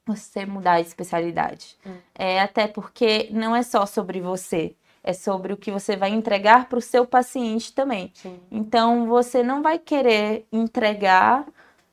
você 0.05 0.45
mudar 0.45 0.81
de 0.81 0.87
especialidade. 0.87 1.77
Hum. 1.85 1.95
É 2.15 2.39
até 2.39 2.65
porque 2.67 3.29
não 3.31 3.53
é 3.53 3.61
só 3.61 3.85
sobre 3.85 4.21
você, 4.21 4.73
é 5.03 5.11
sobre 5.11 5.51
o 5.51 5.57
que 5.57 5.69
você 5.69 5.97
vai 5.97 6.11
entregar 6.11 6.69
para 6.69 6.79
o 6.79 6.81
seu 6.81 7.05
paciente 7.05 7.73
também. 7.73 8.11
Sim. 8.13 8.39
Então 8.49 9.05
você 9.05 9.43
não 9.43 9.61
vai 9.61 9.77
querer 9.77 10.45
entregar 10.51 11.45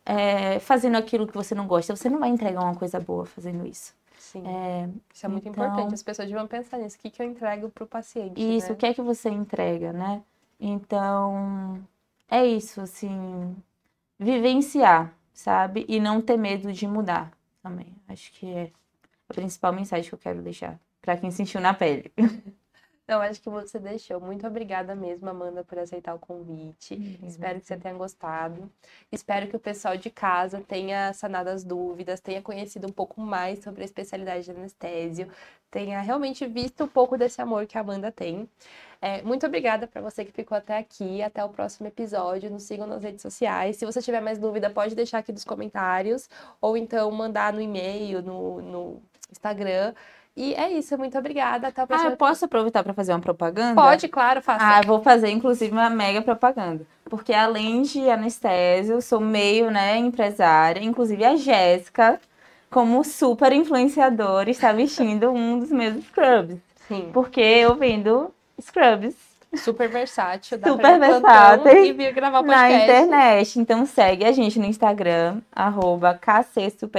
é, 0.05 0.59
fazendo 0.59 0.97
aquilo 0.97 1.27
que 1.27 1.35
você 1.35 1.55
não 1.55 1.67
gosta. 1.67 1.95
Você 1.95 2.09
não 2.09 2.19
vai 2.19 2.29
entregar 2.29 2.63
uma 2.63 2.75
coisa 2.75 3.01
boa 3.01 3.25
fazendo 3.25 3.67
isso. 3.67 3.95
Sim. 4.35 4.43
É, 4.49 4.89
Isso 5.13 5.25
é 5.25 5.29
muito 5.29 5.49
então- 5.49 5.65
importante. 5.65 5.95
As 5.95 6.03
pessoas 6.03 6.27
deviam 6.29 6.47
pensar 6.49 6.79
nisso. 6.79 6.97
O 6.97 6.99
que, 6.99 7.09
que 7.09 7.23
eu 7.23 7.27
entrego 7.27 7.71
pro 7.71 7.87
paciente? 7.87 8.35
Isso, 8.37 8.69
né? 8.69 8.73
o 8.75 8.77
que 8.77 8.87
é 8.87 8.93
que 8.93 9.01
você 9.01 9.31
entrega, 9.31 9.93
né? 9.93 10.23
Então, 10.59 11.81
é 12.29 12.45
isso, 12.45 12.81
assim, 12.81 13.55
vivenciar, 14.19 15.15
sabe? 15.33 15.85
E 15.89 16.01
não 16.01 16.21
ter 16.21 16.37
medo 16.37 16.73
de 16.73 16.87
mudar 16.87 17.31
também. 17.63 17.95
Acho 18.09 18.33
que 18.33 18.47
é 18.53 18.73
a 19.29 19.35
principal 19.35 19.73
mensagem 19.73 20.09
que 20.09 20.15
eu 20.15 20.19
quero 20.19 20.43
deixar 20.43 20.81
para 21.01 21.17
quem 21.17 21.31
sentiu 21.31 21.61
na 21.61 21.73
pele. 21.73 22.11
Não, 23.07 23.21
acho 23.21 23.41
que 23.41 23.51
você 23.51 23.79
deixou. 23.79 24.19
Muito 24.19 24.47
obrigada 24.47 24.95
mesmo, 24.95 25.29
Amanda, 25.29 25.63
por 25.63 25.79
aceitar 25.79 26.15
o 26.15 26.19
convite. 26.19 26.95
Obrigada. 26.95 27.27
Espero 27.27 27.61
que 27.61 27.67
você 27.67 27.77
tenha 27.77 27.95
gostado. 27.95 28.71
Espero 29.13 29.47
que 29.47 29.57
o 29.57 29.61
pessoal 29.61 29.97
de 29.97 30.09
casa 30.09 30.63
tenha 30.67 31.13
sanado 31.13 31.51
as 31.51 31.63
dúvidas, 31.63 32.21
tenha 32.21 32.41
conhecido 32.41 32.87
um 32.87 32.93
pouco 32.93 33.21
mais 33.21 33.63
sobre 33.63 33.83
a 33.83 33.85
especialidade 33.85 34.45
de 34.45 34.53
anestésio, 34.53 35.29
tenha 35.71 36.01
realmente 36.01 36.47
visto 36.47 36.85
um 36.85 36.89
pouco 36.89 37.19
desse 37.19 37.43
amor 37.43 37.67
que 37.67 37.77
a 37.77 37.83
Amanda 37.83 38.11
tem. 38.11 38.49
É, 39.03 39.21
muito 39.21 39.45
obrigada 39.45 39.87
para 39.87 40.01
você 40.01 40.25
que 40.25 40.33
ficou 40.33 40.57
até 40.57 40.79
aqui. 40.79 41.21
Até 41.23 41.45
o 41.45 41.51
próximo 41.51 41.87
episódio. 41.87 42.51
Nos 42.51 42.63
sigam 42.63 42.87
nas 42.87 43.03
redes 43.03 43.21
sociais. 43.21 43.77
Se 43.77 43.85
você 43.85 44.01
tiver 44.01 44.21
mais 44.23 44.39
dúvida, 44.39 44.71
pode 44.71 44.95
deixar 44.95 45.19
aqui 45.19 45.31
nos 45.31 45.45
comentários 45.45 46.31
ou 46.59 46.75
então 46.75 47.11
mandar 47.11 47.53
no 47.53 47.61
e-mail, 47.61 48.23
no, 48.23 48.63
no 48.63 49.03
Instagram. 49.31 49.93
E 50.37 50.53
é 50.55 50.73
isso. 50.73 50.97
Muito 50.99 51.17
obrigada. 51.17 51.69
Até 51.69 51.83
o 51.83 51.87
Ah, 51.91 52.05
eu 52.07 52.17
posso 52.17 52.45
aproveitar 52.45 52.83
para 52.83 52.93
fazer 52.93 53.13
uma 53.13 53.21
propaganda? 53.21 53.81
Pode, 53.81 54.09
claro, 54.09 54.43
faça. 54.43 54.65
Ah, 54.65 54.81
vou 54.85 55.01
fazer 55.03 55.31
inclusive 55.31 55.73
uma 55.73 55.89
mega 55.91 56.21
propaganda. 56.23 56.85
Porque 57.05 57.33
além 57.33 57.83
de 57.83 58.11
anestésio, 58.11 59.01
sou 59.01 59.21
meio, 59.21 59.71
né, 59.71 59.97
empresária. 59.97 60.83
Inclusive 60.83 61.25
a 61.25 61.37
Jéssica, 61.37 62.21
como 62.71 63.05
super 63.05 63.53
influenciadora, 63.53 64.51
está 64.51 64.73
vestindo 64.73 65.31
um 65.31 65.59
dos 65.59 65.71
meus 65.71 66.05
scrubs. 66.05 66.59
Sim. 66.89 67.11
Porque 67.13 67.41
eu 67.41 67.77
vendo 67.77 68.35
scrubs 68.61 69.15
Super 69.57 69.89
versátil. 69.89 70.59
Dá 70.59 70.69
Super 70.69 70.99
versátil 70.99 71.85
E 71.85 71.93
vir 71.93 72.13
gravar 72.13 72.43
na 72.43 72.55
podcast. 72.55 72.83
internet. 72.83 73.61
Então 73.61 73.87
segue 73.87 74.25
a 74.25 74.33
gente 74.33 74.59
no 74.59 74.67
Instagram, 74.67 75.41
arroba 75.55 76.19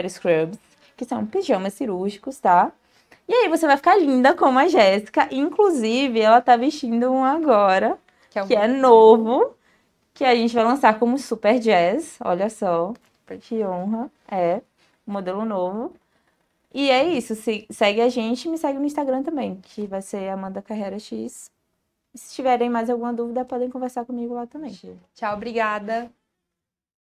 Scrubs, 0.10 0.58
que 0.96 1.06
são 1.06 1.26
pijamas 1.26 1.74
cirúrgicos, 1.74 2.40
tá? 2.40 2.72
E 3.28 3.34
aí 3.34 3.50
você 3.50 3.66
vai 3.66 3.78
ficar 3.78 3.96
linda 3.98 4.36
como 4.36 4.60
a 4.60 4.68
Jéssica. 4.68 5.28
Inclusive, 5.32 6.20
ela 6.22 6.42
tá 6.42 6.56
vestindo 6.56 7.12
um 7.12 7.24
agora, 7.24 7.98
Que 8.30 8.40
é, 8.40 8.44
um 8.44 8.48
que 8.48 8.56
é 8.56 8.68
novo, 8.68 9.56
que 10.14 10.24
a 10.26 10.36
gente 10.36 10.54
vai 10.56 10.64
lançar 10.64 11.00
como 11.00 11.18
Super 11.18 11.60
Jazz. 11.60 12.18
Olha 12.24 12.50
só, 12.50 12.94
que 13.42 13.64
honra. 13.66 14.12
É, 14.30 14.62
um 15.08 15.14
modelo 15.14 15.46
novo. 15.46 15.94
E 16.74 16.90
é 16.92 17.04
isso, 17.06 17.36
se- 17.36 17.66
segue 17.72 18.02
a 18.02 18.10
gente 18.10 18.46
e 18.46 18.52
me 18.52 18.58
segue 18.58 18.78
no 18.80 18.86
Instagram 18.86 19.24
também, 19.24 19.56
que 19.62 19.88
vai 19.88 20.02
ser 20.02 20.30
Amanda 20.30 20.62
Carreira 20.62 21.00
X. 21.00 21.50
Se 22.16 22.36
tiverem 22.36 22.70
mais 22.70 22.90
alguma 22.90 23.14
dúvida, 23.14 23.46
podem 23.46 23.70
conversar 23.70 24.06
comigo 24.06 24.34
lá 24.34 24.48
também. 24.48 24.82
Tchau, 25.16 25.36
obrigada. 25.36 26.12